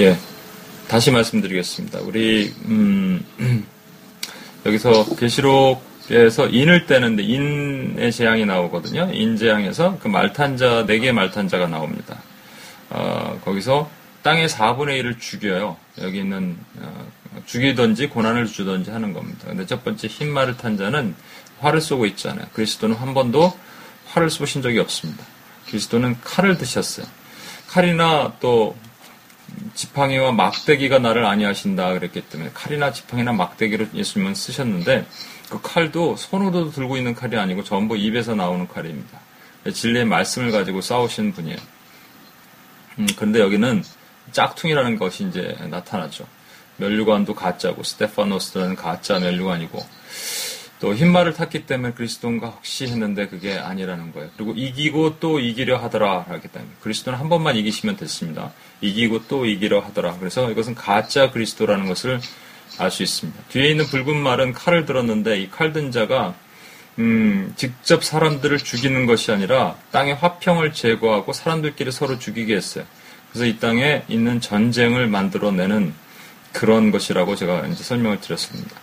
예, 0.00 0.16
다시 0.88 1.12
말씀드리겠습니다. 1.12 2.00
우리 2.00 2.52
음, 2.64 3.24
여기서 4.66 5.14
계시록에서 5.16 6.48
인을 6.48 6.86
떼는데 6.86 7.22
인의 7.22 8.10
재앙이 8.10 8.44
나오거든요. 8.44 9.08
인 9.12 9.36
재앙에서 9.36 9.96
그 10.02 10.08
말탄자 10.08 10.86
네 10.86 10.98
개의 10.98 11.12
말탄자가 11.12 11.68
나옵니다. 11.68 12.03
어, 13.54 13.64
거기서 13.64 13.90
땅의 14.22 14.48
4분의 14.48 15.02
1을 15.02 15.20
죽여요. 15.20 15.76
여기 16.00 16.18
있는 16.18 16.56
어, 16.78 17.06
죽이든지 17.46 18.08
고난을 18.08 18.46
주든지 18.46 18.90
하는 18.90 19.12
겁니다. 19.12 19.46
근데 19.46 19.66
첫 19.66 19.84
번째 19.84 20.08
흰 20.08 20.32
말을 20.32 20.56
탄 20.56 20.76
자는 20.76 21.14
활을 21.60 21.80
쏘고 21.80 22.06
있잖아요. 22.06 22.46
그리스도는 22.52 22.96
한 22.96 23.14
번도 23.14 23.56
활을 24.06 24.30
쏘신 24.30 24.62
적이 24.62 24.80
없습니다. 24.80 25.24
그리스도는 25.68 26.20
칼을 26.22 26.58
드셨어요. 26.58 27.06
칼이나 27.68 28.34
또 28.40 28.76
지팡이와 29.74 30.32
막대기가 30.32 30.98
나를 30.98 31.24
아니하신다 31.26 31.92
그랬기 31.94 32.22
때문에 32.22 32.50
칼이나 32.54 32.92
지팡이나 32.92 33.32
막대기를 33.32 33.90
예수님은 33.94 34.34
쓰셨는데 34.34 35.06
그 35.50 35.60
칼도 35.62 36.16
손으로 36.16 36.70
들고 36.70 36.96
있는 36.96 37.14
칼이 37.14 37.36
아니고 37.36 37.62
전부 37.62 37.96
입에서 37.96 38.34
나오는 38.34 38.66
칼입니다. 38.66 39.20
진리의 39.72 40.06
말씀을 40.06 40.50
가지고 40.50 40.80
싸우시는 40.80 41.32
분이에요. 41.32 41.58
음, 42.98 43.06
그런데 43.16 43.40
여기는 43.40 43.82
짝퉁이라는 44.32 44.98
것이 44.98 45.24
이제 45.28 45.56
나타나죠. 45.68 46.26
멸류관도 46.76 47.34
가짜고 47.34 47.82
스테파노스라는 47.82 48.76
가짜 48.76 49.18
멸류관이고 49.20 49.78
또 50.80 50.94
흰말을 50.94 51.34
탔기 51.34 51.66
때문에 51.66 51.94
그리스도인가 51.94 52.48
혹시 52.48 52.86
했는데 52.86 53.28
그게 53.28 53.56
아니라는 53.56 54.12
거예요. 54.12 54.30
그리고 54.36 54.52
이기고 54.52 55.18
또 55.20 55.38
이기려 55.38 55.78
하더라 55.78 56.26
하기 56.28 56.48
때문에 56.48 56.72
그리스도는 56.80 57.18
한 57.18 57.28
번만 57.28 57.56
이기시면 57.56 57.96
됐습니다. 57.96 58.52
이기고 58.80 59.28
또 59.28 59.46
이기려 59.46 59.80
하더라. 59.80 60.18
그래서 60.18 60.50
이것은 60.50 60.74
가짜 60.74 61.30
그리스도라는 61.30 61.86
것을 61.86 62.20
알 62.78 62.90
수 62.90 63.02
있습니다. 63.02 63.40
뒤에 63.50 63.70
있는 63.70 63.86
붉은 63.86 64.16
말은 64.16 64.52
칼을 64.52 64.84
들었는데 64.84 65.40
이 65.40 65.50
칼든 65.50 65.92
자가 65.92 66.34
음, 66.98 67.52
직접 67.56 68.04
사람들을 68.04 68.58
죽이는 68.58 69.06
것이 69.06 69.32
아니라 69.32 69.76
땅의 69.90 70.14
화평을 70.16 70.72
제거하고 70.72 71.32
사람들끼리 71.32 71.90
서로 71.90 72.18
죽이게 72.18 72.54
했어요. 72.54 72.84
그래서 73.32 73.46
이 73.46 73.58
땅에 73.58 74.04
있는 74.08 74.40
전쟁을 74.40 75.08
만들어내는 75.08 75.92
그런 76.52 76.92
것이라고 76.92 77.34
제가 77.34 77.66
이제 77.66 77.82
설명을 77.82 78.20
드렸습니다. 78.20 78.76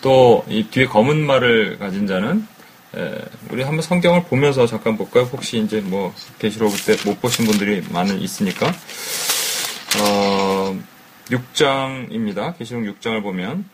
또 0.00 0.44
이 0.48 0.64
뒤에 0.70 0.86
검은 0.86 1.26
말을 1.26 1.78
가진 1.78 2.06
자는 2.06 2.46
에, 2.94 3.18
우리 3.50 3.62
한번 3.64 3.82
성경을 3.82 4.24
보면서 4.24 4.66
잠깐 4.66 4.96
볼까요? 4.96 5.24
혹시 5.24 5.58
이제 5.58 5.80
뭐 5.80 6.14
계시록 6.38 6.72
때 6.86 6.96
못 7.04 7.20
보신 7.20 7.46
분들이 7.46 7.82
많은 7.90 8.20
있으니까 8.20 8.72
어, 10.00 10.78
6장입니다. 11.30 12.56
계시록 12.58 12.82
6장을 12.84 13.20
보면 13.22 13.64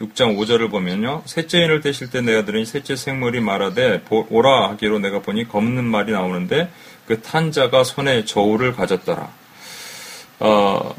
6장 0.00 0.36
5절을 0.38 0.70
보면요. 0.70 1.22
셋째 1.26 1.62
인을 1.62 1.80
떼실 1.82 2.10
때 2.10 2.20
내가 2.22 2.44
들으니 2.44 2.64
셋째 2.64 2.96
생물이 2.96 3.40
말하되 3.40 4.02
오라 4.08 4.70
하기로 4.70 4.98
내가 4.98 5.20
보니 5.20 5.46
검은 5.48 5.84
말이 5.84 6.12
나오는데 6.12 6.70
그 7.06 7.20
탄자가 7.20 7.84
손에 7.84 8.24
저울을 8.24 8.72
가졌더라. 8.74 9.30
어, 10.40 10.94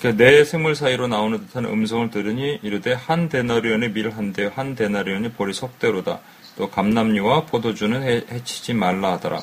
그내 0.00 0.44
생물 0.44 0.76
사이로 0.76 1.08
나오는 1.08 1.38
듯한 1.46 1.64
음성을 1.64 2.10
들으니 2.12 2.60
이르되 2.62 2.92
한 2.92 3.28
데나리온의 3.28 3.92
밀 3.92 4.10
한 4.10 4.32
대, 4.32 4.48
한 4.54 4.76
데나리온의 4.76 5.32
보리 5.32 5.52
속대로다. 5.52 6.20
또 6.56 6.70
감남류와 6.70 7.46
포도주는 7.46 8.00
해, 8.04 8.22
해치지 8.30 8.74
말라 8.74 9.12
하더라. 9.14 9.40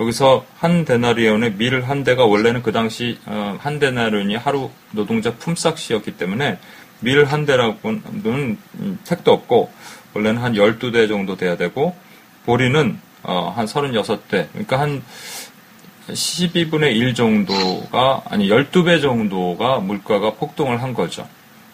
여기서 0.00 0.44
한 0.58 0.84
데나리온의 0.84 1.54
밀 1.54 1.82
한 1.82 2.04
대가 2.04 2.26
원래는 2.26 2.62
그 2.62 2.72
당시 2.72 3.18
어, 3.24 3.56
한 3.58 3.78
데나리온이 3.78 4.36
하루 4.36 4.70
노동자 4.90 5.32
품삯이었기 5.34 6.18
때문에 6.18 6.58
밀 7.00 7.24
한 7.24 7.46
대라고는 7.46 8.58
택도 9.04 9.32
없고 9.32 9.70
원래는 10.14 10.40
한 10.40 10.54
12대 10.54 11.08
정도 11.08 11.36
돼야 11.36 11.56
되고 11.56 11.94
보리는 12.46 12.98
어, 13.22 13.52
한 13.54 13.66
36대 13.66 14.48
그러니까 14.52 14.80
한 14.80 15.02
12분의 16.08 16.96
1 16.96 17.14
정도가 17.14 18.22
아니 18.26 18.48
12배 18.48 19.00
정도가 19.00 19.78
물가가 19.78 20.34
폭등을 20.34 20.82
한 20.82 20.92
거죠. 20.92 21.26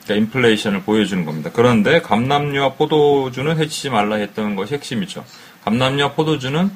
그러니까 0.04 0.26
인플레이션을 0.26 0.82
보여주는 0.82 1.24
겁니다. 1.24 1.50
그런데 1.52 2.00
감남류와 2.00 2.74
포도주는 2.74 3.58
해치지 3.58 3.90
말라 3.90 4.16
했던 4.16 4.56
것이 4.56 4.74
핵심이죠. 4.74 5.24
감남류와 5.64 6.12
포도주는 6.12 6.70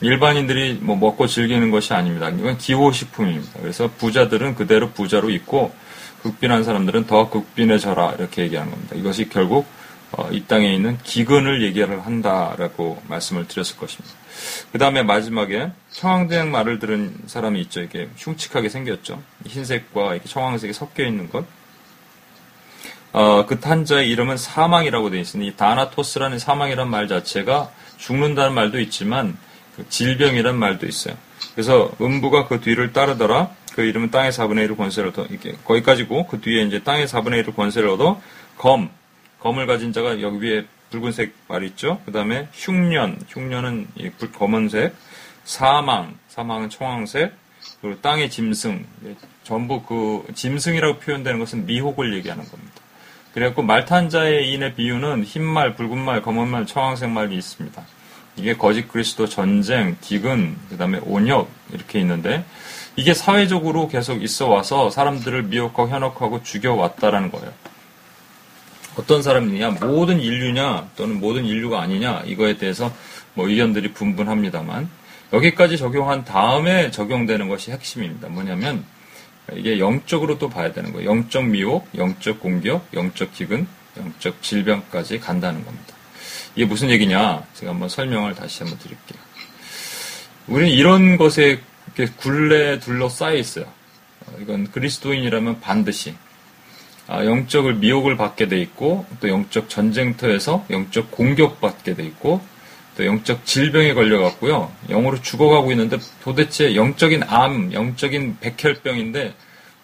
일반인들이 0.00 0.78
뭐 0.80 0.96
먹고 0.96 1.26
즐기는 1.26 1.70
것이 1.70 1.92
아닙니다. 1.94 2.28
이건 2.30 2.58
기호식품입니다. 2.58 3.60
그래서 3.60 3.88
부자들은 3.98 4.54
그대로 4.54 4.90
부자로 4.90 5.30
있고 5.30 5.72
극빈한 6.24 6.64
사람들은 6.64 7.06
더 7.06 7.28
극빈해져라 7.28 8.14
이렇게 8.18 8.42
얘기하는 8.42 8.72
겁니다. 8.72 8.96
이것이 8.96 9.28
결국 9.28 9.66
어, 10.12 10.30
이 10.30 10.44
땅에 10.44 10.72
있는 10.72 10.96
기근을 11.02 11.62
얘기를 11.62 12.06
한다라고 12.06 13.02
말씀을 13.08 13.46
드렸을 13.46 13.76
것입니다. 13.76 14.14
그 14.72 14.78
다음에 14.78 15.02
마지막에 15.02 15.70
청황대학 15.90 16.48
말을 16.48 16.78
들은 16.78 17.14
사람이 17.26 17.60
있죠. 17.62 17.82
이게 17.82 18.08
흉측하게 18.16 18.70
생겼죠. 18.70 19.22
흰색과 19.46 20.14
이렇게 20.14 20.28
청황색이 20.28 20.72
섞여 20.72 21.04
있는 21.04 21.28
것. 21.28 21.44
어, 23.12 23.44
그 23.46 23.60
탄자의 23.60 24.08
이름은 24.08 24.38
사망이라고 24.38 25.10
되어 25.10 25.20
있으니 25.20 25.54
다나토스라는 25.56 26.38
사망이란 26.38 26.88
말 26.88 27.06
자체가 27.06 27.70
죽는다는 27.98 28.54
말도 28.54 28.80
있지만 28.80 29.36
그 29.76 29.86
질병이란 29.90 30.56
말도 30.56 30.86
있어요. 30.86 31.16
그래서 31.54 31.90
음부가 32.00 32.46
그 32.48 32.60
뒤를 32.60 32.92
따르더라. 32.92 33.50
그 33.74 33.82
이름은 33.82 34.10
땅의 34.10 34.32
4분의 34.32 34.68
1을 34.68 34.76
권세를 34.76 35.10
얻어 35.10 35.26
이렇게 35.26 35.56
거기까지고 35.64 36.26
그 36.26 36.40
뒤에 36.40 36.62
이제 36.62 36.82
땅의 36.82 37.06
4분의 37.06 37.44
1을 37.44 37.56
권세를 37.56 37.88
얻어 37.88 38.20
검 38.56 38.90
검을 39.40 39.66
가진 39.66 39.92
자가 39.92 40.20
여기 40.20 40.46
위에 40.46 40.64
붉은색 40.90 41.34
말 41.48 41.64
있죠. 41.64 42.00
그 42.06 42.12
다음에 42.12 42.48
흉년, 42.52 43.18
흉년은 43.28 43.88
검은색, 44.32 44.94
사망, 45.44 46.16
사망은 46.28 46.70
청황색, 46.70 47.34
그리고 47.80 48.00
땅의 48.00 48.30
짐승, 48.30 48.86
전부 49.42 49.82
그 49.82 50.24
짐승이라고 50.34 50.98
표현되는 51.00 51.38
것은 51.38 51.66
미혹을 51.66 52.14
얘기하는 52.14 52.48
겁니다. 52.48 52.74
그래갖고 53.34 53.62
말탄 53.62 54.08
자의 54.08 54.52
인의 54.52 54.74
비유는 54.74 55.24
흰 55.24 55.42
말, 55.42 55.74
붉은 55.74 55.98
말, 55.98 56.22
검은 56.22 56.48
말, 56.48 56.66
청황색 56.66 57.10
말이 57.10 57.36
있습니다. 57.36 57.82
이게 58.36 58.56
거짓 58.56 58.88
그리스도 58.88 59.28
전쟁, 59.28 59.96
기근, 60.00 60.56
그 60.68 60.76
다음에 60.76 60.98
온역 61.02 61.48
이렇게 61.72 62.00
있는데 62.00 62.44
이게 62.96 63.14
사회적으로 63.14 63.88
계속 63.88 64.22
있어 64.22 64.48
와서 64.48 64.90
사람들을 64.90 65.44
미혹하고 65.44 65.88
현혹하고 65.88 66.42
죽여왔다라는 66.42 67.30
거예요. 67.30 67.52
어떤 68.96 69.22
사람이냐, 69.22 69.70
모든 69.80 70.20
인류냐, 70.20 70.90
또는 70.96 71.18
모든 71.18 71.44
인류가 71.44 71.80
아니냐, 71.82 72.22
이거에 72.26 72.56
대해서 72.56 72.92
뭐 73.34 73.48
의견들이 73.48 73.92
분분합니다만, 73.92 74.88
여기까지 75.32 75.76
적용한 75.76 76.24
다음에 76.24 76.92
적용되는 76.92 77.48
것이 77.48 77.72
핵심입니다. 77.72 78.28
뭐냐면, 78.28 78.84
이게 79.52 79.80
영적으로 79.80 80.38
또 80.38 80.48
봐야 80.48 80.72
되는 80.72 80.92
거예요. 80.92 81.10
영적 81.10 81.46
미혹, 81.46 81.88
영적 81.96 82.38
공격, 82.38 82.86
영적 82.94 83.32
기근, 83.34 83.66
영적 83.96 84.42
질병까지 84.42 85.18
간다는 85.18 85.64
겁니다. 85.64 85.94
이게 86.56 86.64
무슨 86.64 86.90
얘기냐? 86.90 87.44
제가 87.54 87.72
한번 87.72 87.88
설명을 87.88 88.34
다시 88.34 88.62
한번 88.62 88.78
드릴게요. 88.78 89.20
우리는 90.46 90.70
이런 90.70 91.16
것에 91.16 91.60
굴레 92.16 92.80
둘러싸여 92.80 93.36
있어요. 93.36 93.66
이건 94.40 94.70
그리스도인이라면 94.70 95.60
반드시 95.60 96.14
아, 97.06 97.24
영적을 97.24 97.74
미혹을 97.74 98.16
받게 98.16 98.48
돼 98.48 98.60
있고 98.60 99.04
또 99.20 99.28
영적 99.28 99.68
전쟁터에서 99.68 100.64
영적 100.70 101.10
공격받게 101.10 101.94
돼 101.94 102.02
있고 102.04 102.40
또 102.96 103.04
영적 103.04 103.44
질병에 103.44 103.92
걸려갖고요 103.92 104.72
영으로 104.88 105.20
죽어가고 105.20 105.72
있는데 105.72 105.98
도대체 106.22 106.74
영적인 106.74 107.24
암, 107.24 107.72
영적인 107.72 108.38
백혈병인데 108.40 109.34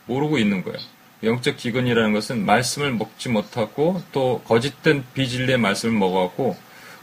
모르고 0.07 0.39
있는 0.39 0.63
거예요. 0.63 0.79
영적 1.23 1.57
기근이라는 1.57 2.13
것은 2.13 2.45
말씀을 2.47 2.93
먹지 2.93 3.29
못하고 3.29 4.03
또 4.13 4.41
거짓된 4.47 5.05
비진리의 5.15 5.59
말씀을 5.59 5.95
먹어갖고 5.99 6.57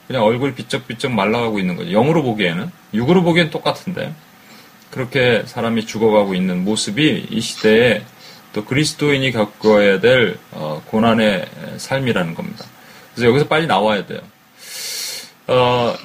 그냥 0.07 0.23
얼굴 0.23 0.55
비쩍비쩍 0.55 1.11
말라가고 1.11 1.59
있는 1.59 1.75
거죠. 1.75 1.91
영으로 1.91 2.23
보기에는 2.23 2.71
육으로 2.93 3.23
보기엔 3.23 3.49
똑같은데 3.49 4.13
그렇게 4.89 5.43
사람이 5.45 5.85
죽어가고 5.85 6.33
있는 6.33 6.63
모습이 6.63 7.27
이 7.29 7.41
시대에 7.41 8.03
또 8.53 8.65
그리스도인이 8.65 9.31
겪어야 9.31 9.99
될 9.99 10.39
어, 10.51 10.81
고난의 10.87 11.45
삶이라는 11.77 12.33
겁니다. 12.33 12.65
그래서 13.13 13.29
여기서 13.29 13.47
빨리 13.47 13.67
나와야 13.67 14.05
돼요. 14.05 14.21
어, 15.47 15.95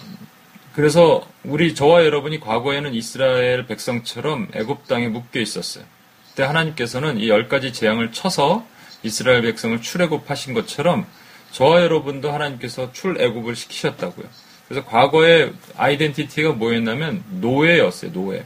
그래서 0.75 1.27
우리 1.45 1.75
저와 1.75 2.05
여러분이 2.05 2.41
과거에는 2.41 2.95
이스라엘 2.95 3.67
백성처럼 3.67 4.49
애굽 4.55 4.89
땅에 4.89 5.09
묶여 5.09 5.41
있었어요. 5.41 5.85
그때 6.33 6.45
하나님께서는 6.45 7.19
이 7.19 7.29
열 7.29 7.49
가지 7.49 7.73
재앙을 7.73 8.11
쳐서 8.13 8.67
이스라엘 9.03 9.43
백성을 9.43 9.81
출애굽하신 9.81 10.55
것처럼 10.55 11.07
저와 11.51 11.83
여러분도 11.83 12.33
하나님께서 12.33 12.93
출애굽을 12.93 13.55
시키셨다고요. 13.57 14.27
그래서 14.69 14.87
과거에 14.87 15.53
아이덴티티가 15.77 16.53
뭐였냐면 16.53 17.23
노예였어요. 17.29 18.13
노예. 18.13 18.45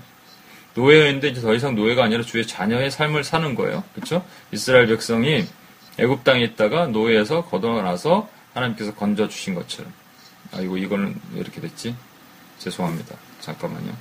노예였는데 0.74 1.28
이제 1.28 1.40
더 1.40 1.54
이상 1.54 1.74
노예가 1.76 2.02
아니라 2.04 2.22
주의 2.22 2.44
자녀의 2.46 2.90
삶을 2.90 3.22
사는 3.22 3.54
거예요. 3.54 3.84
그렇죠? 3.94 4.24
이스라엘 4.50 4.88
백성이 4.88 5.46
애굽 5.98 6.24
땅에 6.24 6.42
있다가 6.42 6.88
노예에서 6.88 7.44
걷어나서 7.44 8.28
하나님께서 8.54 8.94
건져 8.94 9.28
주신 9.28 9.54
것처럼. 9.54 9.92
아이고 10.52 10.76
이거는 10.76 11.14
왜 11.34 11.40
이렇게 11.40 11.60
됐지? 11.60 11.94
죄송합니다. 12.58 13.14
잠깐만요. 13.40 13.92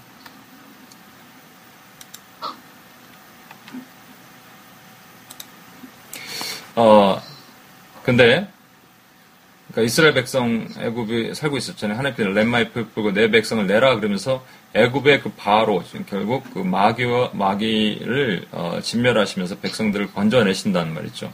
어, 6.75 7.21
근데, 8.03 8.47
그러니까 9.67 9.81
이스라엘 9.81 10.13
백성 10.13 10.67
애굽에 10.79 11.33
살고 11.33 11.57
있었잖아요. 11.57 11.97
하나님께서 11.97 12.29
let 12.29 12.53
my 12.53 12.69
people 12.69 13.02
go 13.02 13.13
내 13.13 13.31
백성을 13.31 13.65
내라 13.65 13.95
그러면서 13.95 14.45
애굽의 14.73 15.21
그 15.21 15.31
바로 15.31 15.83
결국 16.07 16.43
그 16.53 16.59
마귀와 16.59 17.31
마귀를 17.33 18.47
어, 18.51 18.79
진멸하시면서 18.81 19.59
백성들을 19.59 20.13
건져내신다는 20.13 20.93
말이죠. 20.93 21.31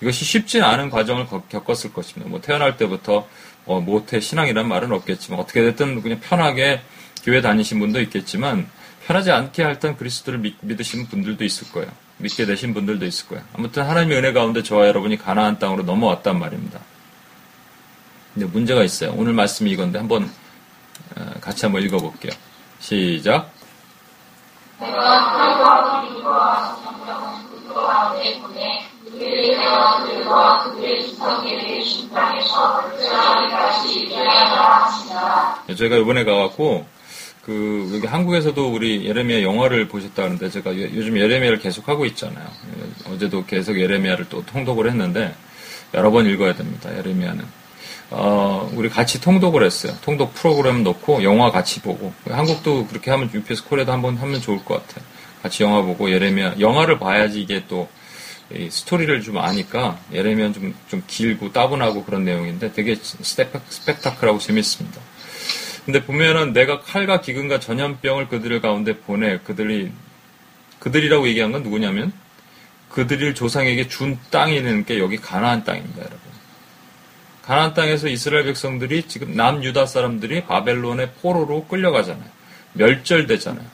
이것이 0.00 0.24
쉽지 0.24 0.62
않은 0.62 0.90
과정을 0.90 1.26
겪었을 1.48 1.92
것입니다. 1.92 2.30
뭐 2.30 2.40
태어날 2.40 2.76
때부터 2.76 3.28
뭐 3.64 3.80
모태 3.80 4.20
신앙이란 4.20 4.68
말은 4.68 4.92
없겠지만 4.92 5.40
어떻게 5.40 5.62
됐든 5.62 6.02
그냥 6.02 6.20
편하게 6.20 6.80
교회 7.22 7.40
다니신 7.40 7.78
분도 7.80 8.00
있겠지만 8.00 8.68
편하지 9.06 9.30
않게 9.30 9.62
할땐 9.62 9.96
그리스도를 9.96 10.38
믿, 10.38 10.56
믿으시는 10.60 11.06
분들도 11.06 11.44
있을 11.44 11.70
거예요. 11.72 11.90
믿게 12.24 12.46
되신 12.46 12.72
분들도 12.72 13.04
있을 13.04 13.28
거예요. 13.28 13.44
아무튼 13.52 13.82
하나님의 13.84 14.18
은혜 14.18 14.32
가운데 14.32 14.62
저와 14.62 14.86
여러분이 14.88 15.18
가나안 15.18 15.58
땅으로 15.58 15.82
넘어왔단 15.82 16.38
말입니다. 16.38 16.80
근데 18.32 18.46
문제가 18.46 18.82
있어요. 18.82 19.12
오늘 19.14 19.34
말씀이 19.34 19.70
이건데 19.70 19.98
한번 19.98 20.30
어, 21.16 21.34
같이 21.40 21.66
한번 21.66 21.82
읽어볼게요. 21.82 22.32
시작. 22.80 23.52
저희가 35.76 35.96
이번에 35.96 36.24
가갖고 36.24 36.86
그 37.44 37.90
여기 37.94 38.06
한국에서도 38.06 38.72
우리 38.72 39.06
예레미야 39.06 39.42
영화를 39.42 39.86
보셨다는데 39.88 40.48
제가 40.50 40.76
요즘 40.76 41.18
예레미야를 41.18 41.58
계속 41.58 41.88
하고 41.88 42.06
있잖아요. 42.06 42.46
어제도 43.10 43.44
계속 43.44 43.78
예레미야를 43.78 44.26
또 44.30 44.44
통독을 44.46 44.88
했는데 44.88 45.34
여러 45.92 46.10
번 46.10 46.26
읽어야 46.26 46.54
됩니다. 46.54 46.96
예레미야는. 46.96 47.44
어, 48.10 48.70
우리 48.74 48.88
같이 48.88 49.20
통독을 49.20 49.64
했어요. 49.64 49.94
통독 50.02 50.34
프로그램 50.34 50.82
넣고 50.84 51.22
영화 51.22 51.50
같이 51.50 51.80
보고 51.80 52.12
한국도 52.26 52.86
그렇게 52.86 53.10
하면 53.10 53.30
UPS 53.32 53.64
코리아도 53.64 53.92
한번 53.92 54.16
하면 54.16 54.40
좋을 54.40 54.64
것 54.64 54.86
같아요. 54.86 55.04
같이 55.42 55.62
영화 55.62 55.82
보고 55.82 56.10
예레미야 56.10 56.60
영화를 56.60 56.98
봐야지 56.98 57.42
이게 57.42 57.64
또 57.68 57.88
스토리를 58.70 59.20
좀 59.22 59.38
아니까 59.38 59.98
예레미야 60.12 60.52
좀, 60.52 60.74
좀 60.88 61.02
길고 61.06 61.52
따분하고 61.52 62.04
그런 62.04 62.24
내용인데 62.24 62.72
되게 62.72 62.94
스펙, 62.94 63.52
스펙타클하고 63.68 64.38
재밌습니다. 64.38 65.00
근데 65.84 66.04
보면은 66.04 66.52
내가 66.52 66.80
칼과 66.80 67.20
기근과 67.20 67.60
전염병을 67.60 68.28
그들 68.28 68.60
가운데 68.60 68.96
보내 68.98 69.38
그들이 69.38 69.92
그들이라고 70.78 71.28
얘기한 71.28 71.52
건 71.52 71.62
누구냐면 71.62 72.12
그들을 72.90 73.34
조상에게 73.34 73.88
준 73.88 74.18
땅이라는 74.30 74.84
게 74.84 74.98
여기 74.98 75.16
가나안 75.16 75.64
땅입니다, 75.64 75.98
여러분. 75.98 76.18
가나안 77.42 77.74
땅에서 77.74 78.08
이스라엘 78.08 78.44
백성들이 78.44 79.08
지금 79.08 79.34
남유다 79.34 79.86
사람들이 79.86 80.44
바벨론의 80.44 81.10
포로로 81.20 81.66
끌려가잖아요. 81.66 82.28
멸절되잖아요. 82.74 83.66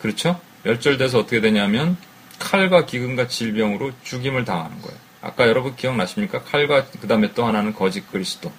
그렇죠? 0.00 0.40
멸절돼서 0.62 1.20
어떻게 1.20 1.40
되냐면 1.40 1.96
칼과 2.38 2.86
기근과 2.86 3.28
질병으로 3.28 3.92
죽임을 4.02 4.44
당하는 4.44 4.80
거예요. 4.80 4.98
아까 5.20 5.48
여러분 5.48 5.74
기억나십니까? 5.76 6.44
칼과 6.44 6.86
그 7.00 7.08
다음에 7.08 7.32
또 7.34 7.44
하나는 7.44 7.74
거짓 7.74 8.10
그리스도. 8.10 8.52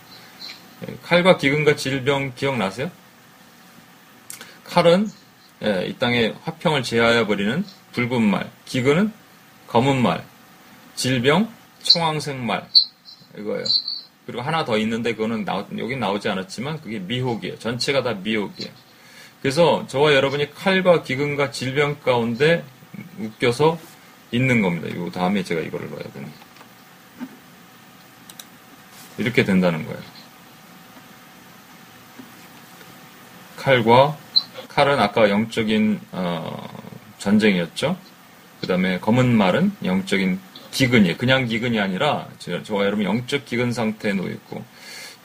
예, 0.84 0.98
칼과 1.04 1.38
기근과 1.38 1.76
질병 1.76 2.34
기억나세요? 2.36 2.92
칼은 4.66 5.10
예, 5.64 5.86
이 5.88 5.98
땅에 5.98 6.34
화평을 6.44 6.84
제하여 6.84 7.28
버리는 7.28 7.64
붉은 7.94 8.22
말, 8.22 8.52
기근은 8.66 9.12
검은 9.68 10.02
말, 10.02 10.24
질병 10.96 11.52
청황색 11.82 12.38
말 12.38 12.68
이거예요. 13.38 13.64
그리고 14.26 14.42
하나 14.42 14.66
더 14.66 14.78
있는데 14.80 15.14
그거는 15.14 15.46
나오, 15.46 15.66
여기 15.78 15.96
나오지 15.96 16.28
않았지만 16.30 16.82
그게 16.82 17.00
미혹이에요. 17.00 17.60
전체가 17.60 18.04
다 18.04 18.14
미혹이에요. 18.14 18.72
그래서 19.42 19.86
저와 19.88 20.14
여러분이 20.16 20.56
칼과 20.56 21.04
기근과 21.04 21.52
질병 21.52 22.00
가운데 22.00 22.64
웃겨서 23.20 23.78
있는 24.32 24.62
겁니다. 24.62 24.88
이 24.88 25.12
다음에 25.12 25.44
제가 25.44 25.62
이거를 25.62 25.90
넣어야 25.92 26.04
되는. 26.12 26.32
이렇게 29.18 29.46
된다는 29.46 29.86
거예요. 29.86 30.15
칼과 33.66 34.16
칼은 34.68 35.00
아까 35.00 35.28
영적인 35.32 36.00
어, 36.12 36.70
전쟁이었죠. 37.18 37.98
그 38.62 38.68
다음에 38.68 39.00
검은 39.00 39.36
말은 39.36 39.72
영적인 39.84 40.40
기근이에요. 40.70 41.18
그냥 41.18 41.48
기근이 41.48 41.80
아니라 41.80 42.28
저와 42.64 42.86
여러분 42.86 43.06
영적 43.06 43.46
기근 43.46 43.74
상태에 43.74 44.14
놓여 44.14 44.30
있고 44.30 44.64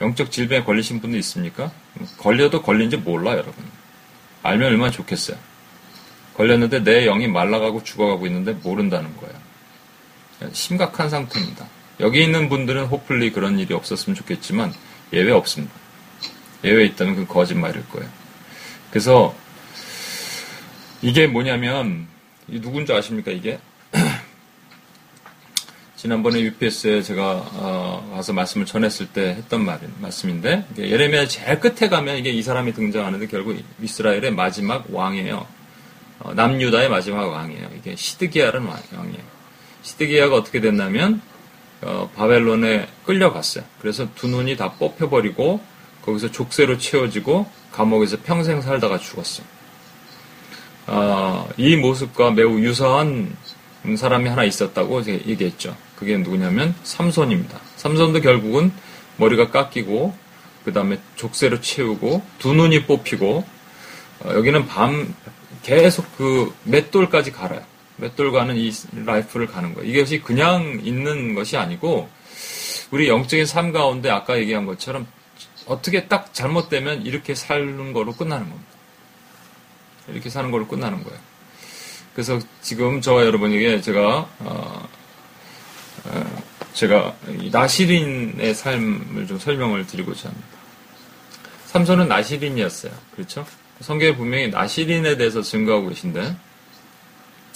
영적 0.01 0.31
질병에 0.31 0.63
걸리신 0.63 1.01
분도 1.01 1.19
있습니까? 1.19 1.71
걸려도 2.17 2.63
걸린지 2.63 2.97
몰라 2.97 3.33
여러분. 3.33 3.53
알면 4.41 4.69
얼마나 4.69 4.89
좋겠어요. 4.89 5.37
걸렸는데 6.33 6.83
내 6.83 7.05
영이 7.05 7.27
말라가고 7.27 7.83
죽어가고 7.83 8.25
있는데 8.25 8.53
모른다는 8.53 9.15
거예요. 9.17 10.51
심각한 10.51 11.11
상태입니다. 11.11 11.67
여기 11.99 12.23
있는 12.23 12.49
분들은 12.49 12.85
호플리 12.85 13.33
그런 13.33 13.59
일이 13.59 13.75
없었으면 13.75 14.15
좋겠지만 14.15 14.73
예외 15.13 15.31
없습니다. 15.31 15.75
예외 16.63 16.85
있다면 16.85 17.17
그 17.17 17.27
거짓말일 17.27 17.87
거예요. 17.89 18.20
그래서 18.91 19.33
이게 21.01 21.25
뭐냐면 21.25 22.07
누군지 22.47 22.93
아십니까 22.93 23.31
이게? 23.31 23.57
지난번에 25.95 26.41
UPS에 26.41 27.01
제가 27.01 27.49
어, 27.53 28.11
가서 28.15 28.33
말씀을 28.33 28.65
전했을 28.65 29.07
때 29.07 29.29
했던 29.29 29.63
말, 29.63 29.79
말씀인데 29.99 30.65
예레미야 30.77 31.27
제일 31.27 31.59
끝에 31.59 31.89
가면 31.89 32.17
이게 32.17 32.31
이 32.31 32.43
사람이 32.43 32.73
등장하는데 32.73 33.27
결국 33.27 33.57
이스라엘의 33.81 34.31
마지막 34.31 34.85
왕이에요. 34.89 35.47
어, 36.19 36.33
남유다의 36.33 36.89
마지막 36.89 37.29
왕이에요. 37.29 37.69
이게 37.77 37.95
시드기야라는 37.95 38.67
왕이에요. 38.67 39.23
시드기야가 39.83 40.35
어떻게 40.35 40.59
됐냐면 40.59 41.21
어, 41.81 42.11
바벨론에 42.15 42.87
끌려갔어요. 43.05 43.63
그래서 43.79 44.07
두 44.15 44.27
눈이 44.27 44.57
다 44.57 44.73
뽑혀버리고 44.73 45.61
거기서 46.03 46.31
족쇄로 46.31 46.77
채워지고 46.77 47.60
감옥에서 47.71 48.17
평생 48.23 48.61
살다가 48.61 48.97
죽었어요. 48.97 49.45
어, 50.87 51.47
이 51.57 51.75
모습과 51.75 52.31
매우 52.31 52.59
유사한 52.59 53.35
사람이 53.95 54.29
하나 54.29 54.43
있었다고 54.43 55.05
얘기했죠. 55.05 55.75
그게 55.95 56.17
누구냐면 56.17 56.75
삼손입니다. 56.83 57.59
삼손도 57.77 58.21
결국은 58.21 58.71
머리가 59.17 59.49
깎이고 59.49 60.13
그 60.65 60.73
다음에 60.73 60.99
족쇄로 61.15 61.61
채우고 61.61 62.21
두 62.39 62.53
눈이 62.53 62.85
뽑히고 62.85 63.45
어, 64.25 64.33
여기는 64.33 64.67
밤 64.67 65.13
계속 65.63 66.05
그 66.17 66.53
맷돌까지 66.63 67.31
갈아요. 67.31 67.61
맷돌 67.97 68.31
가는 68.31 68.55
이 68.55 68.71
라이프를 69.05 69.47
가는 69.47 69.73
거예요. 69.75 69.89
이것이 69.89 70.21
그냥 70.21 70.79
있는 70.83 71.35
것이 71.35 71.55
아니고 71.57 72.09
우리 72.89 73.07
영적인 73.07 73.45
삶 73.45 73.71
가운데 73.71 74.09
아까 74.09 74.37
얘기한 74.37 74.65
것처럼 74.65 75.07
어떻게 75.65 76.07
딱 76.07 76.33
잘못되면 76.33 77.05
이렇게 77.05 77.35
사는 77.35 77.93
거로 77.93 78.13
끝나는 78.13 78.49
겁니다. 78.49 78.71
이렇게 80.07 80.29
사는 80.29 80.51
걸로 80.51 80.67
끝나는 80.67 81.03
거예요. 81.03 81.19
그래서 82.13 82.39
지금 82.61 83.01
저와 83.01 83.25
여러분에게 83.25 83.81
제가 83.81 84.29
어, 84.39 84.89
어, 86.05 86.43
제가 86.73 87.15
나시린의 87.51 88.53
삶을 88.53 89.27
좀 89.27 89.39
설명을 89.39 89.87
드리고자 89.87 90.29
합니다. 90.29 90.47
삼손은 91.67 92.07
나시린이었어요. 92.07 92.91
그렇죠? 93.15 93.45
성경에 93.79 94.15
분명히 94.15 94.49
나시린에 94.49 95.17
대해서 95.17 95.41
증거하고 95.41 95.89
계신데 95.89 96.35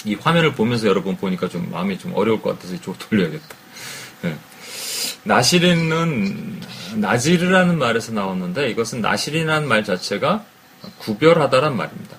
이 0.05 0.15
화면을 0.15 0.53
보면서 0.53 0.87
여러분 0.87 1.17
보니까 1.17 1.49
좀 1.49 1.69
마음이 1.71 1.97
좀 1.97 2.13
어려울 2.15 2.41
것 2.41 2.51
같아서 2.51 2.75
이쪽 2.75 2.97
돌려야겠다. 2.97 3.55
네. 4.21 4.37
나시린은 5.25 6.61
나지르라는 6.97 7.77
말에서 7.79 8.13
나왔는데 8.13 8.69
이것은 8.69 9.01
나시린이라는 9.01 9.67
말 9.67 9.83
자체가 9.83 10.45
구별하다란 10.99 11.75
말입니다. 11.75 12.15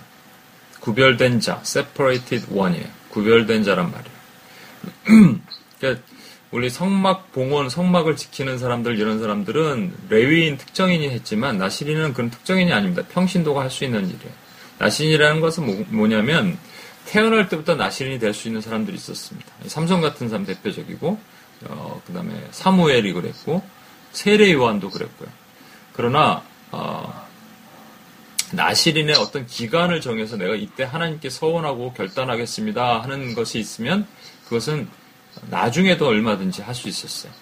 구별된 0.81 1.41
자, 1.41 1.61
separated 1.63 2.47
one이에요. 2.51 2.89
구별된 3.11 3.63
자란 3.65 3.93
말이에요. 3.93 5.39
그러니까 5.79 6.03
우리 6.51 6.69
성막 6.69 7.33
봉헌, 7.33 7.69
성막을 7.71 8.17
지키는 8.17 8.59
사람들 8.59 8.99
이런 8.99 9.21
사람들은 9.21 9.95
레위인 10.09 10.57
특정인이 10.59 11.09
했지만 11.11 11.59
나시린은 11.59 12.13
그런 12.13 12.31
특정인이 12.31 12.73
아닙니다. 12.73 13.03
평신도가 13.09 13.63
할 13.63 13.71
수 13.71 13.85
있는 13.85 14.05
일이에요. 14.05 14.33
나시린이라는 14.79 15.41
것은 15.41 15.87
뭐, 15.91 16.07
냐면 16.09 16.59
태어날 17.07 17.49
때부터 17.49 17.77
나시린이 17.77 18.19
될 18.19 18.35
수 18.35 18.49
있는 18.49 18.61
사람들이 18.61 18.97
있었습니다. 18.97 19.47
삼성 19.67 20.01
같은 20.01 20.29
사람 20.29 20.45
대표적이고 20.45 21.19
어, 21.65 22.01
그 22.07 22.13
다음에 22.13 22.33
사무엘이 22.51 23.13
그랬고 23.13 23.63
세례 24.13 24.53
요한도 24.53 24.91
그랬고요. 24.91 25.29
그러나 25.93 26.43
어, 26.71 27.27
나시린의 28.53 29.17
어떤 29.17 29.47
기간을 29.47 30.01
정해서 30.01 30.37
내가 30.37 30.55
이때 30.55 30.85
하나님께 30.85 31.31
서원하고 31.31 31.93
결단하겠습니다 31.95 33.03
하는 33.03 33.35
것이 33.35 33.59
있으면 33.59 34.07
그것은 34.45 34.89
나중에도 35.51 36.07
얼마든지 36.07 36.63
할 36.63 36.75
수 36.75 36.89
있었어요. 36.89 37.33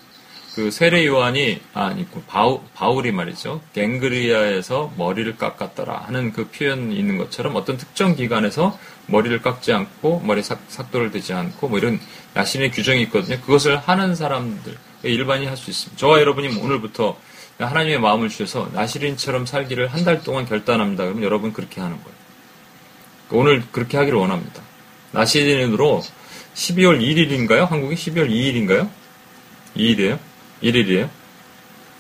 그 0.55 0.71
세례 0.71 1.05
요한이 1.05 1.61
아니 1.75 2.09
그 2.11 2.23
바우, 2.29 2.61
바울이 2.75 3.11
말이죠 3.11 3.61
갱그리아에서 3.73 4.93
머리를 4.97 5.37
깎았더라 5.37 6.05
하는 6.07 6.33
그 6.33 6.49
표현이 6.49 6.97
있는 6.97 7.19
것처럼 7.19 7.57
어떤 7.57 7.77
특정 7.77 8.15
기간에서 8.15 8.79
머리를 9.07 9.43
깎지 9.43 9.73
않고 9.73 10.21
머리 10.25 10.43
삭, 10.43 10.61
삭도를 10.69 11.11
대지 11.11 11.33
않고 11.33 11.69
뭐 11.69 11.79
이런 11.79 12.01
나신의 12.35 12.71
규정이 12.73 13.03
있거든요. 13.05 13.41
그것을 13.41 13.77
하는 13.77 14.15
사람들 14.15 14.77
일반이 15.03 15.47
할 15.47 15.57
수 15.57 15.71
있습니다. 15.71 15.99
저와 16.01 16.21
여러분이 16.21 16.59
오늘부터 16.59 17.17
하나님의 17.59 18.01
마음을 18.01 18.29
주셔서 18.29 18.71
나시린처럼 18.73 19.47
살기를 19.47 19.89
한 19.89 20.05
달 20.05 20.23
동안 20.23 20.47
결단합니다. 20.47 21.05
그러면 21.05 21.23
여러분 21.23 21.53
그렇게 21.53 21.81
하는 21.81 21.97
거예요. 22.03 22.15
오늘 23.31 23.63
그렇게 23.71 23.97
하기를 23.97 24.19
원합니다. 24.19 24.63
나시린으로 25.13 26.03
12월 26.55 27.01
1일인가요? 27.01 27.69
한국이 27.69 27.95
12월 27.95 28.29
2일인가요? 28.31 28.89
2일이에요? 29.77 30.19
1일이에요? 30.63 31.09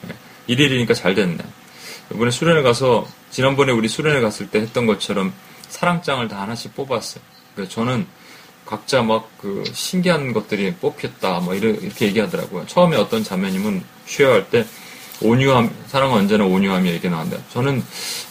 네. 0.02 0.14
1일이니까 0.49 0.94
잘 0.94 1.14
됐네. 1.14 1.38
이번에 2.14 2.30
수련회 2.30 2.62
가서, 2.62 3.06
지난번에 3.30 3.73
우리 3.73 3.88
수련회 3.88 4.20
갔을 4.20 4.49
때 4.49 4.61
했던 4.61 4.87
것처럼 4.87 5.32
사랑장을 5.75 6.26
다 6.28 6.43
하나씩 6.43 6.75
뽑았어요. 6.75 7.23
그래서 7.54 7.71
저는 7.71 8.07
각자 8.64 9.02
막 9.02 9.35
그 9.45 9.62
신기한 9.75 10.33
것들이 10.33 10.75
뽑혔다, 10.76 11.40
뭐 11.40 11.54
이렇게 11.54 12.07
얘기하더라고요. 12.07 12.66
처음에 12.66 12.97
어떤 12.97 13.23
자매님은 13.23 13.85
쉬어할 14.07 14.49
때 14.49 14.64
온유함, 15.21 15.71
사랑은 15.88 16.21
언제나 16.21 16.47
온유함이 16.47 16.88
얘기 16.88 17.11
나온다. 17.11 17.37
저는 17.52 17.83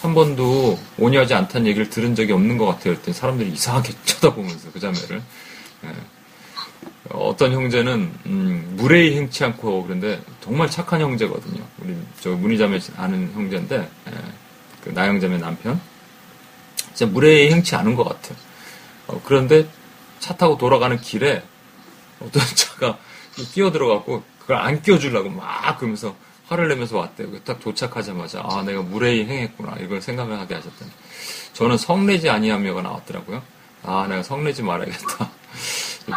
한 0.01 0.15
번도 0.15 0.79
온유하지 0.97 1.35
않다는 1.35 1.67
얘기를 1.67 1.88
들은 1.88 2.15
적이 2.15 2.33
없는 2.33 2.57
것 2.57 2.65
같아요. 2.65 2.95
그랬더니 2.95 3.13
사람들이 3.13 3.51
이상하게 3.51 3.93
쳐다보면서 4.05 4.71
그 4.71 4.79
자매를. 4.79 5.21
네. 5.81 5.89
어떤 7.09 7.51
형제는 7.51 8.12
음, 8.25 8.73
무례히 8.75 9.15
행치 9.15 9.43
않고 9.43 9.83
그런데 9.83 10.19
정말 10.41 10.67
착한 10.71 11.00
형제거든요. 11.00 11.62
우리 11.79 11.95
저 12.21 12.31
문희자매 12.31 12.79
아는 12.97 13.31
형제인데 13.33 13.77
예, 14.07 14.12
그 14.83 14.89
나영자매 14.89 15.38
남편 15.38 15.79
진짜 16.93 17.12
무례히 17.12 17.51
행치 17.51 17.75
않은 17.75 17.95
것 17.95 18.03
같아요. 18.03 18.38
어, 19.07 19.21
그런데 19.25 19.67
차 20.19 20.35
타고 20.35 20.57
돌아가는 20.57 21.00
길에 21.00 21.43
어떤 22.19 22.41
차가 22.55 22.97
끼어 23.53 23.71
들어갔고 23.71 24.23
그걸 24.39 24.57
안 24.57 24.81
끼워주려고 24.81 25.29
막 25.29 25.77
그러면서 25.77 26.15
화를 26.47 26.67
내면서 26.67 26.97
왔대요. 26.97 27.27
딱 27.43 27.59
도착하자마자 27.59 28.43
아 28.45 28.62
내가 28.63 28.81
무례히 28.81 29.25
행했구나 29.25 29.77
이걸 29.81 30.01
생각을 30.01 30.38
하게 30.39 30.55
하셨더니 30.55 30.91
저는 31.53 31.77
성내지 31.77 32.29
아니하며가 32.29 32.81
나왔더라고요. 32.81 33.41
아 33.83 34.05
내가 34.09 34.23
성내지 34.23 34.62
말아야겠다. 34.63 35.29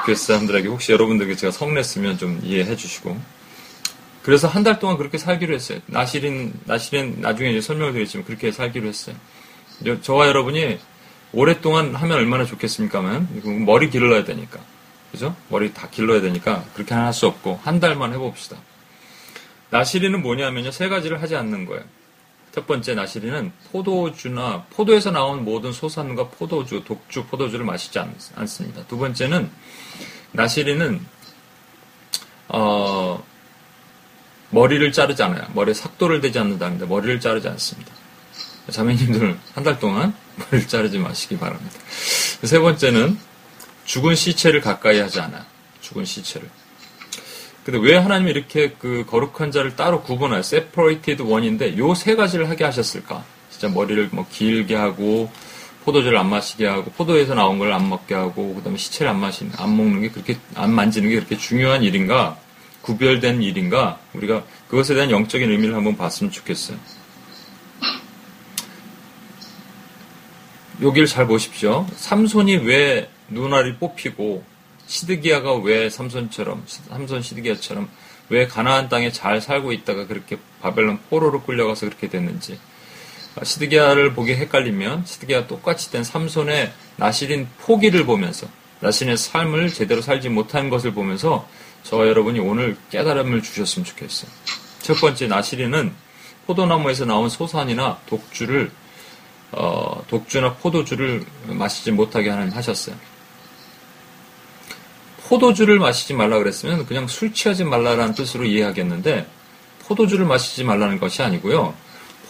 교회 0.05 0.15
사람들에게 0.17 0.69
혹시 0.69 0.93
여러분들께 0.93 1.37
제가 1.37 1.51
성냈으면 1.53 2.19
좀 2.19 2.41
이해해 2.43 2.77
주시고. 2.77 3.17
그래서 4.23 4.49
한 4.49 4.65
달 4.65 4.81
동안 4.81 4.97
그렇게 4.99 5.19
살기로 5.19 5.55
했어요. 5.55 5.79
나실인, 5.87 6.53
나실인 6.65 7.21
나중에 7.21 7.51
이제 7.51 7.61
설명을 7.61 7.93
드리지만 7.93 8.25
그렇게 8.27 8.51
살기로 8.51 8.89
했어요. 8.89 9.15
저와 10.03 10.29
여러분이 10.29 10.79
오랫동안 11.33 11.95
하면 11.95 12.17
얼마나 12.17 12.45
좋겠습니까만 12.45 13.65
머리 13.67 13.91
길러야 13.91 14.25
되니까. 14.25 14.61
그죠? 15.13 15.35
머리 15.49 15.73
다 15.73 15.89
길러야 15.91 16.21
되니까 16.21 16.65
그렇게 16.75 16.95
할 16.95 17.13
수 17.13 17.27
없고 17.27 17.61
한 17.63 17.81
달만 17.81 18.13
해봅시다. 18.13 18.57
나시리는 19.71 20.21
뭐냐면요. 20.23 20.71
세 20.71 20.89
가지를 20.89 21.23
하지 21.23 21.37
않는 21.37 21.67
거예요. 21.67 21.83
첫 22.53 22.67
번째 22.67 22.95
나시리는 22.95 23.53
포도주나 23.71 24.65
포도에서 24.71 25.11
나온 25.11 25.45
모든 25.45 25.73
소산과 25.73 26.29
포도주, 26.29 26.85
독주, 26.85 27.27
포도주를 27.27 27.67
마시지 27.67 27.99
않, 27.99 28.15
습니다 28.47 28.83
두 28.87 28.97
번째는 28.97 29.51
나시리는 30.33 31.01
어, 32.49 33.23
머리를 34.51 34.91
자르지 34.93 35.23
않아요. 35.23 35.47
머리에 35.53 35.75
삭도를 35.75 36.21
대지 36.23 36.39
않는다는데 36.39 36.87
머리를 36.87 37.21
자르지 37.21 37.49
않습니다. 37.49 37.93
자매님들 38.71 39.39
한 39.55 39.65
달 39.65 39.79
동안 39.79 40.15
머리를 40.37 40.69
자르지 40.69 40.99
마시기 40.99 41.39
바랍니다. 41.39 41.75
세 42.43 42.59
번째는 42.59 43.19
죽은 43.85 44.15
시체를 44.15 44.61
가까이 44.61 44.99
하지 44.99 45.21
않아요. 45.21 45.43
죽은 45.81 46.05
시체를. 46.05 46.49
근데 47.65 47.79
왜 47.81 47.97
하나님이 47.97 48.31
이렇게 48.31 48.75
그 48.79 49.05
거룩한 49.09 49.51
자를 49.51 49.75
따로 49.77 50.03
구분하여 50.03 50.41
separated 50.41 51.23
one인데 51.23 51.77
요 51.79 51.95
세 51.95 52.15
가지를 52.15 52.49
하게 52.49 52.65
하셨을까? 52.65 53.25
진짜 53.51 53.69
머리를 53.69 54.09
뭐 54.13 54.27
길게 54.31 54.75
하고 54.77 55.31
포도주를 55.85 56.19
안 56.19 56.29
마시게 56.31 56.67
하고 56.67 56.91
포도에서 56.93 57.35
나온 57.35 57.59
걸 57.59 57.73
안 57.73 57.89
먹게 57.89 58.15
하고 58.15 58.55
그다음에 58.57 58.77
시체를 58.77 59.11
안 59.11 59.21
마시는 59.21 59.53
안 59.57 59.77
먹는 59.77 60.03
게 60.03 60.11
그렇게 60.11 60.37
안 60.55 60.73
만지는 60.73 61.09
게 61.09 61.15
그렇게 61.17 61.37
중요한 61.39 61.83
일인가? 61.83 62.37
구별된 62.83 63.43
일인가? 63.43 63.99
우리가 64.13 64.45
그것에 64.69 64.95
대한 64.95 65.11
영적인 65.11 65.51
의미를 65.51 65.75
한번 65.75 65.97
봤으면 65.97 66.31
좋겠어요. 66.33 66.77
여기를 70.83 71.07
잘 71.07 71.27
보십시오. 71.27 71.87
삼손이 71.97 72.57
왜 72.59 73.09
눈알이 73.29 73.77
뽑히고 73.77 74.45
시드기야가 74.87 75.57
왜 75.57 75.89
삼손처럼 75.89 76.65
삼손 76.67 77.23
시드기야처럼 77.23 77.89
왜 78.29 78.47
가나안 78.47 78.89
땅에 78.89 79.11
잘 79.11 79.41
살고 79.41 79.73
있다가 79.73 80.07
그렇게 80.07 80.39
바벨론 80.61 80.99
포로로 81.09 81.43
끌려가서 81.43 81.87
그렇게 81.87 82.09
됐는지 82.09 82.59
아, 83.37 83.45
시드기야를 83.45 84.15
보기 84.15 84.35
헷갈리면 84.35 85.07
시드기야 85.07 85.47
똑같이 85.47 85.91
된 85.91 86.05
삼손의 86.05 86.73
나시린 86.97 87.49
포기를 87.59 88.05
보면서 88.05 88.47
나신의 88.81 89.17
삶을 89.17 89.73
제대로 89.73 90.03
살지 90.03 90.29
못한 90.29 90.69
것을 90.69 90.93
보면서 90.93 91.49
저와 91.85 92.07
여러분이 92.09 92.41
오늘 92.41 92.77
깨달음을 92.91 93.43
주셨으면 93.43 93.85
좋겠어요. 93.85 94.31
첫 94.83 94.95
번째 95.01 95.27
나시린은 95.29 95.93
포도나무에서 96.47 97.07
나온 97.07 97.29
소산이나 97.29 97.99
독주를 98.07 98.71
어, 99.53 100.05
독주나 100.09 100.55
포도주를 100.55 101.25
마시지 101.47 101.93
못하게 101.93 102.31
하는 102.31 102.51
하셨어요. 102.51 102.97
포도주를 105.29 105.79
마시지 105.79 106.15
말라 106.15 106.39
그랬으면 106.39 106.87
그냥 106.87 107.09
술 107.09 107.33
취하지 107.33 107.65
말라라는 107.65 108.15
뜻으로 108.15 108.45
이해하겠는데 108.45 109.27
포도주를 109.87 110.25
마시지 110.25 110.65
말라는 110.65 111.01
것이 111.01 111.23
아니고요. 111.23 111.75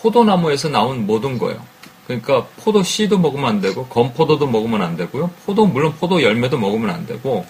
포도나무에서 0.01 0.69
나온 0.69 1.07
모든 1.07 1.39
거예요. 1.39 1.65
그러니까 2.07 2.47
포도 2.59 2.83
씨도 2.83 3.19
먹으면 3.19 3.47
안 3.47 3.61
되고 3.61 3.87
건포도도 3.87 4.47
먹으면 4.47 4.83
안 4.83 4.97
되고요. 4.97 5.31
포도 5.45 5.67
물론 5.67 5.95
포도 5.95 6.23
열매도 6.23 6.59
먹으면 6.59 6.91
안 6.91 7.07
되고 7.07 7.45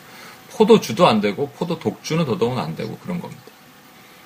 포도주도 0.51 1.07
안 1.07 1.21
되고 1.21 1.49
포도 1.51 1.79
독주는 1.79 2.25
더더욱 2.25 2.59
안 2.59 2.75
되고 2.75 2.97
그런 2.99 3.21
겁니다. 3.21 3.43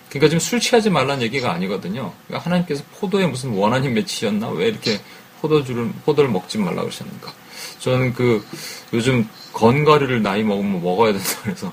그러니까 0.09 0.29
지금 0.29 0.41
술 0.41 0.61
취하지 0.61 0.91
말라는 0.91 1.23
얘기가 1.23 1.53
아니거든요. 1.53 2.13
그러니까 2.27 2.47
하나님께서 2.47 2.85
포도에 2.99 3.27
무슨 3.27 3.51
원한이 3.51 3.89
맺히셨나? 3.89 4.51
왜 4.51 4.69
이렇게 4.69 5.01
포도주를 5.41 5.91
포도를 6.05 6.31
먹지 6.31 6.59
말라 6.59 6.83
그러셨는가? 6.83 7.33
저는 7.79 8.15
그 8.15 8.45
요즘 8.93 9.29
건가리를 9.53 10.23
나이 10.23 10.43
먹으면 10.43 10.83
먹어야 10.83 11.13
된다 11.13 11.29
그래서 11.43 11.73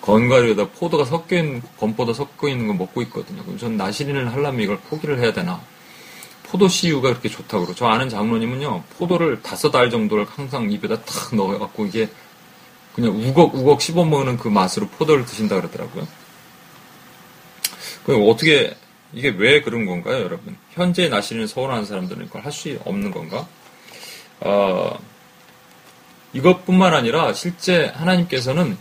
건가리에다 0.00 0.68
포도가 0.70 1.04
섞여 1.04 1.36
있는 1.36 1.62
건포도 1.78 2.12
섞여 2.12 2.48
있는 2.48 2.66
거 2.66 2.74
먹고 2.74 3.02
있거든요. 3.02 3.42
그럼 3.42 3.58
저는 3.58 3.76
나시린을 3.76 4.32
하려면 4.32 4.60
이걸 4.60 4.78
포기를 4.78 5.18
해야 5.20 5.32
되나? 5.32 5.60
포도 6.44 6.68
씨유가 6.68 7.10
그렇게 7.10 7.28
좋다고 7.28 7.64
그러고 7.64 7.74
저 7.74 7.86
아는 7.86 8.08
장로님은요 8.08 8.84
포도를 8.98 9.40
다섯 9.42 9.74
알 9.74 9.90
정도를 9.90 10.26
항상 10.28 10.70
입에다 10.70 11.02
탁 11.02 11.34
넣어갖고 11.34 11.86
이게 11.86 12.10
그냥 12.94 13.12
우걱 13.12 13.54
우걱 13.54 13.80
씹어 13.80 14.04
먹는 14.04 14.36
그 14.36 14.48
맛으로 14.48 14.86
포도를 14.88 15.24
드신다 15.24 15.56
그러더라고요. 15.56 16.06
그 18.04 18.16
어떻게 18.28 18.76
이게 19.14 19.28
왜 19.36 19.60
그런 19.60 19.86
건가요, 19.86 20.22
여러분? 20.24 20.56
현재 20.72 21.08
나시린을 21.08 21.48
서운하는 21.48 21.84
사람들은 21.84 22.26
이걸 22.26 22.44
할 22.44 22.52
수 22.52 22.78
없는 22.84 23.10
건가? 23.10 23.46
어, 24.40 24.98
이것뿐만 26.32 26.94
아니라 26.94 27.32
실제 27.34 27.86
하나님께서는 27.94 28.76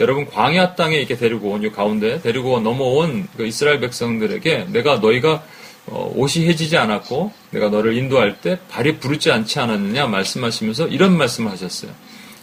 여러분 0.00 0.26
광야 0.26 0.74
땅에 0.76 0.96
이렇게 0.96 1.16
데리고 1.16 1.50
온 1.50 1.62
이 1.64 1.70
가운데 1.70 2.20
데리고 2.22 2.58
넘어온 2.60 3.28
그 3.36 3.46
이스라엘 3.46 3.80
백성들에게 3.80 4.66
내가 4.70 4.96
너희가 4.98 5.44
어, 5.86 6.12
옷이 6.14 6.46
해지지 6.46 6.76
않았고 6.78 7.32
내가 7.50 7.68
너를 7.68 7.96
인도할 7.96 8.40
때 8.40 8.58
발이 8.70 8.98
부르지 8.98 9.30
않지 9.30 9.58
않았느냐 9.60 10.06
말씀하시면서 10.06 10.88
이런 10.88 11.16
말씀을 11.18 11.50
하셨어요. 11.50 11.90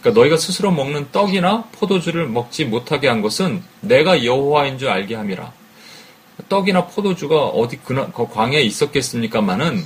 그러니까 0.00 0.20
너희가 0.20 0.36
스스로 0.36 0.70
먹는 0.70 1.08
떡이나 1.10 1.64
포도주를 1.72 2.28
먹지 2.28 2.64
못하게 2.64 3.08
한 3.08 3.22
것은 3.22 3.62
내가 3.80 4.24
여호와인 4.24 4.78
줄 4.78 4.88
알게 4.88 5.16
함이라. 5.16 5.52
떡이나 6.48 6.86
포도주가 6.86 7.46
어디 7.46 7.78
그나, 7.78 8.06
광야에 8.06 8.62
있었겠습니까마는 8.62 9.84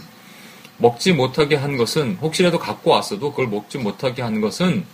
먹지 0.78 1.12
못하게 1.12 1.56
한 1.56 1.76
것은 1.76 2.18
혹시라도 2.20 2.58
갖고 2.58 2.90
왔어도 2.90 3.30
그걸 3.30 3.48
먹지 3.48 3.78
못하게 3.78 4.22
한 4.22 4.40
것은 4.40 4.84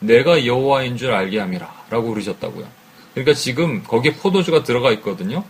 내가 0.00 0.46
여호와인 0.46 0.96
줄 0.96 1.12
알게 1.12 1.38
함이라라고 1.38 2.10
그러셨다고요. 2.10 2.66
그러니까 3.14 3.34
지금 3.34 3.82
거기에 3.82 4.14
포도주가 4.14 4.62
들어가 4.62 4.92
있거든요. 4.92 5.44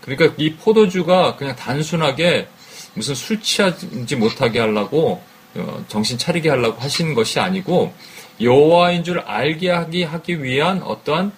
그러니까 0.00 0.34
이 0.36 0.54
포도주가 0.54 1.36
그냥 1.36 1.56
단순하게 1.56 2.48
무슨 2.94 3.14
술 3.14 3.40
취하지 3.40 4.16
못하게 4.16 4.60
하려고 4.60 5.22
어, 5.54 5.84
정신 5.88 6.18
차리게 6.18 6.48
하려고 6.50 6.80
하시는 6.80 7.14
것이 7.14 7.40
아니고 7.40 7.92
여호와인 8.40 9.04
줄 9.04 9.20
알게 9.20 9.70
하기 9.70 10.04
하기 10.04 10.42
위한 10.42 10.82
어떠한 10.82 11.32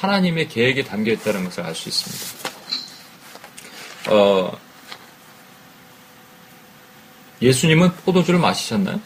하나님의 0.00 0.48
계획이 0.48 0.84
담겨 0.84 1.12
있다는 1.12 1.44
것을 1.44 1.64
알 1.64 1.74
수 1.74 1.88
있습니다. 1.88 2.51
어, 4.08 4.58
예수님은 7.40 7.92
포도주를 8.04 8.38
마시셨나요? 8.38 9.00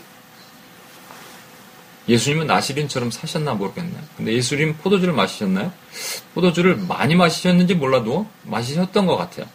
예수님은 2.09 2.47
나시린처럼 2.47 3.11
사셨나 3.11 3.55
모르겠네요. 3.55 4.01
근데 4.17 4.33
예수님 4.33 4.77
포도주를 4.77 5.13
마시셨나요? 5.13 5.73
포도주를 6.35 6.77
많이 6.77 7.17
마시셨는지 7.17 7.75
몰라도 7.75 8.29
마시셨던 8.45 9.07
것 9.07 9.17
같아요. 9.17 9.47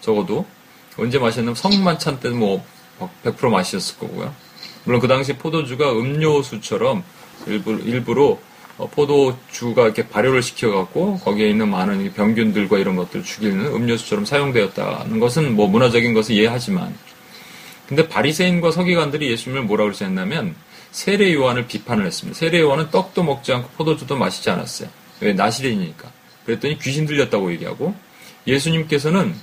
적어도 0.00 0.46
언제 0.98 1.18
마셨냐면 1.18 1.54
성만찬 1.54 2.20
때 2.20 2.28
뭐 2.28 2.64
100% 3.24 3.48
마시셨을 3.48 3.98
거고요. 3.98 4.34
물론 4.84 5.00
그 5.00 5.08
당시 5.08 5.32
포도주가 5.32 5.92
음료수처럼 5.92 7.02
일부러, 7.46 7.78
일부러 7.78 8.38
어, 8.76 8.88
포도주가 8.88 9.84
이렇게 9.84 10.08
발효를 10.08 10.42
시켜갖고 10.42 11.18
거기에 11.18 11.48
있는 11.48 11.70
많은 11.70 12.12
병균들과 12.12 12.78
이런 12.78 12.96
것들을 12.96 13.24
죽이는 13.24 13.66
음료수처럼 13.66 14.24
사용되었다는 14.24 15.20
것은 15.20 15.54
뭐 15.54 15.68
문화적인 15.68 16.12
것을 16.12 16.34
이해하지만 16.34 16.96
근데 17.86 18.08
바리새인과 18.08 18.70
서기관들이 18.70 19.30
예수님을 19.30 19.62
뭐라고 19.64 19.88
그러셨냐면 19.88 20.56
세례 20.90 21.32
요한을 21.34 21.66
비판을 21.66 22.06
했습니다. 22.06 22.38
세례 22.38 22.60
요한은 22.60 22.90
떡도 22.90 23.22
먹지 23.22 23.52
않고 23.52 23.68
포도주도 23.76 24.16
마시지 24.16 24.48
않았어요. 24.50 24.88
왜 25.20 25.32
나시린이니까. 25.32 26.10
그랬더니 26.46 26.78
귀신 26.78 27.06
들렸다고 27.06 27.52
얘기하고 27.52 27.94
예수님께서는 28.46 29.34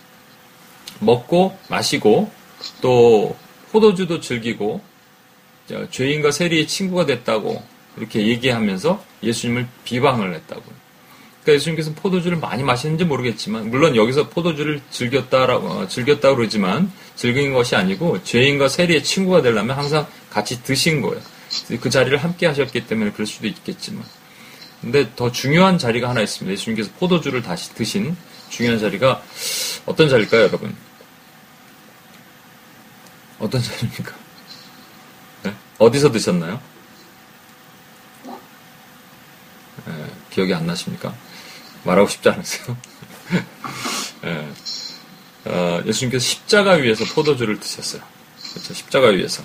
먹고 0.99 1.57
마시고 1.69 2.31
또 2.81 3.35
포도주도 3.71 4.19
즐기고 4.19 4.81
죄인과 5.89 6.31
세리의 6.31 6.67
친구가 6.67 7.05
됐다고 7.05 7.63
이렇게 7.97 8.27
얘기하면서 8.27 9.10
예수님을 9.23 9.67
비방을 9.83 10.33
했다고요. 10.35 10.81
그러니까 11.43 11.53
예수님께서 11.55 11.93
포도주를 11.93 12.37
많이 12.37 12.63
마시는지 12.63 13.03
모르겠지만 13.03 13.69
물론 13.69 13.95
여기서 13.95 14.29
포도주를 14.29 14.81
즐겼다라고 14.91 15.67
어, 15.67 15.87
즐겼다고 15.87 16.35
그러지만 16.35 16.91
즐긴 17.15 17.53
것이 17.53 17.75
아니고 17.75 18.23
죄인과 18.23 18.67
세리의 18.67 19.03
친구가 19.03 19.41
되려면 19.41 19.75
항상 19.75 20.07
같이 20.29 20.63
드신 20.63 21.01
거예요. 21.01 21.21
그 21.81 21.89
자리를 21.89 22.17
함께 22.17 22.45
하셨기 22.45 22.87
때문에 22.87 23.11
그럴 23.11 23.25
수도 23.27 23.47
있겠지만 23.47 24.03
근데 24.81 25.11
더 25.15 25.31
중요한 25.31 25.77
자리가 25.77 26.09
하나 26.09 26.21
있습니다. 26.21 26.51
예수님께서 26.53 26.89
포도주를 26.97 27.41
다시 27.43 27.73
드신 27.75 28.15
중요한 28.49 28.79
자리가 28.79 29.23
어떤 29.85 30.09
자리일까요, 30.09 30.43
여러분? 30.43 30.75
어떤 33.39 33.61
자리입니까? 33.61 34.13
네? 35.43 35.55
어디서 35.77 36.11
드셨나요? 36.11 36.59
네, 39.85 40.05
기억이 40.31 40.53
안 40.53 40.65
나십니까? 40.65 41.13
말하고 41.83 42.07
싶지 42.07 42.29
않으세요? 42.29 42.77
네. 44.23 44.47
어, 45.45 45.81
예수님께서 45.85 46.23
십자가 46.23 46.73
위에서 46.73 47.03
포도주를 47.15 47.59
드셨어요. 47.59 48.01
그렇죠? 48.51 48.73
십자가 48.73 49.07
위에서. 49.07 49.43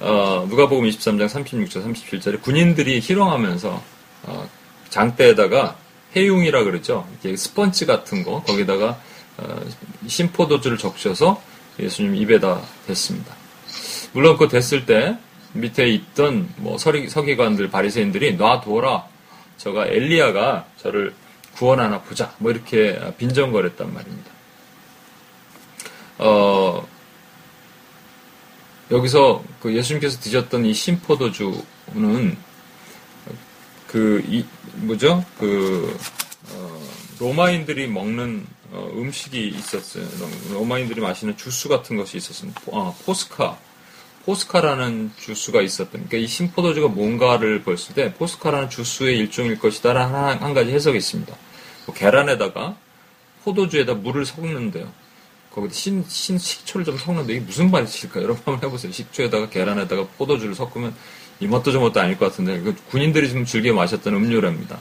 어, 0.00 0.46
누가복음 0.48 0.88
23장 0.88 1.28
36절 1.28 1.84
37절에 1.92 2.40
군인들이 2.40 3.00
희롱하면서 3.00 3.82
어, 4.24 4.50
장대에다가 4.88 5.76
해용이라 6.16 6.64
그러죠. 6.64 7.06
이게 7.18 7.36
스펀지 7.36 7.84
같은 7.84 8.22
거 8.22 8.42
거기다가 8.42 9.00
어, 9.36 9.60
신포도주를 10.06 10.78
적셔서 10.78 11.42
예수님 11.78 12.16
입에다 12.16 12.62
댔습니다. 12.86 13.34
물론 14.12 14.36
그 14.36 14.48
됐을 14.48 14.86
때 14.86 15.18
밑에 15.52 15.88
있던 15.88 16.48
뭐 16.56 16.78
서기, 16.78 17.08
서기관들 17.08 17.70
바리새인들이 17.70 18.36
놔둬라. 18.36 19.07
저가 19.58 19.86
엘리야가 19.86 20.66
저를 20.78 21.14
구원하나 21.54 22.00
보자. 22.00 22.34
뭐 22.38 22.50
이렇게 22.50 22.98
빈정거렸단 23.18 23.92
말입니다. 23.92 24.30
어, 26.18 26.86
여기서 28.90 29.44
그 29.60 29.74
예수님께서 29.74 30.18
드셨던 30.20 30.64
이 30.64 30.72
신포도주는 30.72 32.36
그, 33.86 34.22
이, 34.28 34.44
뭐죠? 34.74 35.24
그, 35.38 35.96
어, 36.50 36.82
로마인들이 37.18 37.88
먹는 37.88 38.46
어, 38.70 38.90
음식이 38.92 39.48
있었어요. 39.48 40.06
로마인들이 40.52 41.00
마시는 41.00 41.36
주스 41.36 41.68
같은 41.68 41.96
것이 41.96 42.18
있었습니다. 42.18 42.60
어, 42.66 42.96
포스카. 43.04 43.58
포스카라는 44.28 45.12
주스가 45.18 45.62
있었던, 45.62 45.90
그러니까 45.92 46.18
이 46.18 46.26
신포도주가 46.26 46.88
뭔가를 46.88 47.64
봤을 47.64 47.94
때 47.94 48.12
포스카라는 48.12 48.68
주스의 48.68 49.16
일종일 49.16 49.58
것이다라는 49.58 50.14
한, 50.14 50.38
한 50.42 50.52
가지 50.52 50.70
해석이 50.70 50.98
있습니다. 50.98 51.34
뭐 51.86 51.94
계란에다가 51.94 52.76
포도주에다 53.44 53.94
물을 53.94 54.26
섞는데요. 54.26 54.92
거기다 55.50 55.72
신, 55.72 56.04
신 56.06 56.36
식초를 56.36 56.84
좀 56.84 56.98
섞는데 56.98 57.32
이게 57.32 57.42
무슨 57.42 57.70
말이실까? 57.70 58.22
여러분 58.22 58.42
한번 58.44 58.68
해보세요. 58.68 58.92
식초에다가 58.92 59.48
계란에다가 59.48 60.06
포도주를 60.18 60.54
섞으면 60.54 60.94
이것도 61.40 61.72
저것도 61.72 61.98
아닐 61.98 62.18
것 62.18 62.26
같은데 62.26 62.60
군인들이 62.90 63.30
좀 63.30 63.46
즐겨 63.46 63.72
마셨던 63.72 64.12
음료랍니다. 64.12 64.78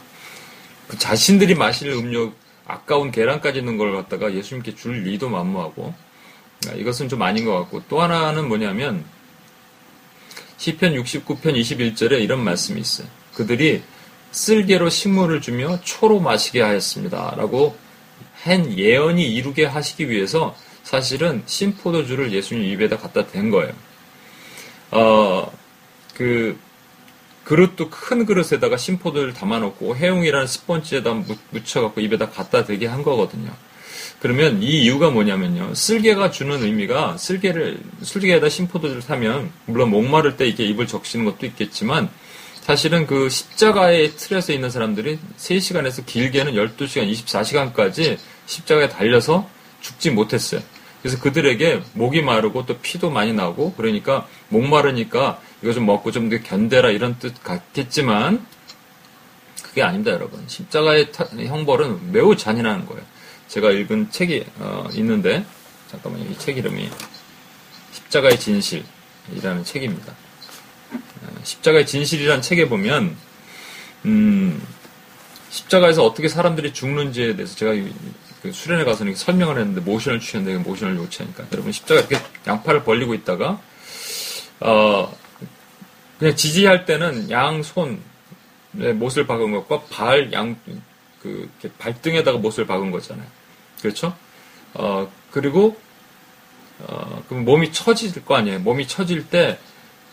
그 0.90 0.98
자신들이 0.98 1.56
마실 1.56 1.92
음료 1.92 2.34
아까운 2.66 3.12
계란까지 3.12 3.60
있는 3.60 3.78
걸 3.78 3.94
갖다가 3.94 4.34
예수님께 4.34 4.76
줄 4.76 5.04
리도 5.04 5.30
만무하고 5.30 5.94
아, 6.68 6.74
이것은 6.74 7.08
좀 7.08 7.22
아닌 7.22 7.46
것 7.46 7.58
같고 7.58 7.84
또 7.88 8.02
하나는 8.02 8.50
뭐냐면 8.50 9.06
시편 10.58 10.94
69편 10.94 11.42
21절에 11.42 12.22
이런 12.22 12.44
말씀이 12.44 12.80
있어요. 12.82 13.08
그들이 13.34 13.84
쓸개로 14.32 14.90
식물을 14.90 15.42
주며 15.42 15.80
초로 15.82 16.20
마시게 16.20 16.62
하였습니다. 16.62 17.36
라고 17.38 17.78
한 18.44 18.78
예언이 18.78 19.34
이루게 19.34 19.66
하시기 19.66 20.10
위해서 20.10 20.56
사실은 20.84 21.44
신포도주를 21.46 22.32
예수님 22.32 22.64
입에다 22.64 22.98
갖다 22.98 23.28
댄 23.28 23.50
거예요. 23.52 23.74
어, 24.92 25.52
그, 26.14 26.58
그릇도 27.44 27.90
큰 27.90 28.26
그릇에다가 28.26 28.78
신포도를 28.78 29.34
담아놓고 29.34 29.96
해웅이라는 29.96 30.48
스펀지에다 30.48 31.24
묻혀갖고 31.52 32.02
입에다 32.02 32.30
갖다 32.30 32.66
대게 32.66 32.88
한 32.88 33.04
거거든요. 33.04 33.54
그러면 34.20 34.64
이 34.64 34.84
이유가 34.84 35.10
뭐냐면요. 35.12 35.76
쓸개가 35.76 36.32
주는 36.32 36.64
의미가 36.64 37.18
쓸개를, 37.18 37.80
쓸개에다 38.02 38.50
신포도를 38.50 39.02
타면, 39.02 39.52
물론 39.66 39.92
목마를 39.92 40.38
때 40.38 40.48
이게 40.48 40.66
입을 40.66 40.88
적시는 40.88 41.26
것도 41.26 41.46
있겠지만, 41.46 42.10
사실은 42.62 43.08
그 43.08 43.30
십자가의 43.30 44.18
틀에서 44.18 44.52
있는 44.52 44.70
사람들이 44.70 45.20
3시간에서 45.38 46.06
길게는 46.06 46.54
12시간, 46.54 47.10
24시간까지 47.12 48.18
십자가에 48.46 48.90
달려서 48.90 49.48
죽지 49.80 50.12
못했어요. 50.12 50.62
그래서 51.02 51.22
그들에게 51.22 51.82
목이 51.94 52.22
마르고 52.22 52.66
또 52.66 52.78
피도 52.80 53.10
많이 53.10 53.32
나고 53.32 53.74
그러니까 53.76 54.28
목마르니까 54.50 55.40
이거 55.62 55.72
좀 55.72 55.86
먹고 55.86 56.12
좀더 56.12 56.40
견뎌라 56.40 56.90
이런 56.90 57.18
뜻 57.20 57.42
같겠지만 57.44 58.46
그게 59.64 59.82
아닙니다, 59.82 60.12
여러분. 60.12 60.44
십자가의 60.48 61.12
형벌은 61.14 62.12
매우 62.12 62.36
잔인한 62.36 62.86
거예요. 62.86 63.04
제가 63.48 63.72
읽은 63.72 64.12
책이 64.12 64.46
어, 64.60 64.88
있는데 64.94 65.46
잠깐만요. 65.92 66.26
이 66.32 66.38
책 66.38 66.58
이름이 66.58 66.90
십자가의 67.94 68.40
진실이라는 68.40 69.64
책입니다. 69.64 70.14
어, 70.94 71.28
십자가의 71.44 71.86
진실이라는 71.86 72.42
책에 72.42 72.68
보면 72.68 73.16
음, 74.06 74.62
십자가에서 75.50 76.04
어떻게 76.06 76.28
사람들이 76.28 76.74
죽는지에 76.74 77.36
대해서 77.36 77.56
제가 77.56 77.74
그 78.42 78.52
수련회 78.52 78.84
가서 78.84 79.06
설명을 79.16 79.58
했는데 79.58 79.82
모션을 79.82 80.20
취했는데 80.20 80.60
모션을 80.64 80.98
요치하니까 80.98 81.46
여러분 81.52 81.72
십자가 81.72 82.02
이렇게 82.02 82.20
양팔을 82.46 82.84
벌리고 82.84 83.14
있다가 83.14 83.60
어 84.60 85.18
그냥 86.20 86.36
지지할 86.36 86.86
때는 86.86 87.30
양손에 87.32 87.98
못을 88.96 89.26
박은 89.26 89.52
것과 89.52 89.84
발 89.90 90.32
양 90.34 90.56
그 91.62 91.72
발등에다가 91.78 92.38
못을 92.38 92.66
박은 92.66 92.92
거잖아요. 92.92 93.28
그렇죠? 93.82 94.16
어 94.74 95.12
그리고 95.32 95.78
어, 96.80 97.24
그럼 97.28 97.46
몸이 97.46 97.72
처질 97.72 98.24
거 98.26 98.36
아니에요. 98.36 98.60
몸이 98.60 98.88
처질 98.88 99.30
때 99.30 99.58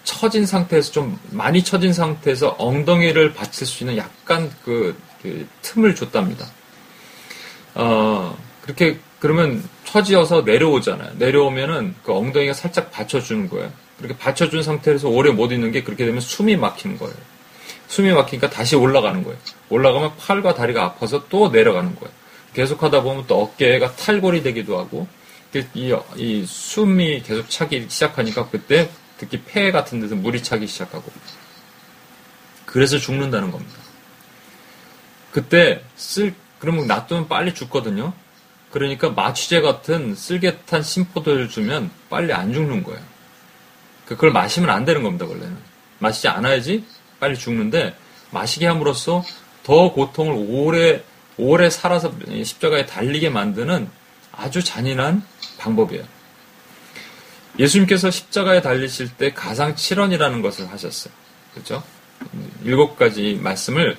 처진 0.04 0.46
상태에서 0.46 0.92
좀 0.92 1.18
많이 1.30 1.62
처진 1.62 1.92
상태에서 1.92 2.56
엉덩이를 2.58 3.34
받칠 3.34 3.66
수 3.66 3.84
있는 3.84 3.96
약간 3.96 4.50
그, 4.64 4.96
그 5.22 5.46
틈을 5.62 5.94
줬답니다. 5.94 6.46
어, 7.74 8.36
그렇게 8.62 8.98
그러면 9.18 9.66
처지어서 9.84 10.42
내려오잖아요. 10.42 11.14
내려오면은 11.16 11.94
그 12.02 12.12
엉덩이가 12.12 12.52
살짝 12.52 12.90
받쳐주는 12.90 13.48
거예요. 13.48 13.72
그렇게 13.96 14.16
받쳐준 14.16 14.62
상태에서 14.62 15.08
오래 15.08 15.30
못 15.30 15.52
있는 15.52 15.72
게 15.72 15.82
그렇게 15.82 16.04
되면 16.04 16.20
숨이 16.20 16.56
막히는 16.56 16.98
거예요. 16.98 17.14
숨이 17.94 18.12
막히니까 18.12 18.50
다시 18.50 18.74
올라가는 18.74 19.22
거예요. 19.22 19.38
올라가면 19.68 20.16
팔과 20.16 20.54
다리가 20.54 20.82
아파서 20.82 21.28
또 21.28 21.50
내려가는 21.50 21.94
거예요. 21.94 22.12
계속 22.52 22.82
하다 22.82 23.02
보면 23.02 23.26
또 23.28 23.40
어깨가 23.40 23.94
탈골이 23.94 24.42
되기도 24.42 24.78
하고 24.78 25.06
이, 25.74 25.96
이 26.16 26.44
숨이 26.44 27.22
계속 27.22 27.48
차기 27.48 27.86
시작하니까 27.88 28.48
그때 28.50 28.90
특히 29.16 29.40
폐 29.42 29.70
같은 29.70 30.00
데서 30.00 30.16
물이 30.16 30.42
차기 30.42 30.66
시작하고 30.66 31.04
그래서 32.66 32.98
죽는다는 32.98 33.52
겁니다. 33.52 33.78
그때 35.30 35.84
쓸 35.94 36.34
그러면 36.58 36.88
놔두면 36.88 37.28
빨리 37.28 37.54
죽거든요. 37.54 38.12
그러니까 38.72 39.10
마취제 39.10 39.60
같은 39.60 40.16
쓸개탄 40.16 40.82
심포도를 40.82 41.48
주면 41.48 41.92
빨리 42.10 42.32
안 42.32 42.52
죽는 42.52 42.82
거예요. 42.82 43.00
그걸 44.04 44.32
마시면 44.32 44.70
안 44.70 44.84
되는 44.84 45.04
겁니다, 45.04 45.26
원래는. 45.26 45.56
마시지 46.00 46.26
않아야지 46.26 46.84
빨리 47.20 47.36
죽는데 47.36 47.94
마시게 48.30 48.66
함으로써 48.66 49.24
더 49.62 49.92
고통을 49.92 50.46
오래 50.48 51.02
오래 51.36 51.70
살아서 51.70 52.12
십자가에 52.44 52.86
달리게 52.86 53.30
만드는 53.30 53.88
아주 54.32 54.62
잔인한 54.62 55.22
방법이에요. 55.58 56.04
예수님께서 57.58 58.10
십자가에 58.10 58.60
달리실 58.62 59.16
때 59.16 59.32
가상 59.32 59.74
7원이라는 59.74 60.42
것을 60.42 60.70
하셨어요. 60.70 61.12
그렇죠? 61.52 61.82
일곱 62.64 62.96
가지 62.96 63.38
말씀을 63.40 63.96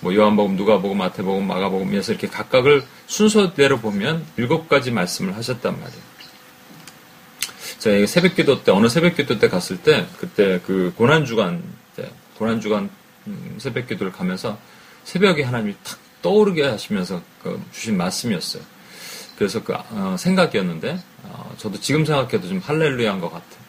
뭐 0.00 0.14
요한복음, 0.14 0.56
누가복음, 0.56 0.98
마태복음, 0.98 1.46
마가복음에서 1.46 2.12
이렇게 2.12 2.28
각각을 2.28 2.82
순서대로 3.06 3.78
보면 3.78 4.24
일곱 4.36 4.68
가지 4.68 4.90
말씀을 4.90 5.36
하셨단 5.36 5.80
말이에요. 5.80 6.16
제가 7.78 8.06
새벽기도 8.06 8.64
때 8.64 8.72
어느 8.72 8.88
새벽기도 8.88 9.38
때 9.38 9.48
갔을 9.48 9.78
때 9.78 10.06
그때 10.18 10.60
그 10.66 10.92
고난 10.96 11.24
주간 11.24 11.62
때 11.62 11.75
고난 12.38 12.60
주간 12.60 12.90
음, 13.26 13.56
새벽 13.58 13.88
기도를 13.88 14.12
가면서 14.12 14.58
새벽에 15.04 15.42
하나님이 15.42 15.74
탁 15.82 15.98
떠오르게 16.22 16.64
하시면서 16.64 17.22
그 17.42 17.62
주신 17.72 17.96
말씀이었어요. 17.96 18.62
그래서 19.36 19.62
그 19.62 19.74
어, 19.74 20.16
생각이었는데 20.18 20.98
어, 21.24 21.54
저도 21.58 21.80
지금 21.80 22.04
생각해도 22.04 22.48
좀 22.48 22.58
할렐루야한 22.58 23.20
것 23.20 23.30
같아요. 23.30 23.66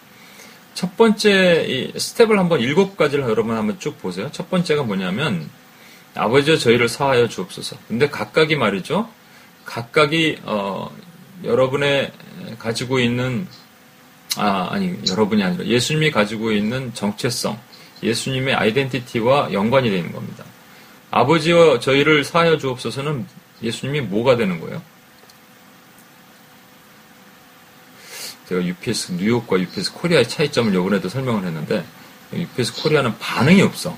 첫 0.73 0.95
번째 0.95 1.65
이 1.67 1.99
스텝을 1.99 2.37
한번 2.37 2.59
일곱 2.59 2.97
가지를 2.97 3.25
여러분 3.25 3.55
한번 3.55 3.79
쭉 3.79 3.99
보세요. 3.99 4.29
첫 4.31 4.49
번째가 4.49 4.83
뭐냐면 4.83 5.49
아버지여 6.15 6.57
저희를 6.57 6.87
사하여 6.87 7.27
주옵소서. 7.27 7.77
근데 7.87 8.09
각각이 8.09 8.55
말이죠. 8.55 9.09
각각이 9.65 10.39
어, 10.43 10.95
여러분의 11.43 12.11
가지고 12.59 12.99
있는 12.99 13.47
아 14.37 14.67
아니 14.71 14.95
여러분이 15.09 15.43
아니라 15.43 15.65
예수님이 15.65 16.11
가지고 16.11 16.51
있는 16.51 16.93
정체성, 16.93 17.59
예수님의 18.03 18.55
identity와 18.55 19.53
연관이 19.53 19.89
되는 19.89 20.11
겁니다. 20.11 20.43
아버지여 21.11 21.79
저희를 21.79 22.23
사하여 22.23 22.57
주옵소서는 22.57 23.25
예수님이 23.61 24.01
뭐가 24.01 24.35
되는 24.35 24.59
거예요? 24.59 24.81
제가 28.47 28.63
UPS 28.63 29.13
뉴욕과 29.13 29.59
UPS 29.59 29.93
코리아의 29.93 30.29
차이점을 30.29 30.73
요번에도 30.73 31.09
설명을 31.09 31.45
했는데 31.45 31.85
UPS 32.33 32.81
코리아는 32.81 33.17
반응이 33.19 33.61
없어. 33.61 33.97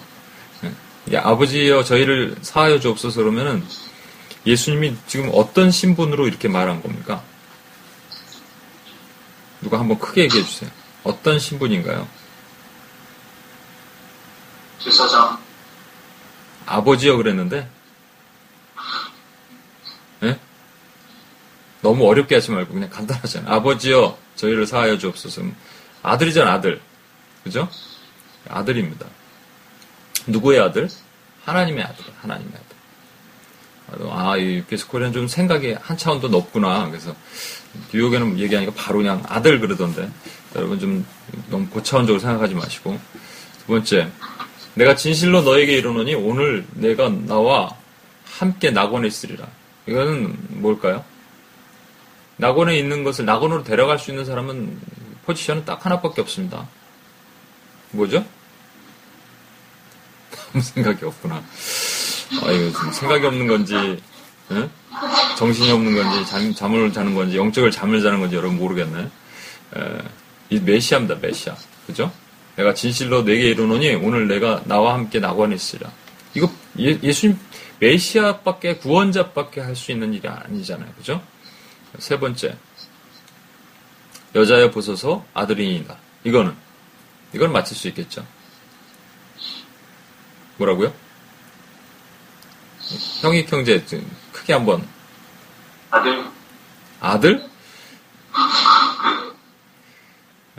예, 1.12 1.18
아버지여 1.18 1.84
저희를 1.84 2.36
사하여 2.42 2.80
주옵소서 2.80 3.22
그러면은 3.22 3.64
예수님이 4.46 4.96
지금 5.08 5.30
어떤 5.34 5.72
신분으로 5.72 6.28
이렇게 6.28 6.48
말한 6.48 6.82
겁니까? 6.82 7.24
누가 9.62 9.80
한번 9.80 10.00
크게 10.00 10.24
얘기해 10.24 10.44
주세요. 10.44 10.70
어떤 11.04 11.40
신분인가요? 11.40 12.08
제사장. 14.80 15.38
아버지여 16.66 17.18
그랬는데 17.18 17.68
예? 20.24 20.40
너무 21.82 22.08
어렵게 22.08 22.36
하지 22.36 22.52
말고 22.52 22.74
그냥 22.74 22.90
간단하잖아요. 22.90 23.54
아버지여 23.56 24.18
저희를 24.36 24.66
사하여 24.66 24.98
주옵소서. 24.98 25.42
아들이잖아 26.04 26.54
아들. 26.54 26.82
그죠? 27.44 27.70
아들입니다. 28.48 29.06
누구의 30.28 30.60
아들? 30.60 30.90
하나님의 31.46 31.84
아들. 31.84 32.06
하나님의 32.22 32.54
아들. 32.54 32.70
아, 34.12 34.38
이 34.38 34.62
코리아는 34.62 35.14
좀 35.14 35.28
생각이 35.28 35.74
한 35.74 35.98
차원 35.98 36.22
더 36.22 36.28
높구나. 36.28 36.88
그래서 36.90 37.16
뉴욕에는 37.92 38.38
얘기하니까 38.40 38.74
바로 38.76 39.00
그냥 39.00 39.24
아들 39.28 39.60
그러던데. 39.60 40.10
여러분 40.56 40.80
좀 40.80 41.06
너무 41.50 41.68
고차원적으로 41.70 42.20
생각하지 42.20 42.54
마시고. 42.54 43.00
두 43.60 43.66
번째, 43.68 44.12
내가 44.80 44.96
진실로 44.96 45.42
너에게 45.42 45.74
이르노니 45.74 46.16
오늘 46.16 46.66
내가 46.72 47.10
나와 47.10 47.76
함께 48.24 48.72
낙원에 48.72 49.10
있으리라. 49.10 49.46
이거는 49.86 50.38
뭘까요? 50.62 51.04
낙원에 52.38 52.78
있는 52.78 53.04
것을 53.04 53.26
낙원으로 53.26 53.66
데려갈 53.66 54.00
수 54.00 54.12
있는 54.12 54.24
사람은 54.24 54.80
포지션은 55.26 55.66
딱 55.66 55.86
하나밖에 55.86 56.22
없습니다. 56.22 56.66
뭐죠? 57.92 58.26
아무 60.54 60.64
생각이 60.64 61.04
없구나. 61.04 61.36
아, 61.36 62.52
이거 62.52 62.92
생각이 62.94 63.26
없는 63.26 63.48
건지, 63.48 64.02
예? 64.52 64.70
정신이 65.38 65.72
없는 65.72 65.94
건지, 65.94 66.26
잠, 66.32 66.54
잠을 66.54 66.94
자는 66.94 67.16
건지, 67.16 67.36
영적을 67.36 67.72
잠을 67.72 68.02
자는 68.02 68.22
건지 68.22 68.38
여러분 68.38 68.58
모르겠네. 68.58 69.02
에, 69.02 69.98
이 70.50 70.60
메시아입니다, 70.60 71.16
메시아. 71.16 71.56
그죠? 71.86 72.14
내가 72.60 72.74
진실로 72.74 73.24
내게 73.24 73.52
이르노니 73.52 73.96
오늘 73.96 74.28
내가 74.28 74.62
나와 74.66 74.94
함께 74.94 75.22
낙원에 75.22 75.56
있으라. 75.56 75.90
이거 76.34 76.52
예, 76.78 77.12
수님 77.14 77.40
메시아밖에 77.80 78.76
구원자밖에 78.76 79.62
할 79.62 79.78
수 79.78 79.94
있는 79.94 80.14
일이 80.14 80.28
아니잖아요. 80.28 80.92
그죠? 80.98 81.24
세 82.00 82.20
번째. 82.20 82.58
여자여 84.36 84.72
보소서 84.72 85.26
아들이니이다. 85.34 85.96
이거는 86.26 86.54
이걸 87.34 87.48
맞힐 87.48 87.78
수 87.78 87.88
있겠죠. 87.88 88.26
뭐라고요? 90.58 90.94
형이 93.22 93.46
형제 93.48 93.82
크게 94.34 94.52
한번 94.52 94.86
아들 95.92 96.26
아들? 97.00 97.50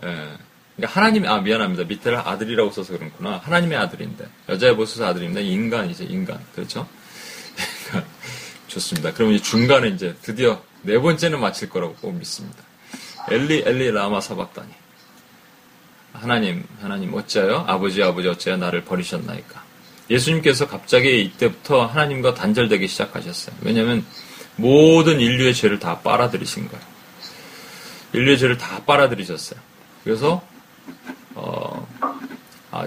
예. 0.03 0.39
그러니까 0.81 0.99
하나님, 0.99 1.27
아, 1.27 1.41
미안합니다. 1.41 1.85
밑에를 1.85 2.19
아들이라고 2.19 2.71
써서 2.71 2.97
그렇구나. 2.97 3.39
하나님의 3.45 3.77
아들인데. 3.77 4.27
여자의 4.49 4.75
보소서 4.77 5.07
아들입니다. 5.07 5.41
인간이죠, 5.41 6.05
인간. 6.05 6.41
그렇죠? 6.55 6.89
좋습니다. 8.67 9.13
그럼 9.13 9.33
이제 9.33 9.45
중간에 9.45 9.89
이제 9.89 10.17
드디어 10.23 10.63
네 10.83 10.99
번째는 10.99 11.39
맞힐 11.39 11.69
거라고 11.69 12.13
믿습니다. 12.13 12.63
엘리, 13.31 13.65
엘리, 13.67 13.91
라마 13.91 14.23
사박다니. 14.23 14.69
하나님, 16.15 16.65
하나님, 16.81 17.13
어찌하여? 17.13 17.65
아버지, 17.69 18.03
아버지, 18.03 18.29
어찌하여 18.29 18.59
나를 18.59 18.85
버리셨나이까? 18.85 19.63
예수님께서 20.09 20.67
갑자기 20.67 21.23
이때부터 21.23 21.85
하나님과 21.85 22.33
단절되기 22.35 22.89
시작하셨어요. 22.89 23.55
왜냐하면 23.61 24.05
모든 24.57 25.21
인류의 25.21 25.53
죄를 25.55 25.79
다 25.79 26.01
빨아들이신 26.01 26.69
거예요. 26.69 26.85
인류의 28.15 28.39
죄를 28.39 28.57
다 28.57 28.83
빨아들이셨어요. 28.87 29.61
그래서 30.05 30.43
어, 31.35 31.87
아, 32.71 32.87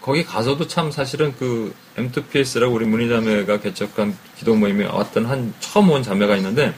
거기 0.00 0.24
가서도 0.24 0.66
참 0.68 0.90
사실은 0.90 1.34
그 1.38 1.74
M2PS라고 1.96 2.72
우리 2.74 2.86
문희 2.86 3.08
자매가 3.08 3.60
개척한 3.60 4.16
기도 4.36 4.54
모임에 4.54 4.86
왔던 4.86 5.26
한 5.26 5.54
처음 5.60 5.90
온 5.90 6.02
자매가 6.02 6.36
있는데 6.36 6.74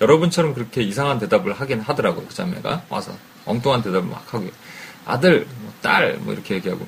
여러분처럼 0.00 0.54
그렇게 0.54 0.82
이상한 0.82 1.18
대답을 1.18 1.52
하긴 1.52 1.80
하더라고요. 1.80 2.26
그 2.26 2.34
자매가 2.34 2.86
와서 2.88 3.16
엉뚱한 3.44 3.82
대답을 3.82 4.08
막 4.08 4.34
하고 4.34 4.50
아들, 5.04 5.46
뭐 5.60 5.72
딸, 5.80 6.16
뭐 6.18 6.32
이렇게 6.32 6.56
얘기하고 6.56 6.86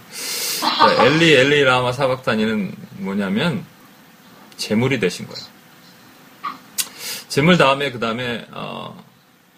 엘리 1.00 1.32
엘리 1.32 1.64
라마 1.64 1.92
사박단이는 1.92 2.74
뭐냐면 2.98 3.64
재물이 4.56 5.00
되신 5.00 5.26
거예요. 5.26 5.46
재물 7.28 7.58
다음에 7.58 7.90
그 7.90 7.98
다음에 7.98 8.46
어, 8.52 9.02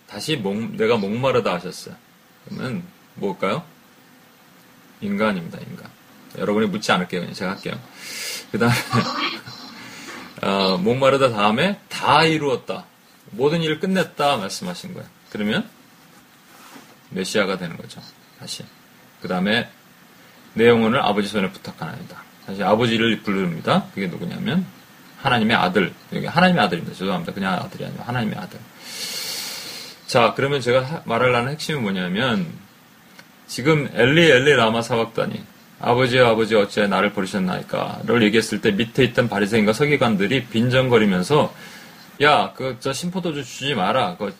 다시 0.06 0.36
목, 0.36 0.76
내가 0.76 0.96
목마르다 0.96 1.54
하셨어요. 1.54 1.94
그러면 2.44 2.82
뭘까요? 3.16 3.64
인간입니다, 5.00 5.58
인간. 5.58 5.90
여러분이 6.38 6.66
묻지 6.66 6.92
않을게요. 6.92 7.20
그냥 7.20 7.34
제가 7.34 7.52
할게요. 7.52 7.78
그 8.52 8.58
다음에, 8.58 8.74
어, 10.42 10.78
목마르다 10.78 11.30
다음에 11.30 11.80
다 11.88 12.24
이루었다. 12.24 12.84
모든 13.30 13.62
일을 13.62 13.80
끝냈다 13.80 14.36
말씀하신 14.36 14.94
거예요. 14.94 15.08
그러면 15.30 15.68
메시아가 17.10 17.58
되는 17.58 17.76
거죠. 17.76 18.00
다시. 18.38 18.64
그 19.20 19.28
다음에 19.28 19.68
내 20.54 20.68
영혼을 20.68 21.00
아버지 21.00 21.28
손에 21.28 21.50
부탁하나이다. 21.50 22.22
다시 22.46 22.62
아버지를 22.62 23.22
부릅니다. 23.22 23.86
그게 23.94 24.06
누구냐면 24.06 24.66
하나님의 25.18 25.56
아들. 25.56 25.92
여기 26.12 26.26
하나님의 26.26 26.62
아들입니다. 26.64 26.96
죄송합니다. 26.96 27.32
그냥 27.32 27.54
아들이 27.54 27.84
아니고 27.84 28.02
하나님의 28.02 28.38
아들. 28.38 28.60
자, 30.06 30.34
그러면 30.36 30.60
제가 30.60 31.02
말하려는 31.04 31.52
핵심은 31.52 31.82
뭐냐면 31.82 32.46
지금 33.46 33.88
엘리 33.94 34.30
엘리 34.30 34.54
라마 34.54 34.82
사박단이 34.82 35.42
아버지 35.80 36.18
아버지 36.18 36.54
어째 36.56 36.86
나를 36.86 37.12
버리셨나이까를 37.12 38.22
얘기했을 38.24 38.60
때 38.60 38.70
밑에 38.72 39.04
있던 39.04 39.28
바리새인과 39.28 39.72
서기관들이 39.72 40.46
빈정거리면서 40.46 41.54
야 42.22 42.52
그 42.54 42.76
저 42.80 42.92
심포도주 42.92 43.44
주지 43.44 43.74
마라 43.74 44.16
그 44.16 44.34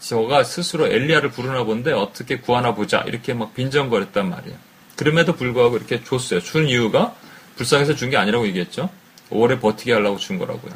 저가 0.00 0.44
스스로 0.44 0.86
엘리야를 0.86 1.30
부르나 1.30 1.64
본데 1.64 1.92
어떻게 1.92 2.38
구하나 2.38 2.74
보자 2.74 3.00
이렇게 3.06 3.34
막 3.34 3.54
빈정거렸단 3.54 4.28
말이에요. 4.30 4.56
그럼에도 4.96 5.34
불구하고 5.34 5.76
이렇게 5.76 6.02
줬어요. 6.04 6.40
준 6.40 6.68
이유가 6.68 7.14
불쌍해서 7.56 7.94
준 7.96 8.10
게 8.10 8.16
아니라고 8.16 8.46
얘기했죠. 8.46 8.88
오래 9.30 9.58
버티게 9.60 9.92
하려고 9.92 10.16
준 10.18 10.38
거라고요. 10.38 10.72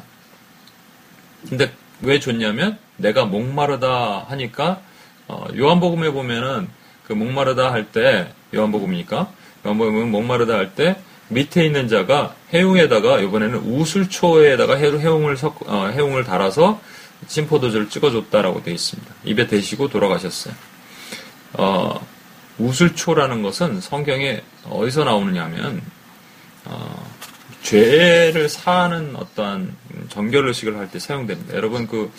근데 1.49 1.73
왜 2.01 2.19
줬냐면 2.19 2.77
내가 2.97 3.25
목마르다 3.25 4.25
하니까 4.29 4.81
어, 5.27 5.45
요한복음에 5.57 6.11
보면은 6.11 6.67
그 7.07 7.13
목마르다 7.13 7.71
할 7.71 7.85
때 7.91 8.33
요한복음이니까 8.55 9.31
요한복음은 9.65 10.09
목마르다 10.11 10.53
할 10.55 10.73
때 10.75 10.97
밑에 11.29 11.65
있는 11.65 11.87
자가 11.87 12.35
해웅에다가 12.53 13.19
이번에는 13.19 13.59
우술초에다가 13.59 14.75
해웅을 14.75 15.37
섞, 15.37 15.55
어, 15.67 15.87
해웅을 15.87 16.23
달아서 16.25 16.79
심포도주를 17.27 17.89
찍어줬다라고 17.89 18.63
되어 18.63 18.73
있습니다. 18.73 19.13
입에 19.23 19.47
대시고 19.47 19.87
돌아가셨어요. 19.89 20.53
어, 21.53 22.05
우술초라는 22.59 23.41
것은 23.41 23.81
성경에 23.81 24.41
어디서 24.69 25.05
나오느냐 25.05 25.43
하면 25.45 25.81
어, 26.65 27.11
죄를 27.63 28.49
사하는 28.49 29.15
어떠한 29.15 29.75
정결 30.09 30.47
의식을 30.49 30.77
할 30.77 30.89
때 30.91 30.99
사용됩니다. 30.99 31.55
여러분 31.55 31.87
그 31.87 32.11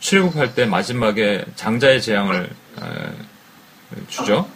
출애굽할 0.00 0.54
때 0.54 0.66
마지막에 0.66 1.44
장자의 1.54 2.02
재앙을 2.02 2.50
주죠. 4.08 4.48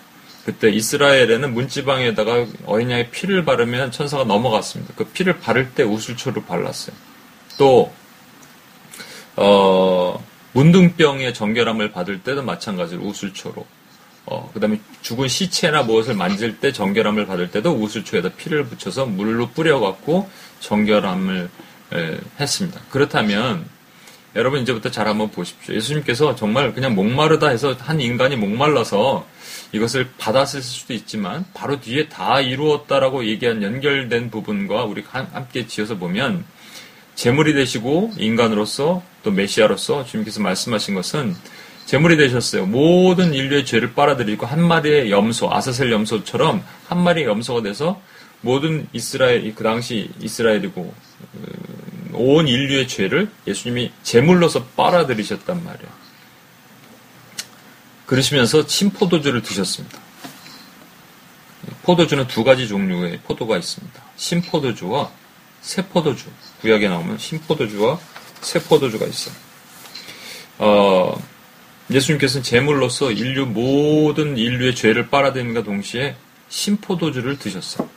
그때 0.44 0.70
이스라엘에는 0.70 1.54
문지방에다가 1.54 2.46
어린 2.66 2.90
양의 2.90 3.10
피를 3.10 3.44
바르면 3.44 3.90
천사가 3.90 4.24
넘어갔습니다. 4.24 4.94
그 4.94 5.04
피를 5.06 5.40
바를 5.40 5.72
때 5.74 5.82
우술초를 5.82 6.44
발랐어요. 6.44 6.94
또 7.58 7.92
어, 9.34 10.24
문둥병의 10.52 11.34
정결함을 11.34 11.92
받을 11.92 12.22
때도 12.22 12.42
마찬가지로 12.42 13.02
우술초로. 13.02 13.66
어, 14.26 14.50
그 14.52 14.60
다음에 14.60 14.80
죽은 15.02 15.28
시체나 15.28 15.82
무엇을 15.82 16.14
만질 16.14 16.58
때 16.58 16.72
정결함을 16.72 17.26
받을 17.26 17.50
때도 17.50 17.72
우술초에다 17.72 18.30
피를 18.30 18.64
붙여서 18.64 19.06
물로 19.06 19.50
뿌려갖고 19.50 20.28
정결함을 20.60 21.48
에, 21.92 22.18
했습니다. 22.40 22.80
그렇다면 22.90 23.68
여러분 24.36 24.60
이제부터 24.60 24.90
잘 24.90 25.08
한번 25.08 25.30
보십시오. 25.30 25.74
예수님께서 25.74 26.36
정말 26.36 26.74
그냥 26.74 26.94
목마르다 26.94 27.48
해서 27.48 27.74
한 27.78 28.02
인간이 28.02 28.36
목말라서 28.36 29.26
이것을 29.72 30.10
받았을 30.18 30.60
수도 30.60 30.92
있지만 30.92 31.46
바로 31.54 31.80
뒤에 31.80 32.10
다 32.10 32.42
이루었다라고 32.42 33.24
얘기한 33.24 33.62
연결된 33.62 34.30
부분과 34.30 34.84
우리 34.84 35.02
함께 35.32 35.66
지어서 35.66 35.96
보면 35.96 36.44
제물이 37.14 37.54
되시고 37.54 38.12
인간으로서 38.18 39.02
또 39.22 39.30
메시아로서 39.30 40.04
주님께서 40.04 40.42
말씀하신 40.42 40.94
것은 40.94 41.34
제물이 41.86 42.18
되셨어요. 42.18 42.66
모든 42.66 43.32
인류의 43.32 43.64
죄를 43.64 43.94
빨아들이고 43.94 44.44
한 44.44 44.62
마리의 44.62 45.10
염소, 45.10 45.50
아사셀 45.50 45.90
염소처럼 45.90 46.62
한 46.88 47.02
마리의 47.02 47.26
염소가 47.26 47.62
돼서 47.62 48.02
모든 48.42 48.86
이스라엘, 48.92 49.54
그 49.54 49.64
당시 49.64 50.10
이스라엘이고 50.20 50.92
온 52.16 52.48
인류의 52.48 52.88
죄를 52.88 53.30
예수님이 53.46 53.92
제물로서 54.02 54.64
빨아들이셨단 54.76 55.64
말이에요. 55.64 56.06
그러시면서 58.06 58.66
신포도주를 58.66 59.42
드셨습니다. 59.42 59.98
포도주는 61.82 62.26
두 62.28 62.44
가지 62.44 62.68
종류의 62.68 63.20
포도가 63.24 63.56
있습니다. 63.56 64.02
신포도주와 64.16 65.10
새포도주. 65.60 66.26
구약에 66.60 66.88
나오면 66.88 67.18
신포도주와 67.18 67.98
새포도주가 68.40 69.06
있어요. 69.06 69.34
어, 70.58 71.20
예수님께서는 71.90 72.42
제물로서 72.42 73.12
인류 73.12 73.46
모든 73.46 74.36
인류의 74.36 74.74
죄를 74.74 75.08
빨아들임과 75.08 75.62
동시에 75.62 76.16
신포도주를 76.48 77.38
드셨어요. 77.38 77.88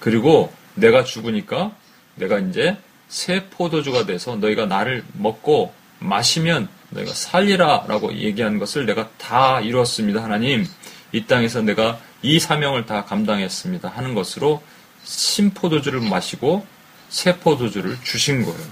그리고 0.00 0.52
내가 0.74 1.04
죽으니까 1.04 1.74
내가 2.14 2.38
이제 2.38 2.76
새 3.08 3.48
포도주가 3.48 4.06
돼서 4.06 4.36
너희가 4.36 4.66
나를 4.66 5.04
먹고 5.12 5.72
마시면 5.98 6.68
너희가 6.90 7.12
살리라 7.12 7.84
라고 7.88 8.14
얘기한 8.14 8.58
것을 8.58 8.86
내가 8.86 9.10
다 9.18 9.60
이루었습니다. 9.60 10.22
하나님, 10.22 10.66
이 11.12 11.24
땅에서 11.24 11.62
내가 11.62 12.00
이 12.22 12.38
사명을 12.38 12.86
다 12.86 13.04
감당했습니다. 13.04 13.88
하는 13.88 14.14
것으로 14.14 14.62
신포도주를 15.04 16.00
마시고 16.00 16.66
새 17.08 17.38
포도주를 17.38 17.96
주신 18.02 18.44
거예요. 18.44 18.66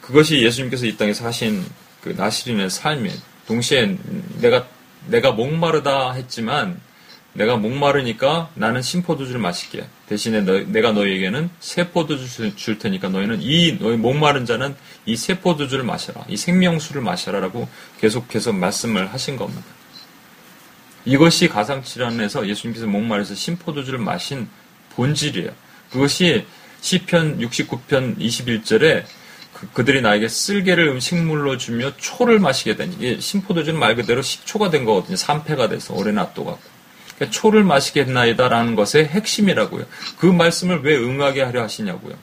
그것이 0.00 0.42
예수님께서 0.42 0.86
이 0.86 0.96
땅에서 0.96 1.26
하신 1.26 1.64
그 2.02 2.10
나시린의 2.10 2.70
삶이에요. 2.70 3.16
동시에 3.46 3.96
내가 4.40 4.66
내가 5.06 5.32
목마르다 5.32 6.12
했지만 6.12 6.80
내가 7.32 7.56
목마르니까 7.56 8.50
나는 8.54 8.82
신포도주를 8.82 9.40
마실게. 9.40 9.86
대신에 10.08 10.40
너, 10.40 10.60
내가 10.60 10.92
너희에게는 10.92 11.50
새포도주를 11.60 12.56
줄 12.56 12.78
테니까 12.78 13.08
너희는 13.08 13.38
이 13.40 13.78
너희 13.78 13.96
목마른 13.96 14.46
자는 14.46 14.74
이 15.06 15.16
새포도주를 15.16 15.84
마셔라. 15.84 16.24
이 16.28 16.36
생명수를 16.36 17.02
마셔라라고 17.02 17.68
계속해서 18.00 18.52
말씀을 18.52 19.12
하신 19.12 19.36
겁니다. 19.36 19.62
이것이 21.04 21.48
가상치란에서 21.48 22.48
예수님께서 22.48 22.86
목마르서 22.86 23.34
신포도주를 23.34 23.98
마신 23.98 24.48
본질이에요. 24.90 25.50
그것이 25.90 26.46
시편 26.80 27.38
69편 27.38 28.18
21절에 28.18 29.04
그, 29.74 29.84
들이 29.84 30.00
나에게 30.00 30.28
쓸개를 30.28 30.88
음식물로 30.88 31.58
주며 31.58 31.92
초를 31.96 32.38
마시게 32.38 32.76
되니 32.76 32.94
이게 32.96 33.20
신포도주는 33.20 33.78
말 33.78 33.94
그대로 33.94 34.22
식초가 34.22 34.70
된 34.70 34.84
거거든요. 34.84 35.16
산패가 35.16 35.68
돼서 35.68 35.94
오래 35.94 36.12
놔둬갖고. 36.12 36.69
그러니까 37.20 37.38
초를 37.38 37.64
마시겠나이다라는 37.64 38.74
것의 38.76 39.08
핵심이라고요. 39.08 39.84
그 40.18 40.24
말씀을 40.24 40.80
왜 40.82 40.96
응하게 40.96 41.42
하려 41.42 41.62
하시냐고요. 41.62 42.14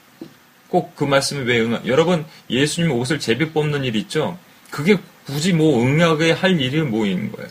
꼭 0.69 0.95
그 0.95 1.05
말씀을 1.05 1.45
왜 1.45 1.61
응하? 1.61 1.81
여러분 1.85 2.25
예수님 2.49 2.91
옷을 2.91 3.19
제비 3.19 3.51
뽑는 3.51 3.85
일 3.85 3.95
있죠? 3.95 4.39
그게 4.71 4.97
굳이 5.27 5.53
뭐 5.53 5.81
응하게 5.83 6.31
할 6.31 6.59
일이 6.59 6.81
뭐인 6.81 7.31
거예요? 7.31 7.49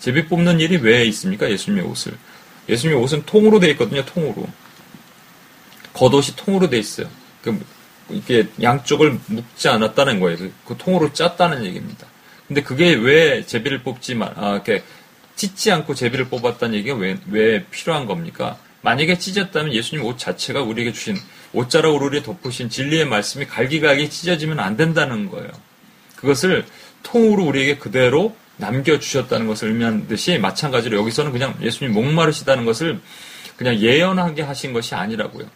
제비 0.00 0.26
뽑는 0.26 0.58
일이 0.58 0.78
왜 0.78 1.04
있습니까? 1.06 1.48
예수님의 1.48 1.84
옷을. 1.86 2.12
예수님의 2.68 3.00
옷은 3.02 3.22
통으로 3.24 3.60
되어 3.60 3.70
있거든요. 3.70 4.04
통으로. 4.04 4.48
겉옷이 5.92 6.36
통으로 6.36 6.68
되어 6.68 6.80
있어요. 6.80 7.08
그 7.42 7.58
이게 8.10 8.48
양쪽을 8.60 9.20
묶지 9.26 9.68
않았다는 9.68 10.18
거예요. 10.18 10.38
그, 10.38 10.52
그 10.66 10.76
통으로 10.76 11.12
짰다는 11.12 11.64
얘기입니다. 11.64 12.06
근데 12.48 12.62
그게 12.62 12.94
왜 12.94 13.46
제비를 13.46 13.82
뽑지 13.84 14.16
마, 14.16 14.32
아, 14.34 14.54
이렇게 14.54 14.82
찢지 15.40 15.72
않고 15.72 15.94
제비를 15.94 16.26
뽑았다는 16.28 16.74
얘기가 16.74 16.96
왜, 16.96 17.16
왜 17.30 17.64
필요한 17.70 18.04
겁니까? 18.04 18.58
만약에 18.82 19.16
찢었다면 19.16 19.72
예수님 19.72 20.04
옷 20.04 20.18
자체가 20.18 20.60
우리에게 20.60 20.92
주신 20.92 21.16
옷자락으로 21.54 22.06
우리에 22.06 22.22
덮으신 22.22 22.68
진리의 22.68 23.06
말씀이 23.06 23.46
갈기갈기 23.46 24.10
찢어지면 24.10 24.60
안 24.60 24.76
된다는 24.76 25.30
거예요. 25.30 25.48
그것을 26.16 26.66
통으로 27.02 27.44
우리에게 27.44 27.78
그대로 27.78 28.36
남겨주셨다는 28.58 29.46
것을 29.46 29.68
의미한 29.68 30.06
듯이 30.08 30.36
마찬가지로 30.36 30.98
여기서는 30.98 31.32
그냥 31.32 31.56
예수님 31.62 31.94
목마르시다는 31.94 32.66
것을 32.66 33.00
그냥 33.56 33.76
예언하게 33.76 34.42
하신 34.42 34.74
것이 34.74 34.94
아니라고요. 34.94 35.46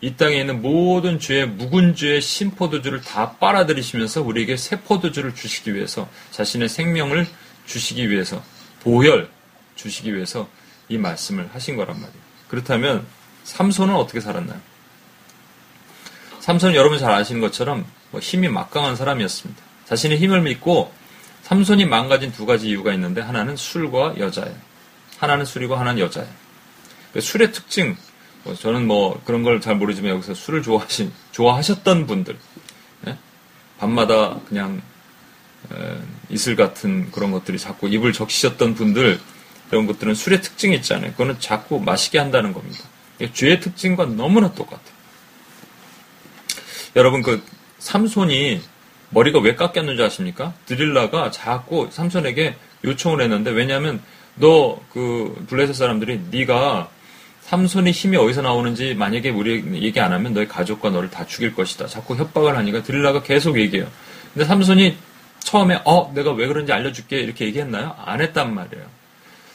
이 0.00 0.16
땅에 0.16 0.40
있는 0.40 0.60
모든 0.60 1.20
죄의 1.20 1.46
묵은 1.46 1.94
죄의 1.94 2.20
신포도주를 2.20 3.02
다 3.02 3.36
빨아들이시면서 3.38 4.22
우리에게 4.22 4.56
새 4.56 4.80
포도주를 4.80 5.36
주시기 5.36 5.72
위해서 5.72 6.08
자신의 6.32 6.68
생명을 6.68 7.28
주시기 7.66 8.10
위해서 8.10 8.42
보혈 8.80 9.30
주시기 9.76 10.14
위해서 10.14 10.48
이 10.88 10.98
말씀을 10.98 11.48
하신 11.52 11.76
거란 11.76 11.96
말이에요. 11.96 12.20
그렇다면 12.48 13.06
삼손은 13.44 13.94
어떻게 13.94 14.20
살았나요? 14.20 14.60
삼손은 16.40 16.74
여러분 16.74 16.98
잘 16.98 17.12
아시는 17.12 17.40
것처럼 17.40 17.86
뭐 18.10 18.20
힘이 18.20 18.48
막강한 18.48 18.96
사람이었습니다. 18.96 19.62
자신의 19.86 20.18
힘을 20.18 20.42
믿고 20.42 20.92
삼손이 21.42 21.84
망가진 21.86 22.32
두 22.32 22.46
가지 22.46 22.68
이유가 22.68 22.92
있는데 22.94 23.20
하나는 23.20 23.56
술과 23.56 24.14
여자예요. 24.18 24.54
하나는 25.18 25.44
술이고 25.44 25.76
하나는 25.76 26.00
여자예요. 26.00 26.30
그 27.12 27.20
술의 27.20 27.52
특징, 27.52 27.96
뭐 28.44 28.54
저는 28.54 28.86
뭐 28.86 29.20
그런 29.24 29.42
걸 29.42 29.60
잘 29.60 29.76
모르지만 29.76 30.12
여기서 30.12 30.34
술을 30.34 30.62
좋아하신, 30.62 31.12
좋아하셨던 31.32 32.06
분들, 32.06 32.38
예? 33.08 33.18
밤마다 33.78 34.38
그냥 34.48 34.80
이슬 36.28 36.56
같은 36.56 37.10
그런 37.10 37.30
것들이 37.30 37.58
자꾸 37.58 37.88
입을 37.88 38.12
적시셨던 38.12 38.74
분들 38.74 39.20
이런 39.70 39.86
것들은 39.86 40.14
술의 40.14 40.42
특징이 40.42 40.74
있잖아요. 40.76 41.12
그거는 41.12 41.38
자꾸 41.38 41.80
마시게 41.80 42.18
한다는 42.18 42.52
겁니다. 42.52 42.84
죄의 43.32 43.60
특징과 43.60 44.06
너무나 44.06 44.52
똑같아요. 44.52 45.00
여러분 46.96 47.22
그 47.22 47.42
삼손이 47.78 48.60
머리가 49.10 49.40
왜 49.40 49.54
깎였는지 49.54 50.02
아십니까? 50.02 50.54
드릴라가 50.66 51.30
자꾸 51.30 51.88
삼손에게 51.90 52.56
요청을 52.84 53.20
했는데 53.22 53.50
왜냐하면 53.50 54.02
너 54.36 54.80
그 54.92 55.44
블레셋 55.48 55.74
사람들이 55.74 56.20
네가 56.30 56.88
삼손의 57.42 57.92
힘이 57.92 58.16
어디서 58.16 58.42
나오는지 58.42 58.94
만약에 58.94 59.30
우리 59.30 59.64
얘기 59.82 59.98
안 60.00 60.12
하면 60.12 60.34
너의 60.34 60.46
가족과 60.46 60.90
너를 60.90 61.10
다 61.10 61.26
죽일 61.26 61.54
것이다. 61.54 61.86
자꾸 61.86 62.14
협박을 62.14 62.56
하니까 62.56 62.82
드릴라가 62.82 63.22
계속 63.22 63.58
얘기해요. 63.58 63.88
근데 64.32 64.46
삼손이 64.46 64.96
처음에 65.40 65.80
어 65.84 66.12
내가 66.14 66.32
왜 66.32 66.46
그런지 66.46 66.72
알려줄게 66.72 67.20
이렇게 67.20 67.46
얘기했나요? 67.46 67.94
안 67.98 68.20
했단 68.20 68.54
말이에요. 68.54 68.86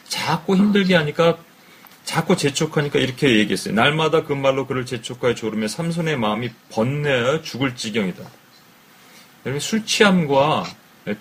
자꾸 0.08 0.56
힘들게 0.56 0.96
하니까 0.96 1.38
자꾸 2.04 2.38
재촉하니까 2.38 3.00
이렇게 3.00 3.38
얘기했어요. 3.38 3.74
날마다 3.74 4.24
그 4.24 4.34
말로 4.34 4.68
그를 4.68 4.86
재촉하여 4.86 5.34
조르며 5.34 5.68
삼손의 5.68 6.18
마음이 6.18 6.52
번뇌어 6.72 7.42
죽을 7.42 7.76
지경이다. 7.76 8.24
술 9.60 9.86
취함과 9.86 10.66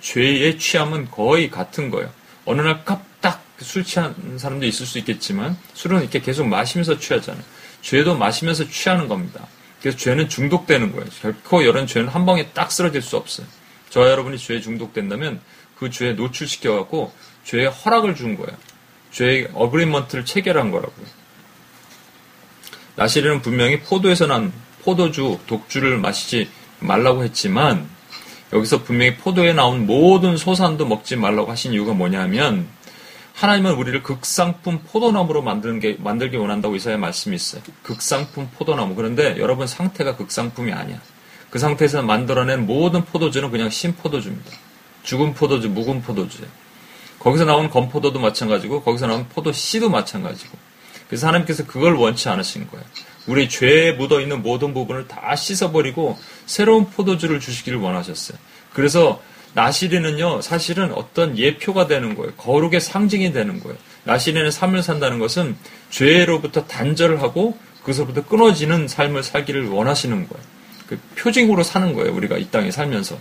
죄의 0.00 0.58
취함은 0.58 1.10
거의 1.10 1.50
같은 1.50 1.90
거예요. 1.90 2.10
어느 2.44 2.60
날 2.60 2.84
깝딱 2.84 3.42
술 3.58 3.84
취한 3.84 4.38
사람도 4.38 4.66
있을 4.66 4.86
수 4.86 4.98
있겠지만 4.98 5.56
술은 5.74 6.00
이렇게 6.00 6.20
계속 6.20 6.46
마시면서 6.46 6.98
취하잖아요. 6.98 7.42
죄도 7.80 8.16
마시면서 8.16 8.68
취하는 8.68 9.08
겁니다. 9.08 9.46
그래서 9.80 9.98
죄는 9.98 10.28
중독되는 10.28 10.92
거예요. 10.92 11.06
결코 11.20 11.62
이런 11.62 11.86
죄는 11.86 12.08
한 12.08 12.24
방에 12.24 12.48
딱 12.48 12.72
쓰러질 12.72 13.02
수 13.02 13.16
없어요. 13.16 13.46
저와 13.94 14.10
여러분이 14.10 14.38
죄에 14.38 14.60
중독된다면 14.60 15.40
그 15.78 15.88
죄에 15.88 16.14
노출시켜갖고 16.14 17.12
죄에 17.44 17.66
허락을 17.66 18.16
준 18.16 18.34
거예요. 18.36 18.50
죄의 19.12 19.50
어그리먼트를 19.54 20.24
체결한 20.24 20.72
거라고요. 20.72 21.06
나시리는 22.96 23.40
분명히 23.40 23.78
포도에서 23.80 24.26
난 24.26 24.52
포도주, 24.82 25.38
독주를 25.46 25.98
마시지 25.98 26.50
말라고 26.80 27.22
했지만 27.22 27.88
여기서 28.52 28.82
분명히 28.82 29.14
포도에 29.14 29.52
나온 29.52 29.86
모든 29.86 30.36
소산도 30.36 30.86
먹지 30.86 31.14
말라고 31.14 31.52
하신 31.52 31.72
이유가 31.72 31.92
뭐냐면 31.92 32.66
하나님은 33.34 33.74
우리를 33.74 34.02
극상품 34.02 34.80
포도나무로 34.80 35.42
만드는 35.42 35.78
게, 35.78 35.96
만들기 36.00 36.36
원한다고 36.36 36.74
이사야 36.74 36.98
말씀이 36.98 37.36
있어요. 37.36 37.62
극상품 37.84 38.50
포도나무. 38.56 38.96
그런데 38.96 39.36
여러분 39.38 39.68
상태가 39.68 40.16
극상품이 40.16 40.72
아니야. 40.72 41.00
그 41.54 41.60
상태에서 41.60 42.02
만들어낸 42.02 42.66
모든 42.66 43.04
포도주는 43.04 43.48
그냥 43.48 43.70
신포도주입니다. 43.70 44.50
죽은 45.04 45.34
포도주, 45.34 45.68
묵은 45.68 46.02
포도주예요. 46.02 46.48
거기서 47.20 47.44
나온 47.44 47.70
건포도도 47.70 48.18
마찬가지고 48.18 48.82
거기서 48.82 49.06
나온 49.06 49.28
포도 49.28 49.52
씨도 49.52 49.88
마찬가지고. 49.88 50.58
그래서 51.06 51.28
하나님께서 51.28 51.64
그걸 51.64 51.94
원치 51.94 52.28
않으신 52.28 52.66
거예요. 52.66 52.84
우리 53.28 53.48
죄에 53.48 53.92
묻어 53.92 54.20
있는 54.20 54.42
모든 54.42 54.74
부분을 54.74 55.06
다 55.06 55.36
씻어버리고 55.36 56.18
새로운 56.44 56.90
포도주를 56.90 57.38
주시기를 57.38 57.78
원하셨어요. 57.78 58.36
그래서 58.72 59.22
나시리는요, 59.52 60.40
사실은 60.40 60.92
어떤 60.92 61.38
예표가 61.38 61.86
되는 61.86 62.16
거예요. 62.16 62.32
거룩의 62.32 62.80
상징이 62.80 63.32
되는 63.32 63.60
거예요. 63.60 63.78
나시리는 64.02 64.50
삶을 64.50 64.82
산다는 64.82 65.20
것은 65.20 65.56
죄로부터 65.90 66.66
단절을 66.66 67.22
하고 67.22 67.56
그것부터 67.84 68.26
끊어지는 68.26 68.88
삶을 68.88 69.22
살기를 69.22 69.68
원하시는 69.68 70.28
거예요. 70.28 70.53
그 70.86 70.98
표징으로 71.16 71.62
사는 71.62 71.92
거예요. 71.94 72.14
우리가 72.14 72.36
이 72.38 72.50
땅에 72.50 72.70
살면서. 72.70 73.18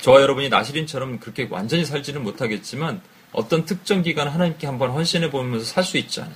저와 0.00 0.20
여러분이 0.20 0.48
나시린처럼 0.50 1.18
그렇게 1.18 1.46
완전히 1.50 1.84
살지는 1.84 2.22
못하겠지만 2.22 3.00
어떤 3.32 3.64
특정 3.64 4.02
기간 4.02 4.28
하나님께 4.28 4.66
한번 4.66 4.90
헌신해 4.90 5.30
보면서 5.30 5.64
살 5.64 5.82
수 5.84 5.96
있잖아요. 5.98 6.34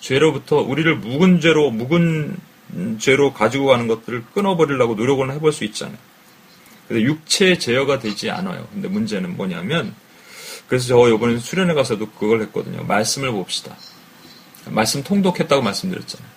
죄로부터 0.00 0.58
우리를 0.58 0.96
묵은 0.96 1.40
죄로 1.40 1.70
묵은 1.70 2.36
죄로 2.98 3.32
가지고 3.32 3.66
가는 3.66 3.86
것들을 3.88 4.24
끊어버리려고 4.34 4.94
노력을 4.94 5.30
해볼 5.32 5.52
수 5.52 5.64
있잖아요. 5.64 5.98
근데 6.88 7.02
육체 7.02 7.58
제어가 7.58 7.98
되지 7.98 8.30
않아요. 8.30 8.68
근데 8.72 8.88
문제는 8.88 9.36
뭐냐면 9.36 9.94
그래서 10.68 10.88
저 10.88 11.08
이번에 11.08 11.38
수련회 11.38 11.74
가서도 11.74 12.10
그걸 12.10 12.42
했거든요. 12.42 12.84
말씀을 12.84 13.30
봅시다. 13.32 13.76
말씀 14.66 15.02
통독했다고 15.02 15.62
말씀드렸잖아요. 15.62 16.35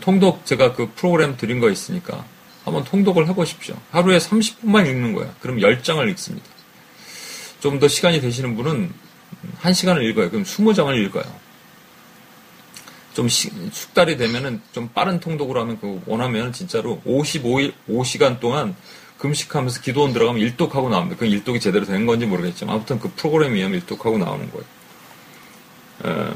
통독 0.00 0.44
제가 0.46 0.72
그 0.74 0.90
프로그램 0.94 1.36
드린 1.36 1.60
거 1.60 1.70
있으니까 1.70 2.24
한번 2.64 2.84
통독을 2.84 3.28
해보십시오. 3.28 3.76
하루에 3.90 4.18
30분만 4.18 4.86
읽는 4.86 5.14
거야. 5.14 5.34
그럼 5.40 5.58
10장을 5.58 6.08
읽습니다. 6.10 6.46
좀 7.60 7.78
더 7.78 7.86
시간이 7.88 8.20
되시는 8.20 8.56
분은 8.56 8.92
1시간을 9.62 10.02
읽어요. 10.04 10.30
그럼 10.30 10.44
20장을 10.44 10.96
읽어요. 11.06 11.24
좀 13.14 13.28
시, 13.28 13.50
숙달이 13.72 14.16
되면은 14.16 14.60
좀 14.72 14.88
빠른 14.88 15.20
통독으로 15.20 15.60
하면 15.60 15.78
그 15.80 16.00
원하면 16.06 16.52
진짜로 16.52 17.00
55일, 17.06 17.72
5시간 17.88 18.40
동안 18.40 18.74
금식하면서 19.18 19.82
기도원 19.82 20.12
들어가면 20.12 20.40
일독하고 20.40 20.88
나옵니다. 20.88 21.16
그 21.18 21.26
일독이 21.26 21.60
제대로 21.60 21.84
된 21.84 22.06
건지 22.06 22.26
모르겠지만 22.26 22.74
아무튼 22.74 22.98
그 22.98 23.10
프로그램에 23.14 23.56
의하면 23.56 23.80
일독하고 23.80 24.18
나오는 24.18 24.50
거예요. 24.50 24.64
에, 26.04 26.32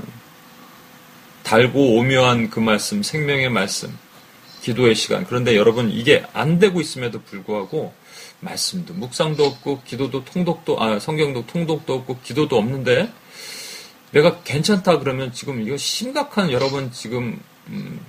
달고 1.47 1.97
오묘한 1.97 2.51
그 2.51 2.59
말씀, 2.59 3.05
생명의 3.05 3.51
말씀, 3.51 3.97
기도의 4.63 4.97
시간. 4.97 5.25
그런데 5.25 5.57
여러분 5.57 5.93
이게 5.93 6.25
안 6.33 6.59
되고 6.59 6.81
있음에도 6.81 7.23
불구하고 7.23 7.95
말씀도 8.41 8.95
묵상도 8.95 9.47
없고 9.47 9.83
기도도 9.85 10.25
통독도 10.25 10.83
아 10.83 10.99
성경도 10.99 11.47
통독도 11.47 11.95
없고 11.95 12.19
기도도 12.25 12.59
없는데 12.59 13.13
내가 14.11 14.41
괜찮다 14.43 14.99
그러면 14.99 15.33
지금 15.33 15.63
이거 15.63 15.77
심각한 15.77 16.51
여러분 16.51 16.91
지금 16.91 17.41
음, 17.69 18.01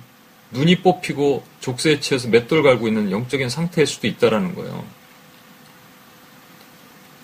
눈이 0.50 0.82
뽑히고 0.82 1.44
족쇄에 1.60 2.00
치여서 2.00 2.28
맷돌 2.30 2.64
갈고 2.64 2.88
있는 2.88 3.12
영적인 3.12 3.48
상태일 3.48 3.86
수도 3.86 4.08
있다라는 4.08 4.56
거예요. 4.56 4.84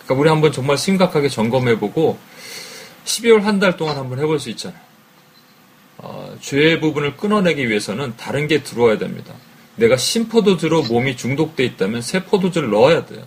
그러니까 0.04 0.14
우리 0.20 0.28
한번 0.28 0.52
정말 0.52 0.78
심각하게 0.78 1.28
점검해보고 1.28 2.18
12월 3.04 3.40
한 3.40 3.58
달 3.58 3.76
동안 3.76 3.96
한번 3.96 4.20
해볼 4.20 4.38
수 4.38 4.48
있잖아요. 4.50 4.93
어, 6.04 6.36
죄의 6.40 6.80
부분을 6.80 7.16
끊어내기 7.16 7.68
위해서는 7.68 8.14
다른 8.16 8.46
게 8.46 8.62
들어와야 8.62 8.98
됩니다. 8.98 9.34
내가 9.76 9.96
신포도주로 9.96 10.82
몸이 10.82 11.16
중독돼 11.16 11.64
있다면 11.64 12.02
새 12.02 12.24
포도주를 12.24 12.70
넣어야 12.70 13.06
돼요. 13.06 13.26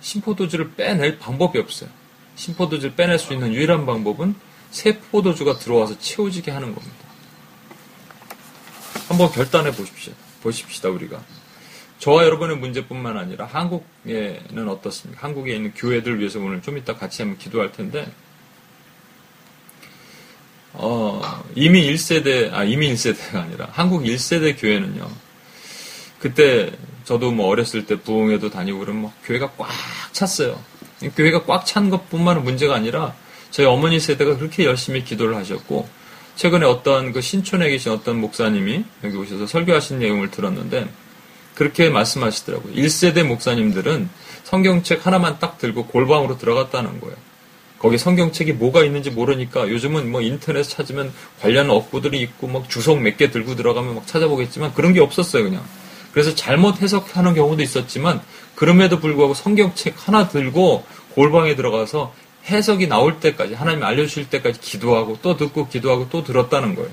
신포도주를 0.00 0.72
빼낼 0.72 1.18
방법이 1.18 1.58
없어요. 1.58 1.88
신포도주를 2.34 2.96
빼낼 2.96 3.18
수 3.18 3.32
있는 3.32 3.54
유일한 3.54 3.86
방법은 3.86 4.34
새 4.70 4.98
포도주가 4.98 5.58
들어와서 5.58 5.98
채워지게 5.98 6.50
하는 6.50 6.74
겁니다. 6.74 6.96
한번 9.08 9.30
결단해 9.30 9.70
보십시오. 9.72 10.12
보십시다, 10.42 10.88
우리가. 10.88 11.22
저와 11.98 12.24
여러분의 12.24 12.56
문제뿐만 12.56 13.18
아니라 13.18 13.44
한국에는 13.44 14.68
어떻습니까? 14.68 15.22
한국에 15.22 15.54
있는 15.54 15.72
교회들 15.74 16.18
위해서 16.18 16.40
오늘 16.40 16.62
좀 16.62 16.76
이따 16.76 16.96
같이 16.96 17.22
한번 17.22 17.38
기도할 17.38 17.72
텐데, 17.72 18.10
어, 20.72 21.42
이미 21.54 21.90
1세대, 21.92 22.52
아, 22.52 22.64
이미 22.64 22.92
1세대가 22.92 23.36
아니라 23.36 23.68
한국 23.72 24.02
1세대 24.02 24.60
교회는요. 24.60 25.08
그때 26.18 26.70
저도 27.04 27.32
뭐 27.32 27.48
어렸을 27.48 27.86
때 27.86 27.96
부흥회도 27.96 28.50
다니고 28.50 28.78
그러면 28.78 29.02
막 29.04 29.14
교회가 29.24 29.52
꽉 29.56 29.68
찼어요. 30.12 30.58
교회가 31.16 31.44
꽉 31.44 31.64
찬 31.64 31.90
것뿐만은 31.90 32.44
문제가 32.44 32.74
아니라 32.74 33.14
저희 33.50 33.66
어머니 33.66 33.98
세대가 33.98 34.36
그렇게 34.36 34.64
열심히 34.64 35.02
기도를 35.02 35.34
하셨고 35.36 35.88
최근에 36.36 36.66
어떤 36.66 37.12
그 37.12 37.20
신촌에 37.20 37.68
계신 37.70 37.92
어떤 37.92 38.20
목사님이 38.20 38.84
여기 39.02 39.16
오셔서 39.16 39.46
설교하신 39.46 39.98
내용을 39.98 40.30
들었는데 40.30 40.88
그렇게 41.54 41.90
말씀하시더라고요. 41.90 42.74
1세대 42.74 43.24
목사님들은 43.24 44.08
성경책 44.44 45.06
하나만 45.06 45.38
딱 45.38 45.58
들고 45.58 45.86
골방으로 45.86 46.38
들어갔다는 46.38 47.00
거예요. 47.00 47.16
거기 47.80 47.96
성경책이 47.96 48.52
뭐가 48.52 48.84
있는지 48.84 49.10
모르니까 49.10 49.68
요즘은 49.68 50.12
뭐 50.12 50.20
인터넷 50.20 50.62
찾으면 50.62 51.12
관련 51.40 51.70
업구들이 51.70 52.20
있고 52.20 52.46
막 52.46 52.68
주석 52.68 53.00
몇 53.00 53.16
개 53.16 53.30
들고 53.30 53.56
들어가면 53.56 53.94
막 53.96 54.06
찾아보겠지만 54.06 54.74
그런 54.74 54.92
게 54.92 55.00
없었어요 55.00 55.42
그냥. 55.44 55.64
그래서 56.12 56.34
잘못 56.34 56.82
해석하는 56.82 57.34
경우도 57.34 57.62
있었지만 57.62 58.20
그럼에도 58.54 59.00
불구하고 59.00 59.32
성경책 59.32 59.94
하나 59.96 60.28
들고 60.28 60.84
골방에 61.14 61.56
들어가서 61.56 62.12
해석이 62.46 62.86
나올 62.86 63.18
때까지 63.18 63.54
하나님 63.54 63.82
알려주실 63.82 64.28
때까지 64.28 64.60
기도하고 64.60 65.18
또 65.22 65.36
듣고 65.36 65.68
기도하고 65.68 66.08
또 66.10 66.22
들었다는 66.22 66.74
거예요. 66.74 66.90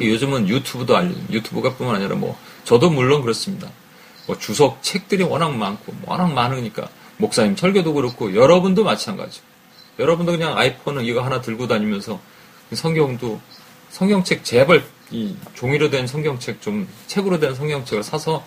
요즘은 0.00 0.48
유튜브도 0.48 0.96
알려 0.96 1.10
유튜브가 1.30 1.74
뿐만 1.74 1.96
아니라 1.96 2.14
뭐 2.14 2.38
저도 2.64 2.90
물론 2.90 3.22
그렇습니다. 3.22 3.68
뭐 4.26 4.38
주석 4.38 4.82
책들이 4.82 5.24
워낙 5.24 5.54
많고 5.56 5.92
워낙 6.06 6.32
많으니까 6.32 6.88
목사님 7.18 7.56
설교도 7.56 7.94
그렇고 7.94 8.34
여러분도 8.34 8.84
마찬가지고 8.84 9.44
여러분도 9.98 10.32
그냥 10.32 10.56
아이폰은 10.58 11.04
이거 11.04 11.22
하나 11.22 11.40
들고 11.40 11.68
다니면서 11.68 12.20
성경도 12.72 13.40
성경책 13.90 14.44
제발 14.44 14.84
이 15.10 15.36
종이로 15.54 15.90
된 15.90 16.06
성경책 16.06 16.60
좀 16.60 16.88
책으로 17.06 17.38
된 17.38 17.54
성경책을 17.54 18.02
사서 18.02 18.44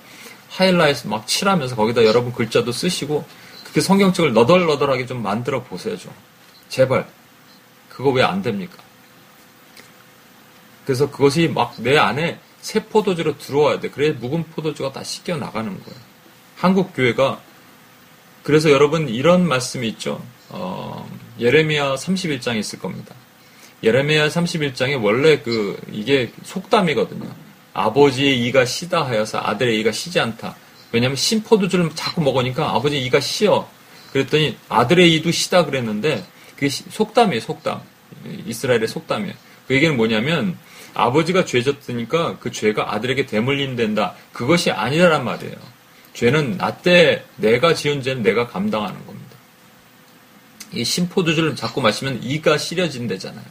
하이라이트 0.49 1.07
막 1.07 1.27
칠하면서 1.27 1.75
거기다 1.75 2.03
여러분 2.03 2.33
글자도 2.33 2.71
쓰시고 2.71 3.25
그렇게 3.63 3.81
성경책을 3.81 4.33
너덜너덜하게 4.33 5.05
좀 5.05 5.21
만들어 5.21 5.63
보세요, 5.63 5.97
좀. 5.97 6.11
제발. 6.69 7.07
그거 7.89 8.09
왜 8.11 8.23
안 8.23 8.41
됩니까? 8.41 8.75
그래서 10.85 11.09
그것이 11.11 11.47
막 11.47 11.75
내 11.79 11.97
안에 11.97 12.39
새 12.61 12.83
포도주로 12.85 13.37
들어와야 13.37 13.79
돼. 13.79 13.89
그래야 13.89 14.13
묵은 14.13 14.45
포도주가 14.51 14.91
다 14.91 15.03
씻겨 15.03 15.37
나가는 15.37 15.69
거예요. 15.69 15.99
한국 16.55 16.93
교회가 16.95 17.39
그래서 18.47 18.71
여러분 18.71 19.09
이런 19.09 19.45
말씀이 19.45 19.85
있죠. 19.89 20.23
어, 20.47 21.05
예레미야 21.37 21.95
31장에 21.95 22.55
있을 22.59 22.79
겁니다. 22.79 23.13
예레미야 23.83 24.29
31장에 24.29 25.03
원래 25.03 25.41
그 25.41 25.77
이게 25.91 26.31
속담이거든요. 26.43 27.29
아버지의 27.73 28.41
이가 28.45 28.63
시다 28.63 29.05
하여서 29.05 29.37
아들의 29.39 29.77
이가 29.81 29.91
시지 29.91 30.21
않다. 30.21 30.55
왜냐하면 30.93 31.17
신포도주를 31.17 31.89
자꾸 31.93 32.21
먹으니까 32.21 32.73
아버지 32.73 32.97
이가 33.01 33.19
시어. 33.19 33.69
그랬더니 34.13 34.55
아들의 34.69 35.13
이도 35.15 35.29
시다 35.31 35.65
그랬는데 35.65 36.23
그게 36.55 36.69
속담이에요. 36.69 37.41
속담. 37.41 37.81
이스라엘의 38.45 38.87
속담이에요. 38.87 39.33
그 39.67 39.75
얘기는 39.75 39.97
뭐냐면 39.97 40.57
아버지가 40.93 41.43
죄 41.43 41.61
졌으니까 41.61 42.37
그 42.39 42.49
죄가 42.51 42.93
아들에게 42.93 43.25
대물림 43.25 43.75
된다. 43.75 44.15
그것이 44.31 44.71
아니라란 44.71 45.25
말이에요. 45.25 45.76
죄는 46.17 46.57
나 46.57 46.81
때 46.81 47.23
내가 47.35 47.75
지은 47.75 48.01
죄는 48.01 48.23
내가 48.23 48.47
감당하는 48.47 49.05
겁니다. 49.05 49.37
이 50.73 50.83
신포도주를 50.83 51.55
자꾸 51.55 51.79
마시면 51.79 52.23
이가 52.23 52.57
시려진대잖아요. 52.57 53.45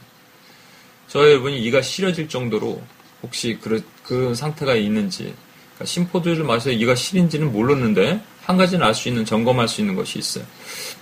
저 1.07 1.21
여러분이 1.31 1.63
이가 1.63 1.81
시려질 1.81 2.29
정도로 2.29 2.83
혹시 3.23 3.59
그, 3.63 3.85
그 4.03 4.35
상태가 4.35 4.75
있는지 4.75 5.33
그러니까 5.75 5.85
신포도주를 5.85 6.45
마셔서 6.45 6.73
이가 6.73 6.97
시린지는 6.97 7.53
몰랐는데 7.53 8.21
한 8.43 8.57
가지는 8.57 8.85
알 8.85 8.95
수 8.95 9.09
있는 9.09 9.25
점검할 9.25 9.69
수 9.69 9.81
있는 9.81 9.95
것이 9.95 10.19
있어요. 10.19 10.45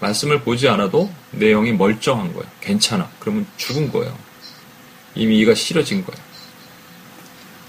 말씀을 0.01 0.43
보지 0.43 0.69
않아도 0.69 1.11
내용이 1.31 1.73
멀쩡한 1.73 2.35
거예요. 2.35 2.47
괜찮아. 2.61 3.11
그러면 3.21 3.47
죽은 3.57 3.91
거예요. 3.91 4.15
이미 5.15 5.39
이가 5.41 5.55
시려진 5.55 6.05
거예요. 6.05 6.23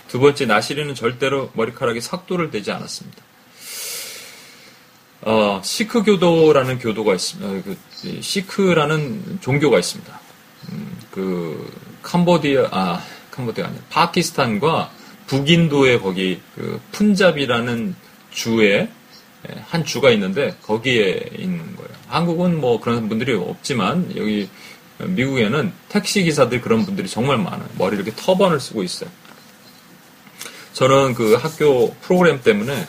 두 0.09 0.19
번째, 0.19 0.45
나시리는 0.47 0.93
절대로 0.95 1.49
머리카락에 1.53 2.01
삭도를 2.01 2.51
대지 2.51 2.71
않았습니다. 2.71 3.23
어, 5.25 5.59
시크 5.63 6.03
교도라는 6.03 6.77
교도가 6.77 7.15
있습니다. 7.15 7.49
어, 7.49 7.61
그, 7.65 8.21
시크라는 8.21 9.39
종교가 9.41 9.79
있습니다. 9.79 10.19
음, 10.71 10.97
그 11.09 11.73
캄보디아, 12.03 12.67
아, 12.71 13.03
캄보디아 13.31 13.65
아니라 13.65 13.81
파키스탄과 13.89 14.91
북인도의 15.25 16.01
거기 16.01 16.39
그 16.53 16.79
푼잡이라는 16.91 17.95
주에 18.29 18.87
예, 19.49 19.61
한 19.67 19.83
주가 19.83 20.11
있는데 20.11 20.55
거기에 20.61 21.29
있는 21.39 21.75
거예요. 21.75 21.89
한국은 22.07 22.61
뭐 22.61 22.79
그런 22.79 23.09
분들이 23.09 23.33
없지만 23.33 24.11
여기 24.15 24.47
미국에는 24.99 25.73
택시 25.89 26.23
기사들 26.23 26.61
그런 26.61 26.85
분들이 26.85 27.07
정말 27.07 27.39
많아요. 27.39 27.67
머리 27.79 27.95
이렇게 27.95 28.11
터번을 28.15 28.59
쓰고 28.59 28.83
있어요. 28.83 29.09
저는 30.73 31.15
그 31.15 31.33
학교 31.33 31.93
프로그램 32.01 32.41
때문에 32.41 32.87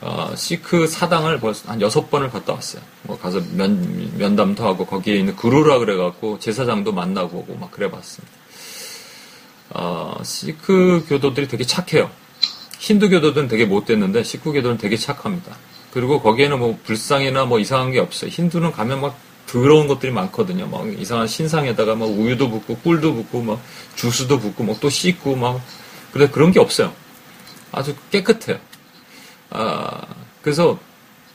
어, 0.00 0.32
시크 0.36 0.86
사당을 0.86 1.40
벌써 1.40 1.70
한 1.70 1.80
여섯 1.80 2.08
번을 2.10 2.30
갔다 2.30 2.52
왔어요. 2.52 2.82
뭐 3.02 3.18
가서 3.18 3.40
면, 3.52 4.12
면담도 4.16 4.64
하고 4.64 4.86
거기에 4.86 5.16
있는 5.16 5.34
구루라 5.34 5.78
그래갖고 5.78 6.38
제사장도 6.38 6.92
만나고 6.92 7.38
오고 7.38 7.56
막 7.56 7.70
그래봤습니다. 7.72 8.32
어, 9.70 10.20
시크 10.22 11.04
교도들이 11.08 11.48
되게 11.48 11.64
착해요. 11.64 12.10
힌두 12.78 13.10
교도들은 13.10 13.48
되게 13.48 13.64
못됐는데 13.64 14.22
시크 14.22 14.52
교도는 14.52 14.78
되게 14.78 14.96
착합니다. 14.96 15.56
그리고 15.92 16.20
거기에는 16.22 16.58
뭐 16.58 16.78
불상이나 16.84 17.44
뭐 17.46 17.58
이상한 17.58 17.90
게 17.90 17.98
없어요. 17.98 18.30
힌두는 18.30 18.72
가면 18.72 19.00
막 19.00 19.18
더러운 19.46 19.88
것들이 19.88 20.12
많거든요. 20.12 20.66
막 20.68 20.86
이상한 21.00 21.26
신상에다가 21.26 21.94
막 21.96 22.06
우유도 22.06 22.50
붓고 22.50 22.76
꿀도 22.78 23.14
붓고 23.14 23.42
막 23.42 23.60
주스도 23.96 24.38
붓고 24.38 24.62
막 24.62 24.78
또 24.80 24.88
씻고 24.90 25.36
막 25.36 25.60
그래 26.12 26.28
그런 26.28 26.52
게 26.52 26.60
없어요. 26.60 26.92
아주 27.72 27.94
깨끗해요. 28.10 28.58
아, 29.50 30.02
그래서 30.42 30.78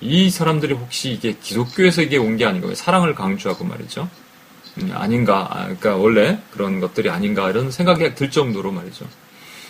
이 0.01 0.29
사람들이 0.29 0.73
혹시 0.73 1.11
이게 1.11 1.35
기독교에서 1.41 2.01
이게 2.01 2.17
온 2.17 2.37
게 2.37 2.45
아닌가, 2.45 2.73
사랑을 2.75 3.15
강조하고 3.15 3.63
말이죠. 3.65 4.09
음, 4.81 4.91
아닌가, 4.93 5.47
아, 5.51 5.63
그러니까 5.65 5.95
원래 5.97 6.39
그런 6.51 6.79
것들이 6.79 7.09
아닌가 7.09 7.49
이런 7.49 7.71
생각이 7.71 8.15
들 8.15 8.31
정도로 8.31 8.71
말이죠. 8.71 9.05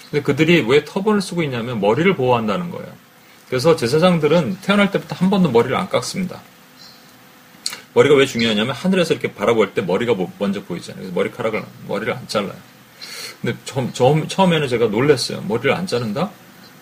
근데 0.09 0.23
그들이 0.23 0.65
왜 0.67 0.85
터번을 0.85 1.21
쓰고 1.21 1.43
있냐면 1.43 1.79
머리를 1.81 2.15
보호한다는 2.15 2.69
거예요. 2.71 2.87
그래서 3.49 3.75
제사장들은 3.75 4.59
태어날 4.61 4.91
때부터 4.91 5.15
한 5.15 5.29
번도 5.29 5.51
머리를 5.51 5.75
안 5.75 5.89
깎습니다. 5.89 6.41
머리가 7.93 8.15
왜 8.15 8.25
중요하냐면 8.25 8.73
하늘에서 8.73 9.13
이렇게 9.13 9.33
바라볼 9.33 9.73
때 9.73 9.81
머리가 9.81 10.15
먼저 10.39 10.63
보이잖아요. 10.63 11.01
그래서 11.03 11.15
머리카락을 11.15 11.63
머리를 11.87 12.11
안 12.13 12.27
잘라요. 12.27 12.55
근데 13.41 13.57
처음, 13.65 14.27
처음에는 14.27 14.67
제가 14.67 14.87
놀랐어요. 14.87 15.41
머리를 15.47 15.71
안 15.73 15.85
자른다? 15.85 16.31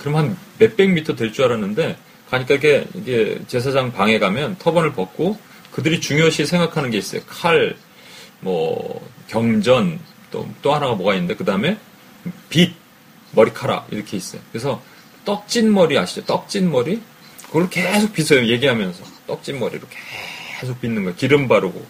그럼 0.02 0.16
한 0.16 0.38
몇백 0.58 0.92
미터 0.92 1.16
될 1.16 1.32
줄 1.32 1.46
알았는데 1.46 1.96
가니까 2.30 2.56
이게, 2.56 2.86
이게 2.96 3.40
제사장 3.48 3.92
방에 3.92 4.18
가면 4.20 4.58
터번을 4.58 4.94
벗고 4.94 5.38
그들이 5.72 6.02
중요시 6.02 6.46
생각하는 6.46 6.90
게 6.90 6.98
있어요. 6.98 7.22
칼, 7.28 7.76
뭐 8.40 9.08
경전 9.28 10.00
또 10.32 10.48
또 10.62 10.74
하나가 10.74 10.96
뭐가 10.96 11.14
있는데 11.16 11.36
그 11.36 11.46
다음에 11.46 11.78
빛, 12.50 12.74
머리카락 13.32 13.88
이렇게 13.92 14.18
있어요. 14.18 14.42
그래서 14.52 14.82
떡진 15.26 15.72
머리 15.74 15.98
아시죠? 15.98 16.26
떡진 16.26 16.72
머리 16.72 17.02
그걸 17.48 17.70
계속 17.70 18.14
빗어요. 18.14 18.48
얘기하면서 18.48 19.04
떡진 19.28 19.60
머리로 19.60 19.82
계속 20.60 20.80
빗는 20.82 21.04
거예요. 21.04 21.16
기름 21.16 21.48
바르고 21.48 21.86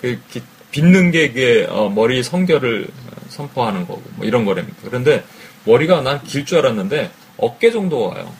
그 0.00 0.20
빗는 0.70 1.10
게 1.10 1.24
이게 1.24 1.66
어, 1.68 1.88
머리 1.88 2.22
성결을 2.22 2.88
선포하는 3.28 3.86
거고 3.86 4.02
뭐 4.16 4.24
이런 4.26 4.44
거랍니다. 4.44 4.78
그런데 4.84 5.24
머리가 5.64 6.00
난 6.02 6.22
길 6.24 6.44
줄 6.44 6.58
알았는데 6.58 7.10
어깨 7.38 7.70
정도 7.70 8.08
와요. 8.08 8.32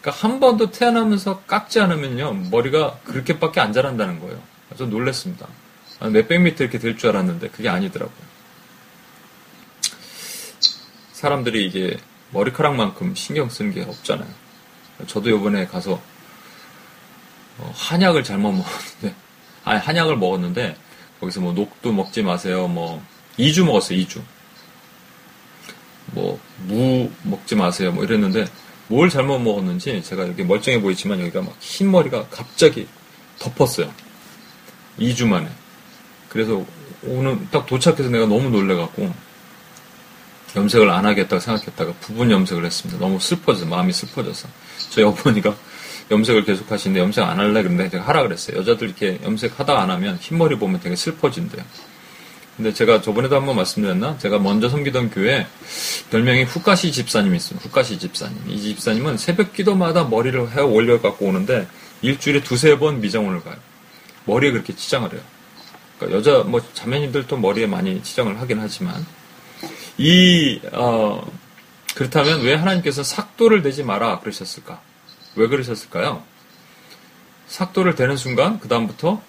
그러니까 0.00 0.26
한 0.28 0.40
번도 0.40 0.70
태어나면서 0.70 1.42
깎지 1.46 1.80
않으면요 1.80 2.34
머리가 2.50 2.98
그렇게밖에 3.04 3.60
안 3.60 3.72
자란다는 3.72 4.20
거예요. 4.20 4.40
저 4.76 4.86
놀랐습니다. 4.86 5.46
몇백 6.00 6.40
미터 6.40 6.64
이렇게 6.64 6.78
될 6.78 6.96
줄 6.96 7.10
알았는데 7.10 7.48
그게 7.50 7.68
아니더라고요. 7.68 8.32
사람들이 11.12 11.66
이게 11.66 11.98
머리카락만큼 12.30 13.14
신경 13.14 13.48
쓰는 13.48 13.72
게 13.72 13.82
없잖아요. 13.82 14.28
저도 15.06 15.30
요번에 15.30 15.66
가서 15.66 16.00
어, 17.58 17.72
한약을 17.76 18.24
잘못 18.24 18.52
먹었는데 18.52 19.14
아니 19.64 19.78
한약을 19.78 20.16
먹었는데 20.16 20.76
거기서 21.20 21.40
뭐 21.40 21.52
녹도 21.52 21.92
먹지 21.92 22.22
마세요. 22.22 22.66
뭐 22.66 23.04
2주 23.38 23.64
먹었어요. 23.64 23.98
2주. 23.98 24.20
뭐, 26.12 26.40
무 26.66 27.10
먹지 27.22 27.56
마세요. 27.56 27.92
뭐 27.92 28.04
이랬는데, 28.04 28.46
뭘 28.88 29.10
잘못 29.10 29.38
먹었는지 29.38 30.02
제가 30.02 30.24
이렇게 30.24 30.44
멀쩡해 30.44 30.80
보이지만 30.80 31.20
여기가 31.20 31.42
막 31.42 31.56
흰머리가 31.60 32.28
갑자기 32.30 32.86
덮었어요. 33.38 33.92
2주 34.98 35.26
만에. 35.26 35.48
그래서 36.28 36.64
오늘 37.04 37.38
딱 37.50 37.66
도착해서 37.66 38.08
내가 38.08 38.26
너무 38.26 38.48
놀래갖고, 38.50 39.12
염색을 40.54 40.90
안 40.90 41.06
하겠다고 41.06 41.40
생각했다가 41.40 41.94
부분 42.00 42.30
염색을 42.30 42.64
했습니다. 42.64 43.00
너무 43.00 43.18
슬퍼져서, 43.18 43.66
마음이 43.66 43.92
슬퍼져서. 43.92 44.48
저희 44.90 45.04
어머니가 45.04 45.56
염색을 46.10 46.44
계속 46.44 46.70
하시는데 46.70 47.00
염색 47.00 47.24
안 47.24 47.38
할래? 47.38 47.62
그런데 47.62 47.88
제가 47.88 48.06
하라 48.06 48.22
그랬어요. 48.22 48.58
여자들 48.58 48.88
이렇게 48.88 49.18
염색하다 49.22 49.80
안 49.80 49.90
하면 49.90 50.18
흰머리 50.20 50.56
보면 50.56 50.80
되게 50.80 50.94
슬퍼진대요. 50.94 51.64
근데 52.62 52.72
제가 52.74 53.02
저번에도 53.02 53.34
한번 53.34 53.56
말씀드렸나? 53.56 54.18
제가 54.18 54.38
먼저 54.38 54.68
섬기던 54.68 55.10
교회 55.10 55.48
별명이 56.12 56.44
후카시 56.44 56.92
집사님이 56.92 57.36
있어요. 57.38 57.58
후카시 57.60 57.98
집사님. 57.98 58.38
이 58.46 58.60
집사님은 58.60 59.16
새벽 59.16 59.52
기도마다 59.52 60.04
머리를 60.04 60.52
해 60.52 60.60
올려 60.60 61.00
갖고 61.00 61.26
오는데 61.26 61.66
일주일에 62.02 62.40
두세 62.44 62.78
번 62.78 63.00
미장원을 63.00 63.42
가요. 63.42 63.56
머리에 64.26 64.52
그렇게 64.52 64.76
치장을 64.76 65.12
해요. 65.12 65.20
그러니까 65.98 66.16
여자 66.16 66.44
뭐 66.44 66.62
자매님들도 66.72 67.36
머리에 67.36 67.66
많이 67.66 68.00
치장을 68.00 68.40
하긴 68.40 68.60
하지만 68.60 69.04
이 69.98 70.60
어, 70.70 71.28
그렇다면 71.96 72.42
왜 72.42 72.54
하나님께서 72.54 73.02
삭도를 73.02 73.62
대지 73.62 73.82
마라 73.82 74.20
그러셨을까? 74.20 74.80
왜 75.34 75.48
그러셨을까요? 75.48 76.22
삭도를 77.48 77.96
대는 77.96 78.16
순간 78.16 78.60
그 78.60 78.68
다음부터 78.68 79.20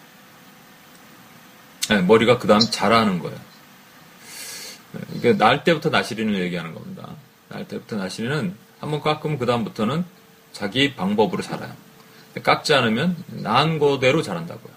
네, 1.90 2.02
머리가 2.02 2.38
그 2.38 2.48
다음 2.48 2.60
자라는 2.60 3.20
거예요. 3.20 3.38
네, 4.94 5.02
이게 5.16 5.34
날 5.34 5.64
때부터 5.64 5.90
나시리는 5.90 6.34
얘기하는 6.36 6.74
겁니다. 6.74 7.10
날 7.50 7.68
때부터 7.68 7.98
나시리는 7.98 8.56
한번 8.80 9.02
깎으면 9.02 9.38
그 9.38 9.46
다음부터는 9.46 10.06
자기 10.52 10.96
방법으로 10.96 11.42
자라요. 11.42 11.72
깎지 12.42 12.74
않으면 12.74 13.16
난 13.28 13.80
거대로 13.80 14.22
자란다고요. 14.22 14.74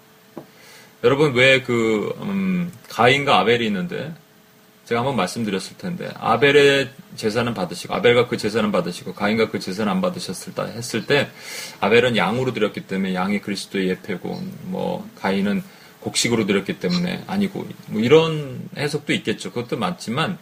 여러분 1.03 1.33
왜그 1.33 2.17
음, 2.21 2.71
가인과 2.89 3.39
아벨이 3.39 3.65
있는데 3.67 4.13
제가 4.85 5.01
한번 5.01 5.15
말씀드렸을 5.17 5.77
텐데 5.77 6.09
아벨의 6.15 6.89
제사는 7.15 7.53
받으시고 7.53 7.93
아벨과 7.93 8.27
그 8.27 8.37
제사는 8.37 8.71
받으시고 8.71 9.13
가인과 9.13 9.49
그 9.49 9.59
제사는 9.59 9.91
안 9.91 10.01
받으셨을 10.01 10.53
때 10.53 10.63
했을 10.63 11.05
때 11.05 11.29
아벨은 11.81 12.15
양으로 12.15 12.53
드렸기 12.53 12.87
때문에 12.87 13.13
양이 13.13 13.41
그리스도의 13.41 13.89
예패고 13.89 14.41
뭐 14.63 15.09
가인은 15.19 15.61
곡식으로 16.07 16.45
드렸기 16.45 16.79
때문에 16.79 17.23
아니고 17.27 17.67
뭐 17.87 18.01
이런 18.01 18.69
해석도 18.77 19.13
있겠죠. 19.13 19.51
그것도 19.51 19.77
맞지만 19.77 20.37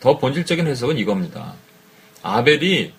더 0.00 0.18
본질적인 0.18 0.66
해석은 0.66 0.98
이겁니다. 0.98 1.54
아벨이 2.22 2.92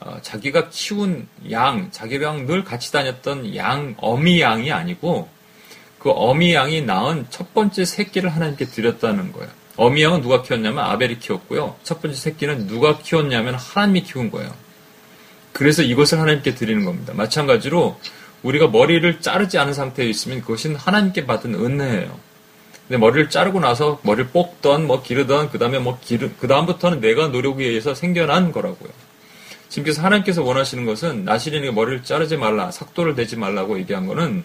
어, 0.00 0.18
자기가 0.20 0.68
키운 0.68 1.28
양, 1.50 1.90
자기랑 1.90 2.46
늘 2.46 2.64
같이 2.64 2.92
다녔던 2.92 3.56
양, 3.56 3.94
어미 3.98 4.40
양이 4.40 4.70
아니고 4.70 5.28
그 5.98 6.10
어미 6.10 6.52
양이 6.52 6.82
낳은 6.82 7.26
첫 7.30 7.54
번째 7.54 7.84
새끼를 7.84 8.28
하나님께 8.34 8.66
드렸다는 8.66 9.32
거예요. 9.32 9.50
어미 9.76 10.02
양은 10.02 10.20
누가 10.20 10.42
키웠냐면 10.42 10.84
아벨이 10.84 11.18
키웠고요. 11.18 11.76
첫 11.82 12.02
번째 12.02 12.16
새끼는 12.16 12.66
누가 12.66 12.98
키웠냐면 12.98 13.54
하나님이 13.54 14.02
키운 14.02 14.30
거예요. 14.30 14.54
그래서 15.52 15.82
이것을 15.82 16.20
하나님께 16.20 16.54
드리는 16.54 16.84
겁니다. 16.84 17.14
마찬가지로 17.14 17.98
우리가 18.44 18.68
머리를 18.68 19.20
자르지 19.20 19.58
않은 19.58 19.72
상태에 19.72 20.06
있으면 20.06 20.42
그것은 20.42 20.76
하나님께 20.76 21.26
받은 21.26 21.54
은혜예요. 21.54 22.18
근데 22.86 22.98
머리를 22.98 23.30
자르고 23.30 23.60
나서 23.60 23.98
머리를 24.02 24.30
뽑던 24.30 24.86
뭐 24.86 25.02
기르던 25.02 25.50
그다음에 25.50 25.78
뭐 25.78 25.98
기르 26.02 26.30
그다음부터는 26.36 27.00
내가 27.00 27.28
노력에 27.28 27.64
의해서 27.64 27.94
생겨난 27.94 28.52
거라고요. 28.52 28.90
지금께서 29.70 30.02
하나님께서 30.02 30.42
원하시는 30.42 30.84
것은 30.84 31.24
나시린에게 31.24 31.72
머리를 31.72 32.04
자르지 32.04 32.36
말라, 32.36 32.70
삭도를 32.70 33.14
대지 33.14 33.36
말라고 33.36 33.78
얘기한 33.78 34.06
거는 34.06 34.44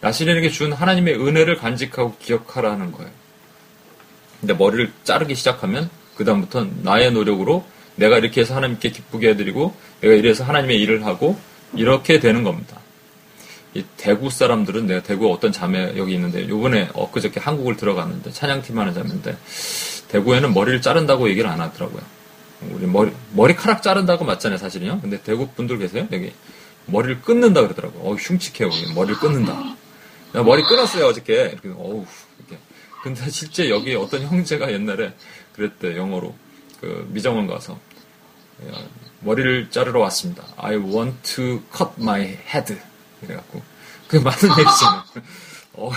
나시린에게 0.00 0.48
준 0.50 0.72
하나님의 0.72 1.16
은혜를 1.16 1.56
간직하고 1.56 2.16
기억하라는 2.20 2.92
거예요. 2.92 3.10
근데 4.40 4.54
머리를 4.54 4.92
자르기 5.02 5.34
시작하면 5.34 5.90
그다음부터 6.16 6.68
나의 6.82 7.10
노력으로 7.10 7.66
내가 7.96 8.18
이렇게 8.18 8.42
해서 8.42 8.54
하나님께 8.54 8.90
기쁘게 8.90 9.30
해드리고 9.30 9.74
내가 10.00 10.14
이래서 10.14 10.44
하나님의 10.44 10.80
일을 10.80 11.04
하고 11.04 11.36
이렇게 11.74 12.20
되는 12.20 12.44
겁니다. 12.44 12.80
대구 13.96 14.30
사람들은 14.30 14.86
내가 14.86 15.02
대구 15.02 15.32
어떤 15.32 15.52
자매 15.52 15.96
여기 15.96 16.14
있는데 16.14 16.48
요번에 16.48 16.88
엊그저께 16.94 17.40
한국을 17.40 17.76
들어갔는데 17.76 18.30
찬양팀 18.32 18.78
하는 18.78 18.94
자매인데 18.94 19.36
대구에는 20.08 20.54
머리를 20.54 20.80
자른다고 20.80 21.28
얘기를 21.28 21.50
안 21.50 21.60
하더라고요. 21.60 22.02
우리 22.70 22.86
머리 22.86 23.12
머리카락 23.32 23.82
자른다고 23.82 24.24
맞잖아요 24.24 24.58
사실은요. 24.58 25.00
근데 25.00 25.20
대구 25.22 25.48
분들 25.48 25.78
계세요 25.78 26.06
여기 26.12 26.32
머리를 26.86 27.20
끊는다 27.22 27.62
그러더라고. 27.62 28.10
어 28.10 28.14
흉측해요. 28.14 28.70
머리를 28.94 29.16
끊는다. 29.16 29.76
나 30.32 30.42
머리 30.42 30.62
끊었어요 30.62 31.06
어저께. 31.06 31.50
이렇게 31.52 31.68
어우 31.68 32.06
이렇게. 32.38 32.62
근데 33.02 33.28
실제 33.30 33.68
여기 33.68 33.94
어떤 33.94 34.22
형제가 34.22 34.72
옛날에 34.72 35.12
그랬대 35.54 35.96
영어로 35.96 36.34
그 36.80 37.08
미정원 37.10 37.46
가서 37.46 37.78
머리를 39.20 39.70
자르러 39.70 40.00
왔습니다. 40.00 40.44
I 40.56 40.76
want 40.76 41.16
to 41.34 41.62
cut 41.76 41.90
my 41.98 42.22
head. 42.22 42.76
그래갖고 43.20 43.62
그 44.08 44.16
맞는 44.16 44.58
얘기잖아요. 44.58 45.04
어, 45.74 45.90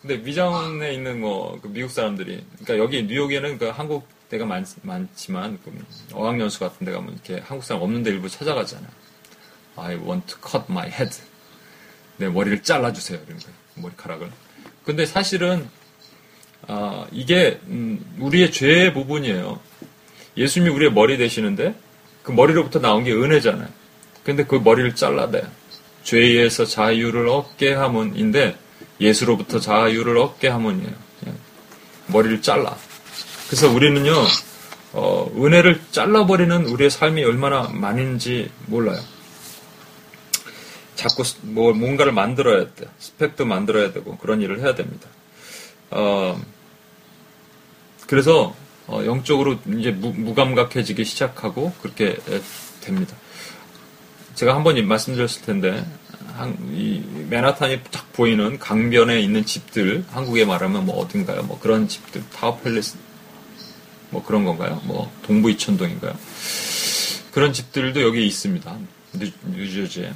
근데 0.00 0.16
미정원에 0.18 0.92
있는 0.94 1.20
뭐 1.20 1.58
그 1.62 1.68
미국 1.68 1.90
사람들이 1.90 2.44
그러니까 2.58 2.78
여기 2.78 3.04
뉴욕에는 3.04 3.58
그 3.58 3.66
한국 3.66 4.08
대가 4.28 4.44
많, 4.44 4.64
많지만 4.82 5.58
그 5.64 5.72
어학연수 6.12 6.60
같은 6.60 6.84
데 6.84 6.92
가면 6.92 7.14
이렇게 7.14 7.42
한국 7.44 7.64
사람 7.64 7.82
없는데 7.82 8.10
일부 8.10 8.28
찾아가잖아요. 8.28 8.88
I 9.76 9.94
want 9.96 10.26
to 10.26 10.38
cut 10.46 10.64
my 10.68 10.88
head. 10.88 11.16
내 12.18 12.28
머리를 12.28 12.62
잘라주세요. 12.62 13.20
이런 13.26 13.38
거 13.38 13.46
머리카락을. 13.76 14.30
근데 14.84 15.06
사실은 15.06 15.68
아, 16.66 17.06
이게 17.12 17.60
음, 17.66 18.04
우리의 18.18 18.52
죄의 18.52 18.92
부분이에요. 18.92 19.60
예수님이 20.36 20.74
우리의 20.74 20.92
머리 20.92 21.16
되시는데 21.16 21.74
그 22.22 22.32
머리로부터 22.32 22.80
나온 22.80 23.04
게 23.04 23.12
은혜잖아요. 23.12 23.68
근데 24.24 24.44
그 24.44 24.56
머리를 24.56 24.94
잘라대. 24.94 25.44
죄에서 26.08 26.64
자유를 26.64 27.28
얻게 27.28 27.74
하문인데 27.74 28.56
예수로부터 28.98 29.60
자유를 29.60 30.16
얻게 30.16 30.48
하문이에요. 30.48 31.08
머리를 32.06 32.40
잘라. 32.40 32.76
그래서 33.46 33.70
우리는요 33.70 34.14
어, 34.94 35.30
은혜를 35.36 35.82
잘라버리는 35.90 36.64
우리의 36.66 36.90
삶이 36.90 37.22
얼마나 37.24 37.68
많은지 37.68 38.50
몰라요. 38.66 38.98
자꾸 40.94 41.24
뭐 41.42 41.74
뭔가를 41.74 42.12
만들어야 42.12 42.72
돼. 42.74 42.86
스펙도 42.98 43.44
만들어야 43.44 43.92
되고 43.92 44.16
그런 44.16 44.40
일을 44.40 44.60
해야 44.60 44.74
됩니다. 44.74 45.08
어, 45.90 46.40
그래서 48.06 48.56
어, 48.86 49.02
영적으로 49.04 49.58
이제 49.78 49.90
무, 49.90 50.34
감각해지기 50.34 51.04
시작하고 51.04 51.74
그렇게 51.82 52.16
됩니다. 52.80 53.14
제가 54.38 54.54
한 54.54 54.62
번 54.62 54.86
말씀드렸을 54.86 55.42
텐데 55.42 55.84
한, 56.36 56.56
이 56.72 57.02
맨하탄이 57.28 57.80
딱 57.90 58.12
보이는 58.12 58.56
강변에 58.60 59.20
있는 59.20 59.44
집들 59.44 60.04
한국에 60.10 60.44
말하면 60.44 60.86
뭐 60.86 61.00
어딘가요? 61.00 61.42
뭐 61.42 61.58
그런 61.58 61.88
집들 61.88 62.22
타워 62.30 62.56
팰리스 62.58 62.96
뭐 64.10 64.24
그런 64.24 64.44
건가요? 64.44 64.80
뭐 64.84 65.12
동부 65.22 65.50
이천동인가요? 65.50 66.16
그런 67.32 67.52
집들도 67.52 68.00
여기 68.00 68.24
있습니다. 68.28 68.78
뉴, 69.14 69.30
뉴저지에 69.50 70.12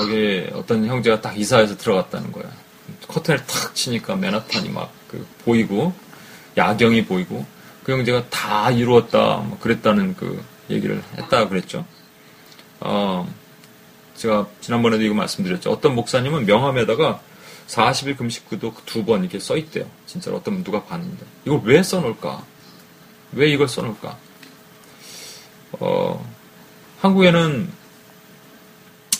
여기 0.00 0.46
어떤 0.52 0.84
형제가 0.86 1.20
딱 1.20 1.38
이사해서 1.38 1.76
들어갔다는 1.76 2.32
거야. 2.32 2.50
커튼을 3.06 3.46
탁 3.46 3.72
치니까 3.76 4.16
맨하탄이 4.16 4.68
막 4.70 4.90
그 5.12 5.24
보이고 5.44 5.92
야경이 6.56 7.04
보이고 7.04 7.44
그 7.84 7.92
형제가 7.92 8.30
다 8.30 8.70
이루었다 8.70 9.36
뭐 9.36 9.58
그랬다는 9.60 10.16
그 10.16 10.42
얘기를 10.70 11.02
했다 11.18 11.48
그랬죠. 11.48 11.84
어, 12.84 13.32
제가 14.16 14.46
지난번에도 14.60 15.02
이거 15.02 15.14
말씀드렸죠. 15.14 15.70
어떤 15.70 15.94
목사님은 15.94 16.46
명함에다가 16.46 17.20
40일 17.68 18.16
금식구도 18.16 18.74
두 18.86 19.04
번 19.04 19.22
이렇게 19.22 19.38
써 19.38 19.56
있대요. 19.56 19.86
진짜로 20.06 20.36
어떤 20.36 20.62
누가 20.62 20.82
봤는데 20.84 21.24
이걸 21.46 21.60
왜 21.64 21.82
써놓을까? 21.82 22.44
왜 23.32 23.50
이걸 23.50 23.68
써놓을까? 23.68 24.16
어, 25.72 26.24
한국에는 27.00 27.70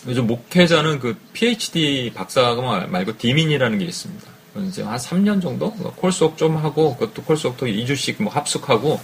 요즘 0.08 0.26
목회자는 0.26 0.98
그 0.98 1.16
PhD 1.32 2.12
박사가 2.14 2.86
말고 2.88 3.16
디민이라는 3.18 3.78
게 3.78 3.84
있습니다. 3.84 4.26
이제 4.66 4.82
한 4.82 4.98
3년 4.98 5.40
정도 5.40 5.72
콜 5.72 6.12
수업 6.12 6.36
좀 6.36 6.56
하고 6.56 6.96
그것도 6.96 7.22
콜 7.22 7.36
수업도 7.36 7.66
2주씩 7.66 8.22
뭐 8.22 8.30
합숙하고 8.32 9.00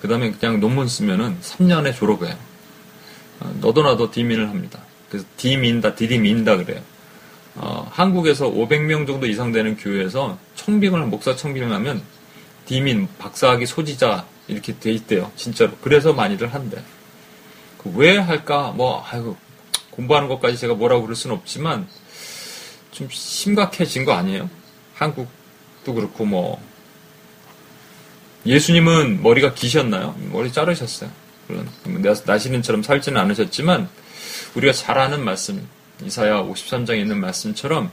그 0.00 0.08
다음에 0.08 0.30
그냥 0.30 0.58
논문 0.60 0.88
쓰면은 0.88 1.36
3년에 1.42 1.94
졸업해요. 1.94 2.34
어, 3.40 3.52
너도 3.60 3.82
나도 3.82 4.10
디민을 4.10 4.48
합니다. 4.48 4.80
그래서 5.08 5.26
디민다, 5.36 5.94
디디민다 5.94 6.56
그래요. 6.58 6.80
어, 7.56 7.86
한국에서 7.90 8.50
500명 8.50 9.06
정도 9.06 9.26
이상 9.26 9.52
되는 9.52 9.76
교회에서 9.76 10.38
청빙을 10.54 11.06
목사 11.06 11.34
청빙을 11.34 11.72
하면 11.72 12.02
디민 12.66 13.08
박사학위 13.18 13.66
소지자 13.66 14.24
이렇게 14.46 14.78
돼 14.78 14.92
있대요. 14.92 15.30
진짜로. 15.36 15.72
그래서 15.82 16.12
많이들 16.12 16.52
한대. 16.54 16.82
그 17.78 17.90
왜 17.94 18.18
할까? 18.18 18.72
뭐 18.76 19.04
아이고 19.10 19.36
공부하는 19.90 20.28
것까지 20.28 20.56
제가 20.58 20.74
뭐라고 20.74 21.02
그럴 21.02 21.16
수는 21.16 21.34
없지만 21.36 21.88
좀 22.92 23.08
심각해진 23.10 24.04
거 24.04 24.12
아니에요? 24.12 24.48
한국도 24.94 25.94
그렇고 25.94 26.24
뭐 26.24 26.60
예수님은 28.46 29.22
머리가 29.22 29.54
기셨나요? 29.54 30.14
머리 30.30 30.52
자르셨어요. 30.52 31.10
물론 31.50 32.16
나시는처럼 32.24 32.82
살지는 32.82 33.20
않으셨지만 33.20 33.88
우리가 34.54 34.72
잘 34.72 34.98
아는 34.98 35.24
말씀 35.24 35.66
이사야 36.04 36.42
53장에 36.44 36.98
있는 36.98 37.20
말씀처럼 37.20 37.90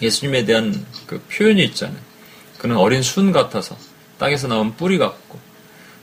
예수님에 0.00 0.44
대한 0.44 0.84
그 1.06 1.22
표현이 1.30 1.64
있잖아요. 1.66 2.00
그는 2.58 2.76
어린 2.76 3.02
순 3.02 3.32
같아서 3.32 3.76
땅에서 4.18 4.48
나온 4.48 4.76
뿌리 4.76 4.98
같고 4.98 5.38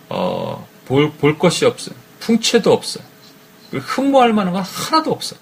어, 0.10 0.68
볼, 0.86 1.12
볼 1.12 1.38
것이 1.38 1.66
없어요. 1.66 1.96
풍채도 2.20 2.72
없어요. 2.72 3.04
흠모할 3.72 4.34
만한 4.34 4.54
건 4.54 4.64
하나도 4.64 5.12
없어요. 5.12 5.40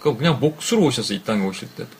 그 0.00 0.16
그냥 0.16 0.40
몫으로 0.40 0.84
오셔서 0.86 1.14
이 1.14 1.22
땅에 1.22 1.44
오실 1.46 1.68
때도. 1.76 1.90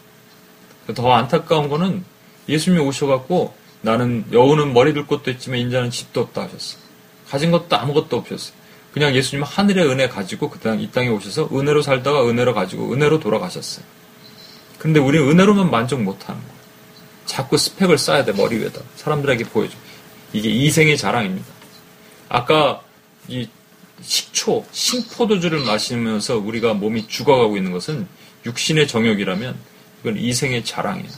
더 0.94 1.12
안타까운 1.12 1.68
거는 1.68 2.04
예수님이 2.48 2.82
오셔갖고 2.82 3.54
나는 3.82 4.24
여우는 4.32 4.72
머리 4.74 4.92
들 4.92 5.06
것도 5.06 5.30
있지만 5.30 5.60
인자는 5.60 5.90
집도 5.90 6.20
없다 6.22 6.42
하셨어. 6.42 6.81
가진 7.32 7.50
것도 7.50 7.74
아무것도 7.74 8.18
없었어요. 8.18 8.54
그냥 8.92 9.14
예수님은 9.14 9.48
하늘의 9.48 9.86
은혜 9.86 10.06
가지고 10.06 10.50
그 10.50 10.58
땅, 10.58 10.78
이 10.78 10.90
땅에 10.90 11.08
오셔서 11.08 11.48
은혜로 11.50 11.80
살다가 11.80 12.28
은혜로 12.28 12.52
가지고 12.52 12.92
은혜로 12.92 13.20
돌아가셨어요. 13.20 13.82
근데 14.76 15.00
우리는 15.00 15.26
은혜로만 15.30 15.70
만족 15.70 16.02
못하는 16.02 16.38
거예요. 16.42 16.54
자꾸 17.24 17.56
스펙을 17.56 17.96
쌓아야 17.96 18.26
돼 18.26 18.32
머리 18.32 18.58
위에다 18.58 18.82
사람들에게 18.96 19.44
보여줘. 19.44 19.74
이게 20.34 20.50
이생의 20.50 20.98
자랑입니다. 20.98 21.46
아까 22.28 22.82
이 23.28 23.48
식초, 24.02 24.66
신포도주를 24.70 25.60
마시면서 25.60 26.36
우리가 26.36 26.74
몸이 26.74 27.08
죽어가고 27.08 27.56
있는 27.56 27.72
것은 27.72 28.06
육신의 28.44 28.88
정욕이라면 28.88 29.56
이건 30.02 30.18
이생의 30.18 30.66
자랑이에요. 30.66 31.08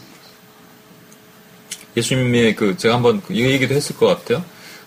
예수님의 1.97 2.55
그 2.55 2.77
제가 2.77 2.95
한번 2.95 3.21
이 3.31 3.41
얘기도 3.41 3.75
했을 3.75 3.97
것 3.97 4.07
같아요. 4.07 4.45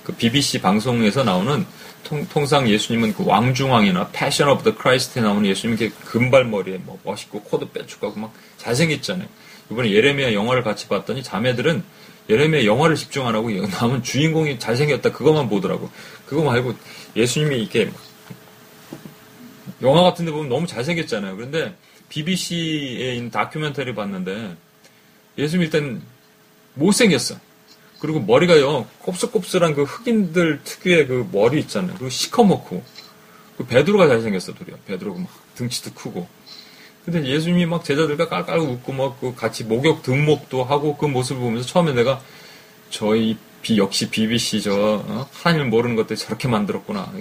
그 0.08 0.14
BBC 0.14 0.62
방송에서 0.62 1.26
나오는 1.26 1.66
통, 2.06 2.46
상 2.46 2.70
예수님은 2.70 3.14
그 3.14 3.26
왕중왕이나 3.26 4.12
Passion 4.14 4.48
of 4.48 4.64
the 4.64 4.78
Christ에 4.78 5.22
나오는 5.22 5.46
예수님 5.46 5.78
이렇게 5.78 5.94
금발머리에 6.06 6.78
뭐 6.78 6.98
멋있고 7.04 7.42
코도 7.42 7.72
빼쭉하고 7.72 8.18
막 8.18 8.34
잘생겼잖아요. 8.56 9.28
이번에 9.70 9.92
예레미야 9.92 10.32
영화를 10.32 10.64
같이 10.64 10.88
봤더니 10.88 11.24
자매들은 11.24 11.84
예레미야 12.30 12.64
영화를 12.64 12.96
집중 12.96 13.28
안 13.28 13.36
하고 13.36 13.52
남은 13.52 14.02
주인공이 14.02 14.60
잘생겼다 14.60 15.12
그것만 15.12 15.50
보더라고. 15.50 15.90
그거 16.26 16.42
말고 16.42 16.76
예수님이 17.18 17.58
이렇게 17.64 17.92
영화 19.82 20.04
같은 20.04 20.24
데 20.24 20.32
보면 20.32 20.48
너무 20.48 20.68
잘생겼잖아요. 20.68 21.36
그런데 21.36 21.76
BBC에 22.08 23.14
있는 23.16 23.30
다큐멘터리 23.30 23.94
봤는데 23.94 24.56
예수님 25.38 25.66
일단 25.66 26.02
못생겼어. 26.76 27.47
그리고 28.00 28.20
머리가요, 28.20 28.86
곱슬곱슬한 29.00 29.74
그 29.74 29.84
흑인들 29.84 30.62
특유의 30.64 31.08
그 31.08 31.28
머리 31.32 31.60
있잖아요. 31.62 31.94
그리고 31.94 32.10
시커멓고. 32.10 32.84
그 33.58 33.66
베드로가 33.66 34.08
잘생겼어, 34.08 34.54
둘이요. 34.54 34.78
베드로가 34.86 35.20
막 35.20 35.30
등치도 35.56 35.94
크고. 35.94 36.28
근데 37.06 37.26
예수님이 37.26 37.66
막 37.66 37.84
제자들과 37.86 38.28
깔깔 38.28 38.60
웃고 38.60 38.92
막 38.94 39.20
그 39.20 39.34
같이 39.34 39.64
목욕 39.64 40.04
등목도 40.04 40.64
하고 40.66 40.98
그 40.98 41.06
모습을 41.06 41.42
보면서 41.42 41.66
처음에 41.68 41.94
내가 41.94 42.22
저희 42.90 43.38
비, 43.62 43.78
역시 43.78 44.10
BBC 44.10 44.62
저, 44.62 45.04
어? 45.08 45.30
하나님을 45.32 45.70
모르는 45.70 45.96
것들 45.96 46.18
저렇게 46.18 46.48
만들었구나. 46.48 47.12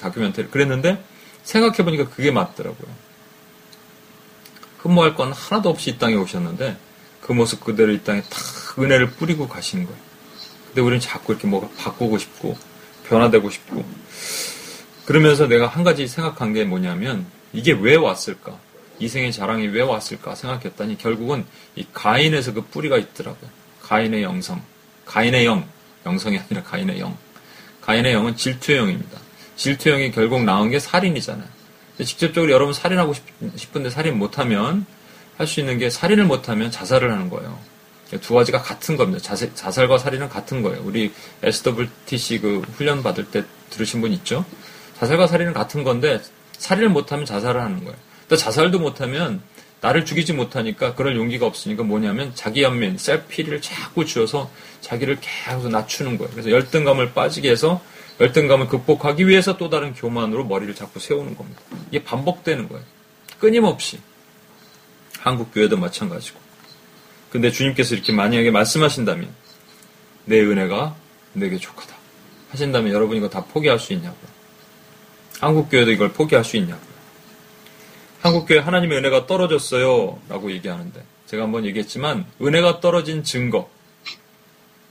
다큐멘터리. 0.00 0.48
그랬는데 0.48 1.02
생각해보니까 1.42 2.10
그게 2.10 2.30
맞더라고요. 2.30 2.88
흠모할 4.78 5.14
건 5.14 5.32
하나도 5.32 5.70
없이 5.70 5.90
이 5.90 5.98
땅에 5.98 6.14
오셨는데 6.14 6.76
그 7.22 7.32
모습 7.32 7.64
그대로 7.64 7.92
이 7.92 8.02
땅에 8.02 8.22
탁 8.22 8.78
은혜를 8.78 9.10
뿌리고 9.12 9.48
가신 9.48 9.84
거예요. 9.86 10.09
근데 10.70 10.80
우리는 10.80 11.00
자꾸 11.00 11.32
이렇게 11.32 11.46
뭐가 11.48 11.68
바꾸고 11.76 12.18
싶고 12.18 12.56
변화되고 13.08 13.50
싶고 13.50 13.84
그러면서 15.04 15.46
내가 15.46 15.66
한 15.66 15.82
가지 15.84 16.06
생각한 16.06 16.52
게 16.52 16.64
뭐냐면 16.64 17.26
이게 17.52 17.72
왜 17.72 17.96
왔을까? 17.96 18.56
이생의 19.00 19.32
자랑이 19.32 19.66
왜 19.68 19.80
왔을까 19.82 20.34
생각했더니 20.34 20.96
결국은 20.98 21.44
이 21.74 21.84
가인에서 21.92 22.52
그 22.52 22.62
뿌리가 22.62 22.96
있더라고요. 22.98 23.50
가인의 23.82 24.22
영성, 24.22 24.62
가인의 25.06 25.46
영, 25.46 25.66
영성이 26.06 26.38
아니라 26.38 26.62
가인의 26.62 27.00
영. 27.00 27.16
가인의 27.80 28.12
영은 28.12 28.36
질투의 28.36 28.78
영입니다. 28.78 29.18
질투의 29.56 29.96
영이 29.96 30.10
결국 30.12 30.44
나온 30.44 30.70
게 30.70 30.78
살인이잖아요. 30.78 31.48
직접적으로 32.04 32.52
여러분 32.52 32.72
살인하고 32.72 33.14
싶은데 33.56 33.90
살인 33.90 34.18
못하면 34.18 34.86
할 35.36 35.46
수 35.46 35.60
있는 35.60 35.78
게 35.78 35.88
살인을 35.90 36.24
못하면 36.26 36.70
자살을 36.70 37.10
하는 37.10 37.30
거예요. 37.30 37.58
두 38.18 38.34
가지가 38.34 38.62
같은 38.62 38.96
겁니다. 38.96 39.20
자세, 39.20 39.54
자살과 39.54 39.98
살인은 39.98 40.28
같은 40.28 40.62
거예요. 40.62 40.82
우리 40.84 41.12
SWTC 41.42 42.40
그 42.40 42.60
훈련 42.76 43.02
받을 43.02 43.24
때 43.30 43.44
들으신 43.70 44.00
분 44.00 44.12
있죠? 44.12 44.44
자살과 44.98 45.26
살인은 45.26 45.52
같은 45.52 45.84
건데 45.84 46.20
살인을 46.58 46.88
못하면 46.90 47.24
자살을 47.24 47.60
하는 47.60 47.84
거예요. 47.84 47.96
또 48.28 48.36
자살도 48.36 48.78
못하면 48.78 49.42
나를 49.80 50.04
죽이지 50.04 50.34
못하니까 50.34 50.94
그럴 50.94 51.16
용기가 51.16 51.46
없으니까 51.46 51.82
뭐냐면 51.84 52.32
자기 52.34 52.62
연민, 52.62 52.98
셀피를 52.98 53.62
자꾸 53.62 54.04
쥐어서 54.04 54.50
자기를 54.82 55.18
계속 55.20 55.70
낮추는 55.70 56.18
거예요. 56.18 56.30
그래서 56.32 56.50
열등감을 56.50 57.12
빠지게 57.12 57.50
해서 57.50 57.80
열등감을 58.20 58.68
극복하기 58.68 59.26
위해서 59.26 59.56
또 59.56 59.70
다른 59.70 59.94
교만으로 59.94 60.44
머리를 60.44 60.74
자꾸 60.74 61.00
세우는 61.00 61.36
겁니다. 61.36 61.62
이게 61.88 62.04
반복되는 62.04 62.68
거예요. 62.68 62.84
끊임없이. 63.38 63.98
한국 65.18 65.52
교회도 65.54 65.78
마찬가지고. 65.78 66.49
근데 67.30 67.50
주님께서 67.50 67.94
이렇게 67.94 68.12
만약에 68.12 68.50
말씀하신다면 68.50 69.32
내 70.24 70.40
은혜가 70.40 70.96
내게 71.32 71.58
좋거다. 71.58 71.94
하신다면 72.50 72.92
여러분 72.92 73.16
이거 73.16 73.28
다 73.28 73.44
포기할 73.44 73.78
수 73.78 73.92
있냐고요. 73.92 74.30
한국교회도 75.40 75.92
이걸 75.92 76.12
포기할 76.12 76.44
수 76.44 76.56
있냐고요. 76.56 76.90
한국교회 78.22 78.58
하나님의 78.58 78.98
은혜가 78.98 79.26
떨어졌어요. 79.26 80.18
라고 80.28 80.50
얘기하는데 80.50 81.02
제가 81.26 81.44
한번 81.44 81.64
얘기했지만 81.64 82.26
은혜가 82.42 82.80
떨어진 82.80 83.22
증거 83.22 83.70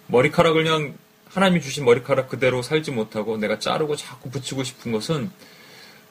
머리카락을 0.08 0.64
그냥 0.64 0.98
하나님이 1.30 1.62
주신 1.62 1.86
머리카락 1.86 2.30
그대로 2.30 2.62
살지 2.62 2.92
못하고 2.92 3.38
내가 3.38 3.60
자르고 3.60 3.96
자꾸 3.96 4.32
붙이고 4.32 4.64
싶은 4.64 4.92
것은 4.92 5.30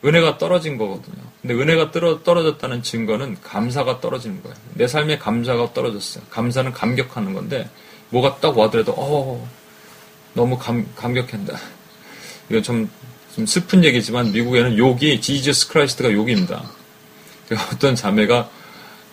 은혜가 0.04 0.38
떨어진 0.38 0.78
거거든요. 0.78 1.16
근데 1.42 1.54
은혜가 1.54 1.90
떨어, 1.90 2.22
떨어졌다는 2.22 2.82
증거는 2.82 3.38
감사가 3.42 4.00
떨어지는 4.00 4.42
거예요. 4.42 4.56
내 4.74 4.86
삶에 4.86 5.18
감사가 5.18 5.72
떨어졌어요. 5.72 6.24
감사는 6.30 6.72
감격하는 6.72 7.32
건데, 7.32 7.68
뭐가 8.10 8.36
딱 8.40 8.56
와더라도, 8.56 8.92
어, 8.96 9.48
너무 10.34 10.56
감, 10.56 10.86
감격한다. 10.94 11.58
이거 12.48 12.62
좀, 12.62 12.88
좀 13.34 13.44
슬픈 13.44 13.84
얘기지만, 13.84 14.30
미국에는 14.32 14.78
욕이, 14.78 15.20
Jesus 15.20 15.68
Christ가 15.68 16.12
욕입니다. 16.12 16.62
어떤 17.72 17.96
자매가, 17.96 18.50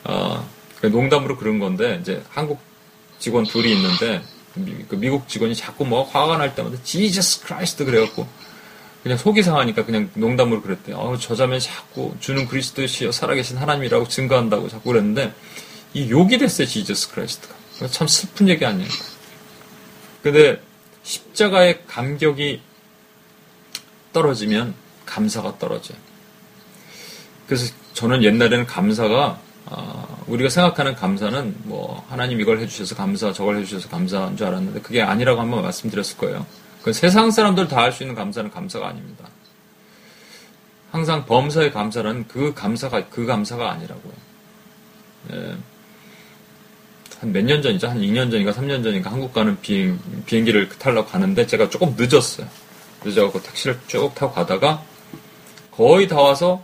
어, 0.04 0.50
농담으로 0.84 1.36
그런 1.38 1.58
건데, 1.58 1.98
이제 2.02 2.22
한국 2.30 2.60
직원 3.18 3.44
둘이 3.44 3.74
있는데, 3.74 4.22
그 4.88 4.96
미국 4.96 5.28
직원이 5.28 5.56
자꾸 5.56 5.84
뭐 5.84 6.04
화가 6.04 6.38
날 6.38 6.54
때마다 6.54 6.78
Jesus 6.84 7.44
Christ 7.44 7.86
그래갖고, 7.86 8.28
그냥 9.06 9.20
속이 9.20 9.44
상하니까 9.44 9.86
그냥 9.86 10.10
농담으로 10.16 10.64
그랬대요. 10.64 10.98
어, 10.98 11.16
저 11.16 11.32
자매 11.32 11.60
자꾸 11.60 12.16
주는 12.20 12.48
그리스도시여 12.48 13.12
살아계신 13.12 13.56
하나님이라고 13.56 14.08
증거한다고 14.08 14.68
자꾸 14.68 14.90
그랬는데 14.90 15.32
이 15.94 16.10
욕이 16.10 16.40
됐어요 16.40 16.66
Jesus 16.66 17.12
Christ가. 17.12 17.54
참 17.92 18.08
슬픈 18.08 18.50
얘기 18.50 18.66
아니에요. 18.66 18.90
근데 20.24 20.60
십자가의 21.04 21.86
감격이 21.86 22.62
떨어지면 24.12 24.74
감사가 25.06 25.60
떨어져요. 25.60 26.00
그래서 27.46 27.76
저는 27.94 28.24
옛날에는 28.24 28.66
감사가 28.66 29.40
어, 29.68 30.24
우리가 30.26 30.50
생각하는 30.50 30.96
감사는 30.96 31.56
뭐 31.66 32.04
하나님 32.10 32.42
이걸 32.42 32.58
해주셔서 32.58 32.96
감사, 32.96 33.32
저걸 33.32 33.58
해주셔서 33.58 33.88
감사한 33.88 34.36
줄 34.36 34.48
알았는데 34.48 34.82
그게 34.82 35.04
아니라고 35.04 35.42
한번 35.42 35.62
말씀드렸을 35.62 36.18
거예요. 36.18 36.44
그 36.86 36.94
세상 36.94 37.32
사람들 37.32 37.68
다 37.68 37.78
할 37.78 37.92
수 37.92 38.04
있는 38.04 38.14
감사는 38.14 38.52
감사가 38.52 38.90
아닙니다. 38.90 39.26
항상 40.92 41.26
범사의 41.26 41.72
감사는 41.74 42.28
그 42.28 42.54
감사가 42.54 43.10
그 43.10 43.26
감사가 43.26 43.72
아니라고요. 43.72 44.14
예. 45.32 45.58
한몇 47.22 47.44
년 47.44 47.64
전이죠? 47.64 47.88
한 47.88 47.98
2년 47.98 48.30
전인가 48.30 48.52
3년 48.52 48.84
전인가 48.84 49.12
한국 49.12 49.34
가는 49.34 49.60
비행, 49.62 50.00
비행기를 50.28 50.70
타려고 50.78 51.10
가는데 51.10 51.48
제가 51.48 51.72
조금 51.72 51.96
늦었어요. 51.98 52.48
늦어갖고 53.04 53.42
택시를 53.42 53.80
쭉 53.88 54.14
타고 54.14 54.32
가다가 54.34 54.84
거의 55.72 56.08
다 56.08 56.22
와서 56.22 56.64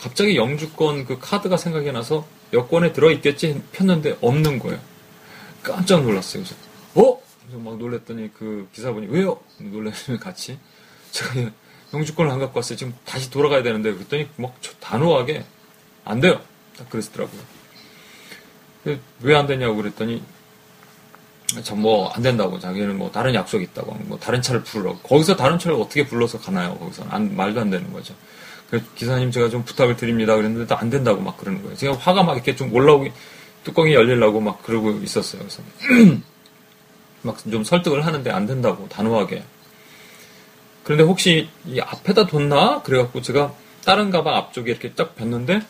갑자기 0.00 0.36
영주권 0.36 1.04
그 1.04 1.20
카드가 1.20 1.56
생각이 1.56 1.92
나서 1.92 2.26
여권에 2.52 2.92
들어있겠지 2.92 3.62
폈는데 3.70 4.18
없는 4.22 4.58
거예요. 4.58 4.80
깜짝 5.62 6.02
놀랐어요. 6.02 6.42
그래서 6.42 6.56
어? 6.96 7.29
그래서 7.50 7.64
막 7.64 7.78
놀랬더니 7.78 8.30
그 8.32 8.68
기사분이 8.72 9.08
왜요? 9.08 9.40
놀래면 9.58 10.20
같이 10.20 10.56
제가 11.10 11.50
영주권을 11.92 12.30
안 12.30 12.38
갖고 12.38 12.58
왔어요. 12.60 12.78
지금 12.78 12.94
다시 13.04 13.28
돌아가야 13.30 13.64
되는데 13.64 13.92
그랬더니 13.92 14.28
막 14.36 14.54
단호하게 14.78 15.44
안 16.04 16.20
돼요. 16.20 16.40
딱 16.78 16.88
그랬더라고요. 16.88 17.40
왜 19.22 19.34
안 19.34 19.46
되냐고 19.48 19.74
그랬더니 19.76 20.22
저뭐안 21.64 22.22
된다고 22.22 22.60
자기는 22.60 22.96
뭐 22.96 23.10
다른 23.10 23.34
약속이 23.34 23.64
있다고 23.64 23.92
뭐 24.04 24.18
다른 24.18 24.40
차를 24.40 24.62
부르라고 24.62 24.98
거기서 25.00 25.34
다른 25.34 25.58
차를 25.58 25.76
어떻게 25.76 26.06
불러서 26.06 26.38
가나요? 26.38 26.78
거기서 26.78 27.04
안 27.10 27.34
말도 27.34 27.60
안 27.60 27.70
되는 27.70 27.92
거죠. 27.92 28.14
그래서 28.70 28.86
기사님 28.94 29.32
제가 29.32 29.48
좀 29.48 29.64
부탁을 29.64 29.96
드립니다. 29.96 30.36
그랬는데 30.36 30.68
또 30.68 30.76
안 30.76 30.88
된다고 30.88 31.20
막 31.20 31.36
그러는 31.36 31.60
거예요. 31.62 31.76
제가 31.76 31.96
화가 31.96 32.22
막 32.22 32.34
이렇게 32.34 32.54
좀 32.54 32.72
올라오기 32.72 33.10
뚜껑이 33.64 33.92
열리려고 33.92 34.40
막 34.40 34.62
그러고 34.62 34.92
있었어요. 34.92 35.42
그래서 35.42 35.62
막 37.22 37.38
좀 37.50 37.64
설득을 37.64 38.06
하는데 38.06 38.30
안 38.30 38.46
된다고 38.46 38.88
단호하게. 38.88 39.42
그런데 40.84 41.04
혹시 41.04 41.48
이 41.66 41.80
앞에다 41.80 42.26
뒀나? 42.26 42.82
그래갖고 42.82 43.22
제가 43.22 43.52
다른 43.84 44.10
가방 44.10 44.34
앞쪽에 44.36 44.70
이렇게 44.70 44.92
딱 44.92 45.16
뵀는데 45.16 45.64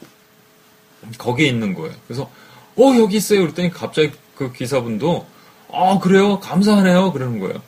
거기에 1.18 1.48
있는 1.48 1.74
거예요. 1.74 1.94
그래서 2.07 2.30
어 2.76 2.82
여기 2.98 3.16
있어요. 3.16 3.40
그랬더니 3.40 3.70
갑자기 3.70 4.12
그 4.34 4.53
기사분도 4.53 5.26
아 5.72 5.98
그래요 6.01 6.40
감사하네요 6.40 7.12
그러는 7.12 7.38
거예요. 7.40 7.61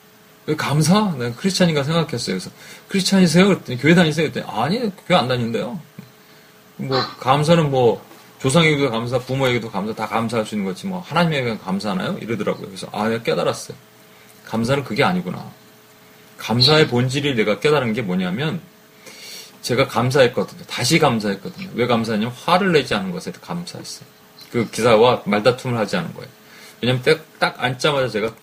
감사? 0.57 1.15
내가 1.19 1.35
크리스찬인가 1.37 1.85
생각했어요. 1.85 2.37
그래서 2.37 2.51
크리스찬이세요? 2.89 3.47
그랬더니 3.47 3.79
교회 3.79 3.95
다니세요? 3.95 4.31
그랬더니 4.31 4.59
아니 4.59 4.93
교회 5.07 5.19
안 5.19 5.29
다니는데요. 5.29 5.79
뭐 6.77 6.99
감사는 7.21 7.71
뭐 7.71 8.05
조상에게도 8.43 8.91
감사, 8.91 9.21
부모에게도 9.21 9.71
감사, 9.71 9.95
다 9.95 10.09
감사할 10.09 10.45
수 10.45 10.57
있는 10.57 10.69
거지 10.69 10.89
뭐 10.89 10.99
하나님에게 11.01 11.59
감사하나요? 11.59 12.19
이러더라고요. 12.21 12.67
그래서 12.67 12.89
아, 12.91 13.09
내가 13.09 13.23
깨달았어요. 13.23 13.77
감사는 14.45 14.83
그게 14.83 15.05
아니구나. 15.05 15.49
감사의 16.39 16.89
본질이 16.89 17.37
내가 17.37 17.61
깨달은 17.61 17.93
게 17.93 18.03
뭐냐면 18.03 18.61
제가 19.61 19.87
감사했거든요. 19.87 20.65
다시 20.65 20.99
감사했거든요. 20.99 21.71
왜 21.75 21.87
감사했냐면 21.87 22.35
화를 22.35 22.73
내지 22.73 22.97
않은 22.97 23.13
것에 23.13 23.31
감사했어요. 23.31 24.09
그 24.51 24.69
기사와 24.69 25.23
말다툼을 25.25 25.79
하지 25.79 25.97
않은 25.99 26.13
거예요. 26.13 26.29
왜냐면 26.81 27.01
딱, 27.03 27.25
딱 27.39 27.63
앉자마자 27.63 28.09
제가 28.09 28.35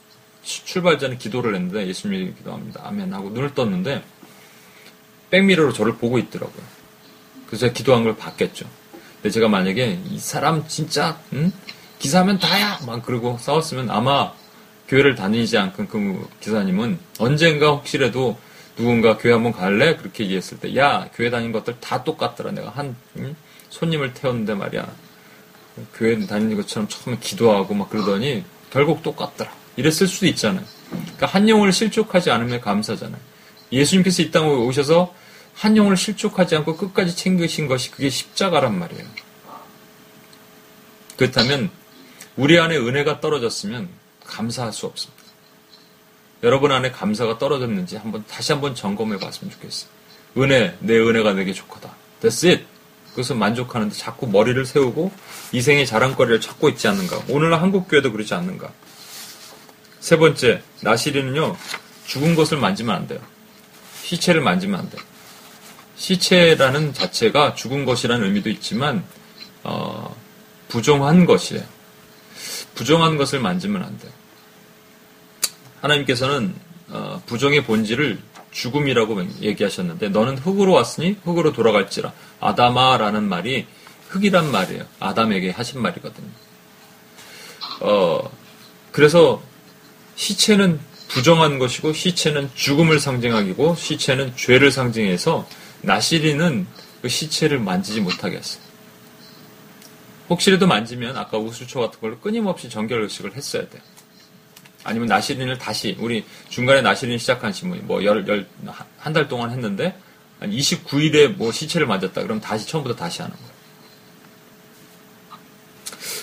출발 0.44 0.98
전에 0.98 1.18
기도를 1.18 1.56
했는데 1.56 1.86
예수님이 1.88 2.36
기도합니다. 2.36 2.84
아멘 2.86 3.14
하고 3.14 3.32
눈을 3.32 3.54
떴는데 3.54 4.02
백미러로 5.30 5.74
저를 5.74 5.98
보고 5.98 6.18
있더라고요. 6.18 6.64
그래서 7.48 7.66
제가 7.66 7.74
기도한 7.74 8.06
걸 8.06 8.16
봤겠죠. 8.16 8.79
근데 9.22 9.32
제가 9.32 9.48
만약에 9.50 10.00
이 10.10 10.18
사람 10.18 10.68
진짜 10.68 11.20
응? 11.34 11.52
기사하면 12.00 12.40
다야 12.40 12.80
막 12.86 13.04
그러고 13.04 13.38
싸웠으면 13.40 13.90
아마 13.92 14.32
교회를 14.88 15.16
다니지 15.16 15.58
않던 15.58 15.88
그 15.88 16.28
기사님은 16.40 16.98
언젠가 17.20 17.72
혹시라도 17.72 18.38
누군가 18.76 19.18
교회 19.18 19.34
한번 19.34 19.52
갈래? 19.52 19.98
그렇게 19.98 20.24
얘기했을 20.24 20.58
때, 20.58 20.74
야, 20.78 21.10
교회 21.14 21.30
다닌 21.30 21.52
것들 21.52 21.82
다 21.82 22.04
똑같더라. 22.04 22.52
내가 22.52 22.70
한, 22.70 22.96
응? 23.18 23.36
손님을 23.70 24.14
태웠는데 24.14 24.56
말이야. 24.56 24.88
교회 25.96 26.18
다니는 26.26 26.56
것처럼 26.56 26.88
처음에 26.88 27.18
기도하고 27.20 27.74
막 27.74 27.90
그러더니 27.90 28.44
결국 28.72 29.04
똑같더라. 29.04 29.52
이랬을 29.76 30.08
수도 30.08 30.28
있잖아요. 30.28 30.64
그러니까 30.90 31.28
한 31.28 31.48
영혼을 31.50 31.74
실족하지 31.74 32.32
않으면 32.32 32.62
감사잖아요. 32.62 33.20
예수님께서 33.72 34.24
이 34.24 34.32
땅에 34.32 34.48
오셔서 34.48 35.14
한 35.60 35.76
영혼을 35.76 35.98
실족하지 35.98 36.56
않고 36.56 36.78
끝까지 36.78 37.18
챙기신 37.18 37.68
것이 37.68 37.92
그게 37.92 38.10
십자가란 38.10 38.80
말이에요. 38.80 39.04
그렇다면 41.18 41.70
우리 42.38 42.58
안에 42.58 42.78
은혜가 42.78 43.20
떨어졌으면 43.20 43.90
감사할 44.24 44.72
수 44.72 44.86
없습니다. 44.86 45.22
여러분 46.44 46.72
안에 46.72 46.92
감사가 46.92 47.40
떨어졌는지 47.40 47.98
한번 47.98 48.24
다시 48.26 48.54
한번 48.54 48.74
점검해 48.74 49.18
봤으면 49.18 49.52
좋겠어요. 49.52 49.90
은혜, 50.38 50.78
내 50.80 50.98
은혜가 50.98 51.34
내게 51.34 51.52
좋거다. 51.52 51.94
That's 52.22 52.48
it. 52.48 52.66
그것을 53.10 53.36
만족하는데 53.36 53.94
자꾸 53.94 54.28
머리를 54.28 54.66
세우고 54.66 55.12
이생의 55.52 55.86
자랑거리를 55.86 56.40
찾고 56.40 56.70
있지 56.70 56.88
않는가. 56.88 57.22
오늘날 57.28 57.62
한국교회도 57.62 58.14
그렇지 58.14 58.34
않는가. 58.34 58.72
세 60.00 60.16
번째, 60.16 60.64
나시리는요, 60.80 61.58
죽은 62.06 62.36
것을 62.36 62.60
만지면 62.60 62.96
안 62.96 63.08
돼요. 63.10 63.20
시체를 64.04 64.40
만지면 64.40 64.80
안 64.80 64.90
돼요. 64.90 65.02
시체라는 66.00 66.94
자체가 66.94 67.56
죽은 67.56 67.84
것이라는 67.84 68.26
의미도 68.26 68.50
있지만, 68.50 69.04
어, 69.64 70.16
부정한 70.70 71.26
것이에요. 71.26 71.64
부정한 72.74 73.18
것을 73.18 73.42
만지면 73.42 73.84
안 73.84 74.00
돼요. 74.00 74.12
하나님께서는 75.82 76.56
어, 76.90 77.22
부정의 77.26 77.66
본질을 77.66 78.20
죽음이라고 78.52 79.28
얘기하셨는데 79.42 80.10
너는 80.10 80.38
흙으로 80.38 80.72
왔으니 80.72 81.18
흙으로 81.24 81.52
돌아갈지라 81.54 82.14
아담아라는 82.40 83.28
말이 83.28 83.68
흙이란 84.08 84.52
말이에요. 84.52 84.86
아담에게 85.00 85.52
하신 85.52 85.82
말이거든요. 85.82 86.30
어, 87.82 88.32
그래서 88.92 89.42
시체는 90.16 90.80
부정한 91.10 91.60
것이고 91.60 91.94
시체는 91.94 92.50
죽음을 92.56 93.00
상징하기고 93.00 93.76
시체는 93.76 94.36
죄를 94.36 94.72
상징해서 94.72 95.48
나시리는 95.82 96.68
그 97.02 97.10
시체를 97.10 97.60
만지지 97.60 98.02
못하게 98.02 98.38
했어요. 98.38 98.64
혹시라도 100.30 100.68
만지면 100.68 101.18
아까 101.18 101.38
우수초 101.38 101.80
같은 101.80 102.00
걸로 102.00 102.20
끊임없이 102.20 102.70
정결 102.70 103.02
의식을 103.04 103.36
했어야 103.36 103.68
돼요. 103.68 103.82
아니면 104.84 105.08
나시린을 105.08 105.58
다시 105.58 105.98
우리 106.00 106.26
중간에 106.50 106.82
나시린 106.82 107.18
시작한 107.18 107.52
신문이 107.52 107.82
뭐열한 107.82 108.26
달 109.14 109.28
동안 109.28 109.52
했는데 109.52 109.98
29일에 110.42 111.36
뭐 111.36 111.52
시체를 111.52 111.88
만졌다 111.88 112.22
그럼 112.22 112.40
다시 112.40 112.68
처음부터 112.68 112.96
다시 112.96 113.22
하는 113.22 113.36
거예요. 113.36 113.50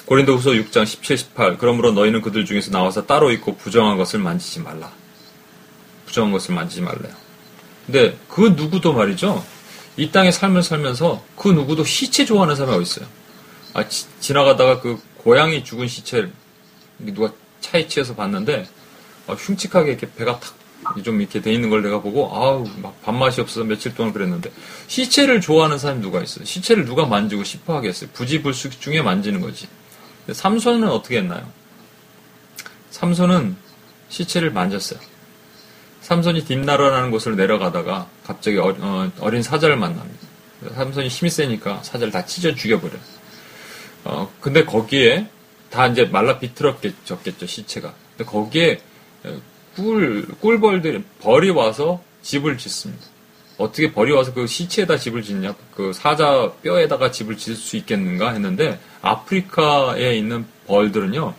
고린도후서 0.06 0.50
6장 0.50 0.86
17, 0.86 1.18
18 1.18 1.58
그러므로 1.58 1.92
너희는 1.92 2.22
그들 2.22 2.44
중에서 2.44 2.70
나와서 2.70 3.06
따로 3.06 3.32
있고 3.32 3.56
부정한 3.56 3.96
것을 3.96 4.20
만지지 4.20 4.60
말라. 4.60 4.92
부정한 6.06 6.32
것을 6.32 6.54
만지지 6.54 6.80
말래요. 6.80 7.25
근데 7.86 8.18
그 8.28 8.54
누구도 8.56 8.92
말이죠. 8.92 9.44
이 9.96 10.10
땅에 10.10 10.30
삶을 10.30 10.62
살면서 10.62 11.24
그 11.36 11.48
누구도 11.48 11.84
시체 11.84 12.24
좋아하는 12.24 12.54
사람이 12.54 12.76
어디 12.76 12.82
있어요? 12.82 13.08
아, 13.72 13.88
지, 13.88 14.06
지나가다가 14.20 14.80
그 14.80 15.00
고양이 15.18 15.64
죽은 15.64 15.88
시체를 15.88 16.32
누가 16.98 17.32
차에 17.60 17.86
치여서 17.86 18.14
봤는데 18.14 18.68
어, 19.26 19.34
흉측하게 19.34 19.90
이렇게 19.90 20.12
배가 20.14 20.38
탁 20.40 20.54
좀 21.02 21.20
이렇게 21.20 21.40
돼 21.40 21.52
있는 21.52 21.70
걸 21.70 21.82
내가 21.82 22.00
보고 22.00 22.30
아우 22.34 22.68
막 22.76 23.00
밥맛이 23.02 23.40
없어서 23.40 23.64
며칠 23.64 23.94
동안 23.94 24.12
그랬는데 24.12 24.50
시체를 24.86 25.40
좋아하는 25.40 25.78
사람이 25.78 26.00
누가 26.00 26.22
있어요? 26.22 26.44
시체를 26.44 26.84
누가 26.84 27.06
만지고 27.06 27.44
싶어 27.44 27.76
하겠어요? 27.76 28.10
부지불식 28.12 28.80
중에 28.80 29.02
만지는 29.02 29.40
거지. 29.40 29.68
삼손은 30.30 30.88
어떻게 30.88 31.18
했나요? 31.18 31.46
삼손은 32.90 33.56
시체를 34.08 34.52
만졌어요. 34.52 35.00
삼손이 36.06 36.44
딥나라라는 36.44 37.10
곳을 37.10 37.34
내려가다가 37.34 38.08
갑자기 38.24 38.58
어, 38.58 39.10
린 39.28 39.42
사자를 39.42 39.76
만납니다. 39.76 40.24
삼손이 40.76 41.08
힘이 41.08 41.30
세니까 41.30 41.82
사자를 41.82 42.12
다 42.12 42.24
찢어 42.24 42.54
죽여버려요. 42.54 43.00
어, 44.04 44.32
근데 44.40 44.64
거기에 44.64 45.26
다 45.68 45.88
이제 45.88 46.04
말라 46.04 46.38
비틀어졌겠죠, 46.38 47.46
시체가. 47.46 47.92
근데 48.16 48.30
거기에 48.30 48.78
꿀, 49.74 50.28
꿀벌들이, 50.40 51.02
벌이 51.20 51.50
와서 51.50 52.00
집을 52.22 52.56
짓습니다. 52.56 53.04
어떻게 53.58 53.90
벌이 53.92 54.12
와서 54.12 54.32
그 54.32 54.46
시체에다 54.46 54.98
집을 54.98 55.24
짓냐? 55.24 55.56
그 55.74 55.92
사자 55.92 56.52
뼈에다가 56.62 57.10
집을 57.10 57.36
짓을 57.36 57.56
수 57.56 57.76
있겠는가 57.78 58.30
했는데, 58.30 58.78
아프리카에 59.02 60.16
있는 60.16 60.46
벌들은요, 60.68 61.34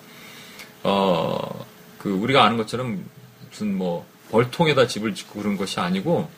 어, 0.84 1.66
그, 2.00 2.10
우리가 2.10 2.44
아는 2.44 2.58
것처럼 2.58 3.06
무슨 3.50 3.78
뭐, 3.78 4.06
벌통에다 4.32 4.88
집을 4.88 5.16
짓고 5.16 5.40
그런 5.42 5.58
것이 5.58 5.80
아니고, 5.80 6.30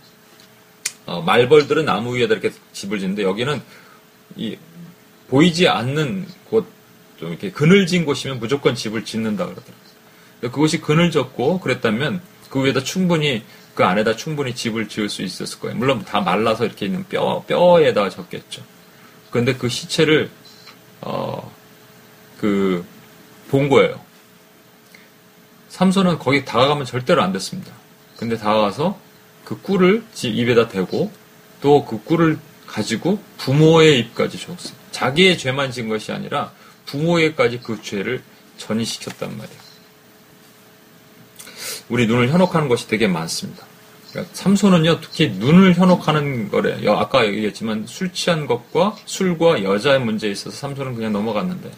어, 1.06 1.22
말벌들은 1.22 1.86
나무 1.86 2.16
위에다 2.16 2.36
이렇게 2.36 2.52
집을 2.74 3.00
짓는데, 3.00 3.24
여기는 3.24 3.62
이, 4.36 4.58
보이지 5.30 5.68
않는 5.68 6.28
곳, 6.50 6.68
좀 7.20 7.30
이렇게 7.30 7.52
그늘진 7.52 8.06
곳이면 8.06 8.40
무조건 8.40 8.76
집을 8.76 9.06
짓는다 9.06 9.46
그러더라고요. 9.46 10.52
그것이 10.52 10.80
그늘졌고 10.80 11.60
그랬다면 11.60 12.22
그 12.50 12.64
위에다 12.64 12.84
충분히 12.84 13.44
그 13.76 13.84
안에다 13.86 14.16
충분히 14.16 14.56
집을 14.56 14.88
지을 14.88 15.10
수 15.10 15.22
있었을 15.22 15.60
거예요. 15.60 15.76
물론 15.78 16.04
다 16.06 16.22
말라서 16.22 16.66
이렇게 16.66 16.86
있는 16.86 17.06
뼈 17.08 17.44
뼈에다가 17.48 18.10
졌겠죠. 18.10 18.64
그런데 19.32 19.56
그 19.56 19.68
시체를 19.70 20.30
어 21.02 21.60
그 22.40 22.86
본 23.50 23.68
거예요. 23.68 24.00
삼손은 25.70 26.20
거기 26.20 26.46
다가가면 26.46 26.86
절대로 26.86 27.22
안 27.22 27.32
됐습니다. 27.32 27.74
근데 28.20 28.38
다가가서 28.38 29.00
그 29.46 29.62
꿀을 29.62 30.04
입에다 30.22 30.68
대고 30.68 31.10
또 31.62 31.86
그 31.86 32.04
꿀을 32.04 32.38
가지고 32.68 33.18
부모의 33.38 33.98
입까지 34.00 34.38
줬어요. 34.38 34.76
자기의 34.92 35.38
죄만 35.38 35.72
진 35.72 35.88
것이 35.88 36.12
아니라 36.12 36.52
부모에까지 36.86 37.62
그 37.64 37.82
죄를 37.82 38.22
전이시켰단 38.58 39.38
말이에요. 39.38 39.60
우리 41.88 42.08
눈을 42.08 42.30
현혹하는 42.30 42.68
것이 42.68 42.90
되게 42.90 43.08
많습니다. 43.08 43.66
그러니까 44.12 44.36
삼손은요, 44.36 45.00
특히 45.00 45.30
눈을 45.30 45.76
현혹하는 45.76 46.50
거래. 46.50 46.78
아까 46.90 47.26
얘기했지만 47.26 47.86
술 47.88 48.12
취한 48.12 48.48
것과 48.48 48.98
술과 49.06 49.64
여자의 49.64 50.00
문제에 50.02 50.30
있어서 50.32 50.56
삼손은 50.58 50.96
그냥 50.96 51.14
넘어갔는데, 51.14 51.72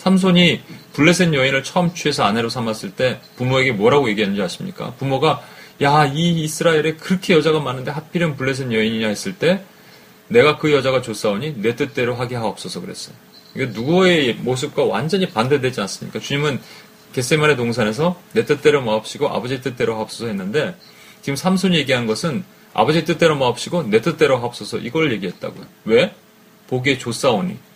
삼손이 0.00 0.62
블레셋 0.94 1.34
여인을 1.34 1.62
처음 1.62 1.92
취해서 1.92 2.24
아내로 2.24 2.48
삼았을 2.48 2.92
때 2.92 3.20
부모에게 3.36 3.72
뭐라고 3.72 4.08
얘기했는지 4.08 4.40
아십니까? 4.40 4.94
부모가 4.98 5.42
야, 5.82 6.06
이 6.06 6.42
이스라엘에 6.42 6.94
그렇게 6.94 7.34
여자가 7.34 7.60
많은데 7.60 7.90
하필은 7.90 8.36
블레셋 8.36 8.72
여인이냐 8.72 9.08
했을 9.08 9.36
때 9.36 9.62
내가 10.28 10.56
그 10.56 10.72
여자가 10.72 11.02
좋사오니 11.02 11.56
내 11.60 11.76
뜻대로 11.76 12.14
하게 12.14 12.36
하옵소서 12.36 12.80
그랬어요. 12.80 13.14
이게 13.54 13.66
누구의 13.66 14.34
모습과 14.34 14.84
완전히 14.84 15.28
반대되지 15.28 15.82
않습니까? 15.82 16.18
주님은 16.18 16.60
겟세만의 17.12 17.56
동산에서 17.56 18.18
내 18.32 18.46
뜻대로 18.46 18.80
마옵시고 18.80 19.28
아버지 19.28 19.60
뜻대로 19.60 19.96
하옵소서 19.96 20.28
했는데 20.28 20.76
지금 21.20 21.36
삼손이 21.36 21.76
얘기한 21.76 22.06
것은 22.06 22.44
아버지 22.72 23.04
뜻대로 23.04 23.36
마옵시고 23.36 23.90
내 23.90 24.00
뜻대로 24.00 24.38
하옵소서 24.38 24.78
이걸 24.78 25.12
얘기했다고요. 25.12 25.66
왜? 25.84 26.14
보기에 26.68 26.96
조사오니. 26.96 27.69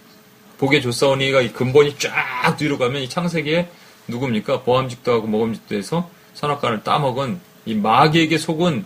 보기에 0.59 0.80
조사오니가 0.80 1.40
이 1.40 1.52
근본이 1.52 1.98
쫙 1.98 2.57
뒤로 2.57 2.78
가면 2.78 3.02
이 3.02 3.09
창세기에 3.09 3.68
누굽니까? 4.09 4.62
보암직도 4.62 5.12
하고 5.12 5.26
먹음직도 5.26 5.76
해서 5.76 6.11
선악과를 6.34 6.84
따먹은 6.84 7.40
이 7.66 7.74
마귀에게 7.74 8.38
속은 8.38 8.84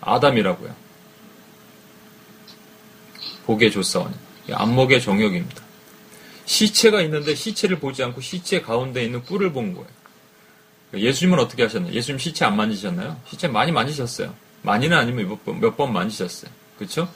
아담이라고요. 0.00 0.74
보기에 3.46 3.70
조사오니. 3.70 4.14
안목의 4.52 5.00
정욕입니다. 5.00 5.62
시체가 6.44 7.00
있는데 7.02 7.34
시체를 7.34 7.78
보지 7.78 8.02
않고 8.02 8.20
시체 8.20 8.60
가운데 8.60 9.04
있는 9.04 9.22
뿔을 9.22 9.52
본 9.52 9.74
거예요. 9.74 9.88
예수님은 10.94 11.38
어떻게 11.38 11.62
하셨나요? 11.62 11.92
예수님 11.92 12.18
시체 12.18 12.44
안 12.44 12.56
만지셨나요? 12.56 13.16
시체 13.26 13.46
많이 13.46 13.70
만지셨어요. 13.70 14.34
많이는 14.62 14.96
아니면 14.96 15.38
몇 15.60 15.76
번, 15.76 15.92
만지셨어요. 15.92 16.50
그렇죠? 16.76 17.08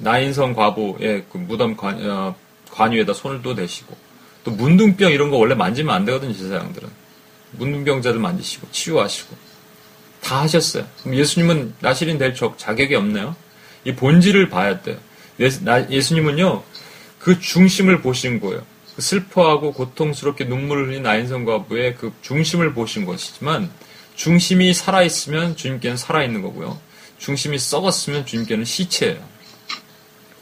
나, 0.00 0.18
인성 0.18 0.52
과부의 0.54 1.24
그 1.30 1.38
무덤 1.38 1.76
관, 1.76 2.04
어, 2.08 2.34
관유에다 2.72 3.14
손을 3.14 3.42
또 3.42 3.54
대시고 3.54 3.96
또 4.44 4.50
문둥병 4.50 5.12
이런 5.12 5.30
거 5.30 5.36
원래 5.36 5.54
만지면 5.54 5.94
안 5.94 6.04
되거든요, 6.04 6.32
제사장들은. 6.32 6.88
문둥병자들 7.52 8.18
만지시고 8.18 8.68
치유하시고 8.72 9.36
다 10.22 10.40
하셨어요. 10.42 10.86
그럼 11.02 11.16
예수님은 11.16 11.74
나실인 11.80 12.18
될 12.18 12.34
자격이 12.34 12.94
없네요. 12.94 13.36
이 13.84 13.94
본질을 13.94 14.48
봐야 14.48 14.80
돼요. 14.80 14.96
예수님은요, 15.38 16.62
그 17.18 17.40
중심을 17.40 18.00
보신 18.00 18.40
거예요. 18.40 18.64
그 18.94 19.02
슬퍼하고 19.02 19.72
고통스럽게 19.72 20.44
눈물을 20.44 20.88
흘린 20.88 21.06
아인성과 21.06 21.64
부의 21.64 21.96
그 21.96 22.12
중심을 22.22 22.74
보신 22.74 23.04
것이지만 23.04 23.70
중심이 24.14 24.74
살아있으면 24.74 25.56
주님께는 25.56 25.96
살아있는 25.96 26.42
거고요. 26.42 26.78
중심이 27.18 27.58
썩었으면 27.58 28.26
주님께는 28.26 28.64
시체예요. 28.64 29.31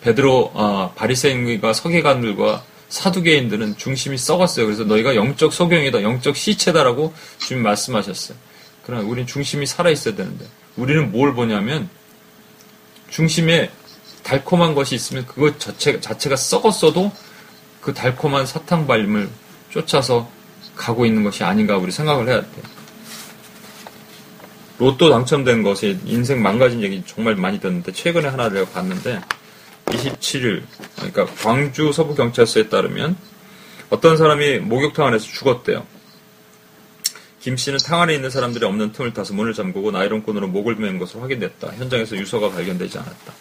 베드로 0.03 0.53
어, 0.55 0.93
바리새인과 0.97 1.73
서기관들과 1.73 2.65
사두개인들은 2.89 3.77
중심이 3.77 4.19
썩었어요. 4.19 4.67
그래서 4.67 4.85
너희가 4.85 5.15
영적 5.15 5.53
소경이다, 5.53 6.03
영적 6.03 6.37
시체다라고 6.37 7.15
주님 7.39 7.63
말씀하셨어요. 7.63 8.37
그러나 8.85 9.05
우리는 9.05 9.27
중심이 9.27 9.67
살아 9.67 9.91
있어야 9.91 10.17
되는데 10.17 10.47
우리는 10.77 11.13
뭘 11.13 11.35
보냐면 11.35 11.89
중심에 13.11 13.71
달콤한 14.23 14.75
것이 14.75 14.95
있으면 14.95 15.27
그것 15.27 15.59
자체, 15.59 16.01
자체가 16.01 16.37
썩었어도 16.37 17.13
그 17.81 17.95
달콤한 17.95 18.47
사탕 18.47 18.87
발림을 18.87 19.29
쫓아서 19.71 20.29
가고 20.77 21.07
있는 21.07 21.23
것이 21.23 21.45
아닌가 21.45 21.77
우리 21.77 21.93
생각을 21.93 22.29
해야 22.29 22.41
돼요. 22.41 22.63
로또 24.79 25.11
당첨된 25.11 25.63
것이 25.63 25.99
인생 26.07 26.43
망가진 26.43 26.83
얘기 26.83 27.03
정말 27.07 27.37
많이 27.37 27.61
듣는데 27.61 27.93
최근에 27.93 28.29
하나 28.29 28.49
내가 28.49 28.67
봤는데 28.71 29.21
27일 29.91 30.63
그러니까 30.97 31.27
광주 31.27 31.93
서부경찰서에 31.93 32.69
따르면 32.69 33.17
어떤 33.91 34.17
사람이 34.17 34.59
목욕탕 34.61 35.07
안에서 35.07 35.27
죽었대요. 35.27 35.87
김 37.41 37.57
씨는 37.57 37.79
탕 37.79 38.03
안에 38.03 38.15
있는 38.15 38.31
사람들이 38.31 38.65
없는 38.65 38.93
틈을 38.93 39.15
타서 39.15 39.35
문을 39.35 39.55
잠그고 39.55 39.91
나이론콘으로 39.91 40.49
목을 40.49 40.77
맨 40.77 40.99
것으로 40.99 41.23
확인됐다. 41.23 41.73
현장에서 41.75 42.17
유서가 42.17 42.51
발견되지 42.51 42.99
않았다. 42.99 43.33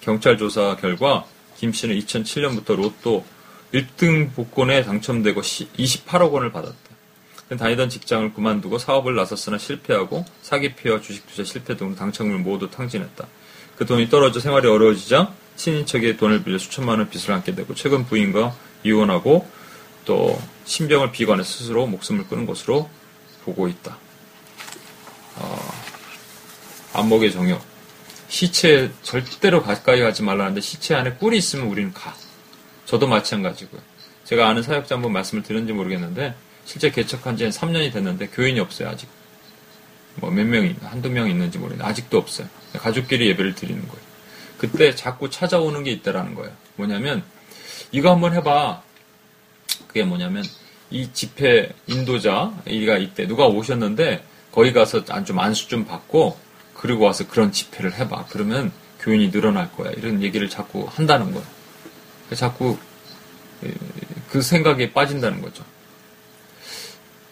경찰 0.00 0.36
조사 0.36 0.76
결과 0.76 1.24
김 1.56 1.72
씨는 1.72 1.96
2007년부터 1.98 2.76
로또 2.76 3.24
1등 3.72 4.34
복권에 4.34 4.82
당첨되고 4.84 5.40
28억 5.40 6.32
원을 6.32 6.52
받았다. 6.52 6.76
다니던 7.56 7.88
직장을 7.88 8.34
그만두고 8.34 8.78
사업을 8.78 9.14
나섰으나 9.14 9.58
실패하고 9.58 10.24
사기 10.42 10.74
피해와 10.74 11.00
주식 11.00 11.26
투자 11.28 11.44
실패 11.44 11.76
등으로 11.76 11.94
당첨금을 11.94 12.40
모두 12.40 12.68
탕진했다. 12.68 13.26
그 13.76 13.86
돈이 13.86 14.08
떨어져 14.08 14.40
생활이 14.40 14.66
어려워지자 14.66 15.32
친인척의 15.56 16.16
돈을 16.16 16.44
빌려 16.44 16.58
수천만 16.58 16.98
원 16.98 17.08
빚을 17.08 17.32
안게 17.34 17.54
되고 17.54 17.74
최근 17.74 18.04
부인과 18.06 18.54
이혼하고 18.84 19.48
또 20.04 20.40
신병을 20.64 21.12
비관해 21.12 21.42
스스로 21.42 21.86
목숨을 21.86 22.26
끊은 22.28 22.46
것으로 22.46 22.88
보고 23.44 23.68
있다. 23.68 23.98
어, 25.36 25.58
안목의 26.94 27.32
정욕. 27.32 27.60
시체 28.28 28.90
절대로 29.02 29.62
가까이 29.62 30.00
가지 30.00 30.22
말라는데 30.22 30.60
시체 30.60 30.94
안에 30.94 31.14
꿀이 31.14 31.36
있으면 31.38 31.66
우리는 31.68 31.92
가. 31.92 32.14
저도 32.84 33.06
마찬가지고요. 33.06 33.80
제가 34.24 34.48
아는 34.48 34.62
사역자 34.62 34.96
한 34.96 35.02
번 35.02 35.12
말씀을 35.12 35.42
드렸는지 35.42 35.72
모르겠는데 35.72 36.34
실제 36.64 36.90
개척한 36.90 37.36
지 37.36 37.46
3년이 37.48 37.92
됐는데 37.92 38.28
교인이 38.28 38.58
없어요 38.60 38.88
아직. 38.88 39.08
뭐 40.16 40.30
몇 40.30 40.44
명이 40.46 40.76
한두 40.82 41.10
명 41.10 41.28
있는지 41.30 41.58
모르겠는데 41.58 41.88
아직도 41.90 42.18
없어요. 42.18 42.48
가족끼리 42.74 43.28
예배를 43.28 43.54
드리는 43.54 43.80
거예요. 43.86 44.05
그때 44.58 44.94
자꾸 44.94 45.30
찾아오는 45.30 45.82
게 45.84 45.90
있다라는 45.92 46.34
거예요. 46.34 46.52
뭐냐면 46.76 47.22
이거 47.92 48.10
한번 48.10 48.34
해봐. 48.34 48.82
그게 49.88 50.02
뭐냐면 50.02 50.44
이 50.90 51.10
집회 51.12 51.70
인도자가 51.86 52.62
이때 52.64 53.26
누가 53.26 53.46
오셨는데 53.46 54.24
거기 54.52 54.72
가서 54.72 55.04
좀 55.24 55.38
안수 55.38 55.68
좀 55.68 55.84
받고 55.84 56.38
그리고 56.74 57.04
와서 57.04 57.26
그런 57.28 57.52
집회를 57.52 57.94
해봐. 57.94 58.26
그러면 58.30 58.72
교인이 59.00 59.30
늘어날 59.30 59.70
거야. 59.72 59.90
이런 59.92 60.22
얘기를 60.22 60.48
자꾸 60.48 60.86
한다는 60.90 61.32
거예요. 61.32 61.46
자꾸 62.34 62.76
그 64.28 64.42
생각에 64.42 64.92
빠진다는 64.92 65.42
거죠. 65.42 65.64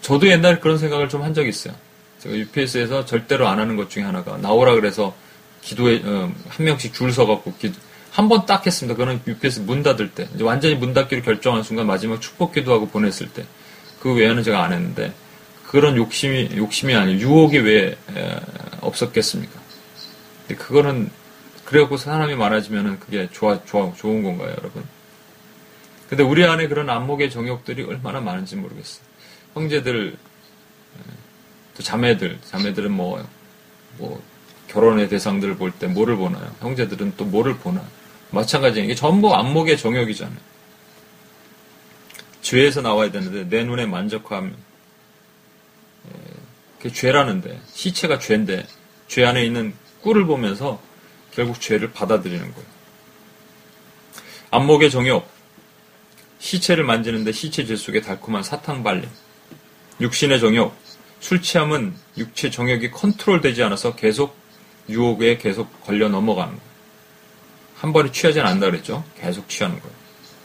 저도 0.01 0.29
옛날에 0.29 0.59
그런 0.59 0.79
생각을 0.79 1.09
좀 1.09 1.23
한 1.23 1.33
적이 1.35 1.49
있어요. 1.49 1.75
제가 2.21 2.37
UPS에서 2.37 3.05
절대로 3.05 3.49
안 3.49 3.59
하는 3.59 3.77
것 3.77 3.91
중에 3.91 4.03
하나가 4.03 4.37
나오라 4.37 4.75
그래서 4.75 5.15
기도에 5.65 6.03
어, 6.05 6.33
한 6.49 6.65
명씩 6.67 6.93
줄 6.95 7.13
서갖고 7.13 7.55
기도 7.59 7.75
한 8.13 8.29
번 8.29 8.47
딱 8.47 8.65
했습니다. 8.65 8.95
그거는 8.97 9.21
UPS 9.27 9.61
문 9.61 9.83
닫을 9.83 10.13
때 10.13 10.29
이제 10.35 10.45
완전히 10.45 10.77
문 10.77 10.95
닫기로 10.95 11.23
결정한 11.23 11.63
순간 11.65 11.87
마지막 11.87 12.21
축복 12.21 12.53
기도하고 12.55 12.89
보냈을 12.89 13.29
때 13.31 13.45
그 14.01 14.13
외에는 14.15 14.43
제가 14.43 14.63
안 14.63 14.73
했는데 14.75 15.15
그런 15.67 15.97
욕심이 15.97 16.51
욕심이 16.57 16.95
아니고 16.95 17.19
유혹이 17.21 17.59
왜 17.61 17.97
에, 18.15 18.41
없었겠습니까? 18.83 19.59
근데 20.47 20.63
그거는 20.63 21.11
그래갖고 21.65 21.97
사람이 21.97 22.35
많아지면은 22.35 23.01
그게 23.01 23.31
좋아 23.33 23.65
좋아 23.65 23.91
좋은 23.95 24.23
건가요, 24.23 24.51
여러분? 24.59 24.85
근데 26.11 26.23
우리 26.23 26.45
안에 26.45 26.69
그런 26.69 26.91
안목의 26.91 27.31
정욕들이 27.31 27.83
얼마나 27.85 28.21
많은지 28.21 28.57
모르겠어요. 28.57 29.03
형제들 29.55 30.17
또 31.77 31.83
자매들 31.83 32.39
자매들은 32.45 32.93
뭐뭐 32.93 33.27
뭐 33.97 34.23
결혼의 34.75 35.09
대상들을 35.09 35.57
볼 35.57 35.71
때 35.79 35.87
뭐를 35.87 36.17
보나요? 36.17 36.53
형제들은 36.61 37.15
또 37.17 37.25
뭐를 37.25 37.57
보나요? 37.59 37.87
마찬가지인 38.31 38.89
게 38.89 38.97
전부 38.97 39.33
안목의 39.33 39.79
정욕이잖아요. 39.79 40.37
죄에서 42.43 42.83
나와야 42.83 43.11
되는데 43.13 43.49
내 43.49 43.65
눈에 43.65 43.87
만족하면 43.87 44.57
그게 46.79 46.93
죄라는데 46.93 47.61
시체가 47.73 48.19
죄인데 48.19 48.67
죄 49.07 49.25
안에 49.25 49.45
있는 49.45 49.75
꿀을 50.03 50.27
보면서 50.27 50.83
결국 51.33 51.61
죄를 51.61 51.93
받아들이는 51.93 52.53
거예요. 52.53 52.69
안목의 54.51 54.91
정욕 54.91 55.27
시체를 56.41 56.85
만지는데 56.85 57.31
시체 57.33 57.65
죄 57.65 57.77
속에 57.77 58.01
달콤한 58.01 58.43
사탕 58.43 58.83
발림 58.83 59.09
육신의 60.01 60.41
정욕 60.41 60.77
술 61.21 61.41
취함은 61.41 61.95
육체 62.19 62.51
정욕이 62.51 62.91
컨트롤되지 62.91 63.63
않아서 63.63 63.95
계속 63.95 64.44
유혹에 64.89 65.39
계속 65.39 65.83
걸려 65.85 66.09
넘어가는 66.09 66.53
거예요. 66.53 66.75
한 67.77 67.93
번에 67.93 68.11
취하지는 68.13 68.47
않는다 68.47 68.71
그랬죠. 68.71 69.05
계속 69.19 69.49
취하는 69.49 69.79
거예요. 69.81 69.95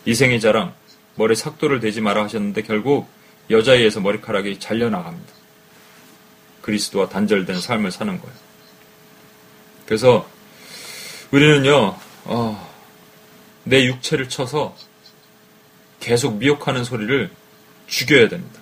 이생의 0.06 0.40
자랑, 0.40 0.74
머리 1.16 1.36
삭도를 1.36 1.80
대지 1.80 2.02
마라 2.02 2.24
하셨는데 2.24 2.64
결국 2.64 3.08
여자에 3.50 3.78
의해서 3.78 4.00
머리카락이 4.00 4.60
잘려나갑니다. 4.60 5.34
그리스도와 6.62 7.10
단절된 7.10 7.60
삶을 7.60 7.92
사는 7.92 8.20
거예요. 8.20 8.36
그래서 9.86 10.30
우리는요, 11.32 11.98
어, 12.26 12.70
내 13.64 13.86
육체를 13.86 14.30
쳐서 14.30 14.76
계속 16.00 16.38
미혹하는 16.38 16.84
소리를 16.84 17.30
죽여야 17.88 18.30
됩니다. 18.30 18.62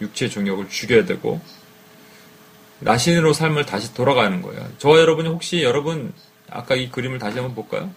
육체 0.00 0.28
종욕을 0.28 0.68
죽여야 0.68 1.04
되고 1.04 1.40
나신으로 2.80 3.32
삶을 3.32 3.66
다시 3.66 3.94
돌아가는 3.94 4.40
거예요. 4.42 4.66
저 4.78 4.98
여러분이 4.98 5.28
혹시 5.28 5.62
여러분 5.62 6.12
아까 6.50 6.74
이 6.74 6.90
그림을 6.90 7.18
다시 7.18 7.38
한번 7.38 7.54
볼까요? 7.54 7.90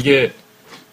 이게 0.00 0.32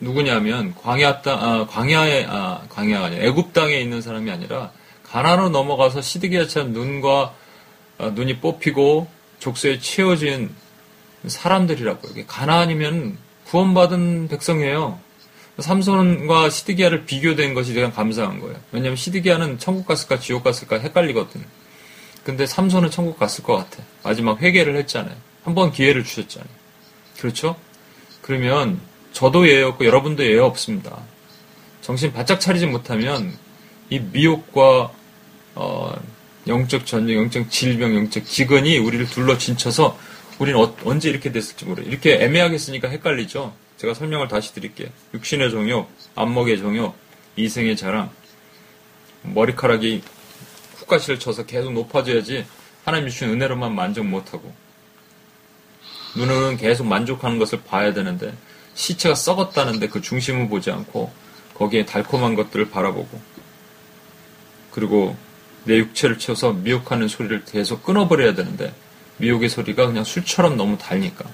누구냐면 0.01 0.75
광야 0.75 1.21
땅, 1.21 1.41
아, 1.41 1.65
광야에, 1.65 2.25
아, 2.29 2.61
광야가 2.67 3.05
아니라 3.05 3.23
애굽 3.23 3.53
땅에 3.53 3.79
있는 3.79 4.01
사람이 4.01 4.29
아니라 4.29 4.71
가나로 5.03 5.47
넘어가서 5.49 6.01
시드기야처럼 6.01 6.73
눈과 6.73 7.33
아, 7.99 8.09
눈이 8.09 8.39
뽑히고 8.41 9.07
족쇄에 9.39 9.79
채워진 9.79 10.53
사람들이라고요. 11.25 12.25
가나안이면 12.27 13.17
구원받은 13.45 14.27
백성이에요. 14.27 14.99
삼손과 15.57 16.49
시드기야를 16.49 17.05
비교된 17.05 17.53
것이 17.53 17.73
가장 17.73 17.91
감사한 17.93 18.41
거예요. 18.41 18.57
왜냐하면 18.73 18.97
시드기야는 18.97 19.57
천국 19.57 19.87
갔을까 19.87 20.19
지옥 20.19 20.43
갔을까 20.43 20.79
헷갈리거든. 20.79 21.43
근데 22.25 22.45
삼손은 22.45 22.91
천국 22.91 23.17
갔을 23.17 23.41
것 23.43 23.55
같아. 23.55 23.83
마지막 24.03 24.41
회개를 24.41 24.75
했잖아요. 24.75 25.15
한 25.45 25.55
번 25.55 25.71
기회를 25.71 26.03
주셨잖아요. 26.03 26.49
그렇죠? 27.19 27.55
그러면 28.21 28.81
저도 29.13 29.47
예외 29.47 29.63
없고 29.63 29.85
여러분도 29.85 30.23
예외 30.23 30.39
없습니다. 30.39 30.97
정신 31.81 32.11
바짝 32.13 32.39
차리지 32.39 32.65
못하면 32.65 33.33
이 33.89 33.99
미혹과 33.99 34.91
어, 35.55 35.93
영적 36.45 36.85
전쟁, 36.85 37.17
영적 37.17 37.49
질병, 37.49 37.95
영적 37.95 38.23
기근이 38.25 38.77
우리를 38.77 39.07
둘러 39.07 39.37
진쳐서 39.37 39.97
우리는 40.39 40.59
어- 40.59 40.75
언제 40.85 41.09
이렇게 41.09 41.31
됐을지 41.31 41.65
모르. 41.65 41.81
이렇게 41.81 42.15
애매하게 42.23 42.57
쓰니까 42.57 42.87
헷갈리죠. 42.89 43.53
제가 43.77 43.93
설명을 43.93 44.27
다시 44.27 44.53
드릴게요. 44.53 44.89
육신의 45.13 45.49
종욕, 45.51 45.89
안목의 46.15 46.57
종욕, 46.59 46.95
이생의 47.37 47.75
자랑, 47.75 48.09
머리카락이 49.23 50.03
훅가시를 50.75 51.19
쳐서 51.19 51.45
계속 51.45 51.73
높아져야지 51.73 52.45
하나님 52.85 53.09
주신 53.09 53.29
은혜로만 53.29 53.75
만족 53.75 54.05
못하고 54.05 54.53
눈은 56.15 56.57
계속 56.57 56.87
만족하는 56.87 57.37
것을 57.37 57.61
봐야 57.63 57.93
되는데 57.93 58.33
시체가 58.77 59.15
썩었다는데 59.15 59.89
그 59.89 60.01
중심을 60.01 60.47
보지 60.49 60.69
않고 60.71 61.11
거기에 61.55 61.85
달콤한 61.85 62.35
것들을 62.35 62.69
바라보고 62.69 63.19
그리고 64.71 65.17
내 65.63 65.77
육체를 65.77 66.19
채워서 66.19 66.53
미혹하는 66.53 67.07
소리를 67.07 67.43
계속 67.45 67.83
끊어버려야 67.83 68.35
되는데 68.35 68.73
미혹의 69.17 69.49
소리가 69.49 69.87
그냥 69.87 70.03
술처럼 70.03 70.55
너무 70.55 70.77
달니까 70.77 71.25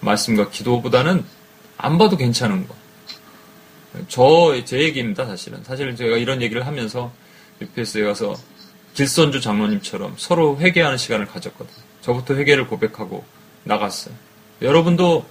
말씀과 0.00 0.50
기도보다는 0.50 1.24
안 1.78 1.96
봐도 1.98 2.16
괜찮은 2.16 2.68
거. 2.68 2.74
저, 4.08 4.62
제 4.64 4.80
얘기입니다, 4.80 5.24
사실은. 5.24 5.64
사실 5.64 5.96
제가 5.96 6.18
이런 6.18 6.42
얘기를 6.42 6.66
하면서 6.66 7.10
UPS에 7.62 8.04
가서 8.04 8.34
길선주 8.92 9.40
장로님처럼 9.40 10.14
서로 10.18 10.58
회개하는 10.58 10.98
시간을 10.98 11.26
가졌거든요. 11.26 11.82
저부터 12.02 12.34
회개를 12.34 12.66
고백하고 12.66 13.24
나갔어요. 13.64 14.14
여러분도 14.60 15.24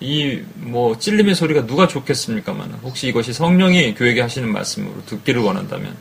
이 0.00 0.42
뭐 0.56 0.98
찔림의 0.98 1.34
소리가 1.34 1.66
누가 1.66 1.86
좋겠습니까만 1.86 2.80
혹시 2.82 3.08
이것이 3.08 3.32
성령이 3.32 3.94
교회에 3.94 4.20
하시는 4.20 4.50
말씀으로 4.50 5.04
듣기를 5.04 5.42
원한다면 5.42 5.96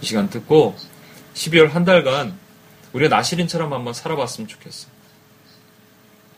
이 0.00 0.06
시간 0.06 0.28
듣고 0.28 0.76
12월 1.34 1.68
한 1.70 1.84
달간 1.84 2.36
우리가 2.92 3.14
나시린처럼 3.16 3.72
한번 3.72 3.92
살아봤으면 3.94 4.48
좋겠어요. 4.48 4.90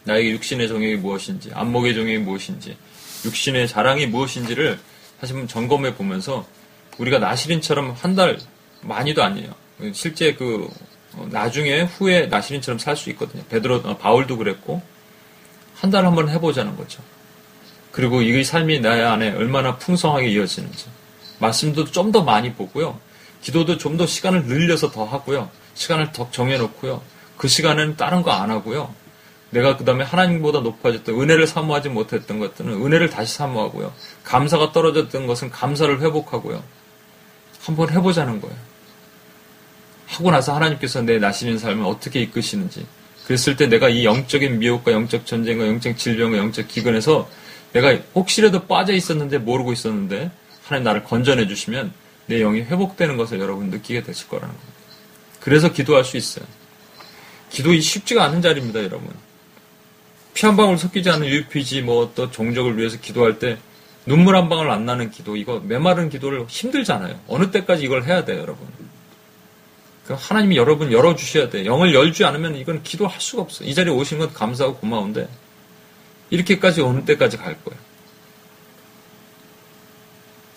나에게 0.05 0.31
육신의 0.31 0.69
정욕이 0.69 0.97
무엇인지, 0.97 1.51
안목의 1.53 1.95
정욕이 1.95 2.19
무엇인지, 2.19 2.77
육신의 3.25 3.69
자랑이 3.69 4.07
무엇인지를 4.07 4.79
다시 5.21 5.35
점검해 5.49 5.95
보면서 5.97 6.47
우리가 6.99 7.19
나시린처럼 7.19 7.93
한 7.93 8.15
달 8.15 8.39
많이도 8.83 9.23
아니에요. 9.23 9.55
실제 9.93 10.35
그 10.35 10.69
어, 11.15 11.27
나중에 11.31 11.83
후에 11.83 12.27
나시린처럼 12.27 12.79
살 12.79 12.97
수 12.97 13.11
있거든요. 13.11 13.43
베드로 13.49 13.77
어, 13.85 13.97
바울도 13.97 14.37
그랬고 14.39 14.81
한달 15.87 16.05
한번 16.05 16.29
해보자는 16.29 16.77
거죠. 16.77 17.01
그리고 17.93 18.21
이 18.23 18.43
삶이 18.45 18.81
내 18.81 18.89
안에 18.89 19.33
얼마나 19.33 19.77
풍성하게 19.79 20.29
이어지는지 20.29 20.87
말씀도 21.39 21.85
좀 21.93 22.13
더 22.13 22.23
많이 22.23 22.53
보고요. 22.53 22.99
기도도 23.43 23.79
좀 23.79 23.97
더 23.97 24.07
시간을 24.07 24.47
늘려서 24.47 24.91
더 24.91 25.05
하고요. 25.05 25.49
시간을 25.75 26.13
더 26.13 26.29
정해놓고요. 26.31 27.01
그 27.37 27.49
시간에는 27.49 27.97
다른 27.97 28.23
거 28.23 28.33
안 28.33 28.51
하고요. 28.51 28.93
내가 29.51 29.77
그 29.77 29.85
다음에 29.85 30.05
하나님보다 30.05 30.61
높아졌던 30.61 31.15
은혜를 31.15 31.47
사모하지 31.47 31.89
못했던 31.91 32.41
것들은 32.41 32.73
은혜를 32.85 33.11
다시 33.11 33.37
사모하고요. 33.37 33.93
감사가 34.25 34.73
떨어졌던 34.73 35.27
것은 35.29 35.51
감사를 35.51 36.01
회복하고요. 36.01 36.63
한번 37.63 37.91
해보자는 37.91 38.41
거예요. 38.41 38.57
하고 40.09 40.31
나서 40.33 40.55
하나님께서 40.55 41.03
내 41.03 41.19
나시는 41.19 41.59
삶을 41.59 41.85
어떻게 41.87 42.21
이끄시는지. 42.23 42.87
그랬을 43.27 43.57
때 43.57 43.67
내가 43.67 43.89
이 43.89 44.05
영적인 44.05 44.59
미혹과 44.61 44.93
영적 44.93 45.27
전쟁과 45.27 45.67
영적 45.67 45.99
질병과 45.99 46.39
영적 46.39 46.69
기근에서 46.69 47.29
내가 47.73 47.97
혹시라도 48.15 48.67
빠져 48.67 48.93
있었는데 48.93 49.39
모르고 49.39 49.73
있었는데 49.73 50.31
하나님 50.65 50.85
나를 50.85 51.05
건져내 51.05 51.47
주시면 51.49 51.93
내 52.27 52.39
영이 52.39 52.63
회복되는 52.63 53.17
것을 53.17 53.41
여러분 53.41 53.71
느끼게 53.71 54.03
되실 54.03 54.29
거라는 54.29 54.55
겁니다. 54.55 54.73
그래서 55.41 55.73
기도할 55.73 56.05
수 56.05 56.17
있어요. 56.17 56.45
기도이 57.51 57.81
쉽지가 57.81 58.25
않은 58.25 58.43
자리입니다, 58.43 58.83
여러분. 58.83 59.09
피 60.35 60.47
한 60.47 60.57
방울 60.57 60.77
섞이지 60.77 61.09
않은 61.11 61.27
UPG 61.27 61.83
뭐 61.83 62.13
또 62.15 62.31
종족을 62.31 62.77
위해서 62.79 62.99
기도할 63.01 63.39
때 63.39 63.57
눈물 64.05 64.37
한 64.37 64.49
방울 64.49 64.71
안 64.71 64.85
나는 64.85 65.11
기도 65.11 65.35
이거 65.37 65.61
메마른 65.65 66.11
기도를 66.11 66.45
힘들잖아요. 66.49 67.19
어느 67.27 67.51
때까지 67.51 67.85
이걸 67.85 68.05
해야 68.05 68.25
돼요, 68.25 68.41
여러분. 68.41 68.67
그 70.07 70.15
하나님이 70.17 70.57
여러분 70.57 70.93
열어주셔야 70.93 71.51
돼. 71.51 71.67
영을 71.67 71.93
열지 71.93 72.25
않으면 72.25 72.55
이건 72.57 72.83
기도할 72.85 73.21
수가 73.21 73.43
없어. 73.43 73.65
이 73.65 73.75
자리에 73.75 73.93
오신 73.93 74.19
건 74.19 74.33
감사하고 74.33 74.79
고마운데 74.79 75.29
이렇게까지 76.31 76.81
어느 76.83 77.05
때까지 77.05 77.37
갈 77.37 77.57
거예요? 77.65 77.81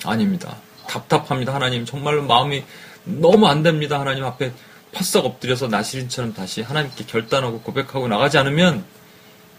아닙니다. 0.06 0.58
답답합니다. 0.88 1.54
하나님 1.54 1.84
정말로 1.86 2.24
마음이 2.24 2.64
너무 3.04 3.47
안 3.47 3.64
됩니다. 3.64 4.00
하나님 4.00 4.24
앞에 4.24 4.54
퍼썩 4.91 5.26
엎드려서 5.26 5.68
나시린처럼 5.68 6.34
다시 6.34 6.62
하나님께 6.62 7.06
결단하고 7.06 7.62
고백하고 7.62 8.08
나가지 8.08 8.38
않으면 8.38 8.86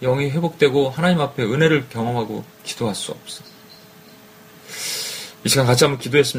영이 0.03 0.30
회복되고 0.30 0.91
하나님 0.91 1.20
앞에 1.20 1.43
은혜를 1.43 1.88
경험하고 1.88 2.45
기도할 2.64 2.95
수 2.95 3.11
없어. 3.11 3.43
이 5.45 5.49
시간 5.49 5.66
같이 5.66 5.84
한번 5.84 6.01
기도했으면 6.01 6.38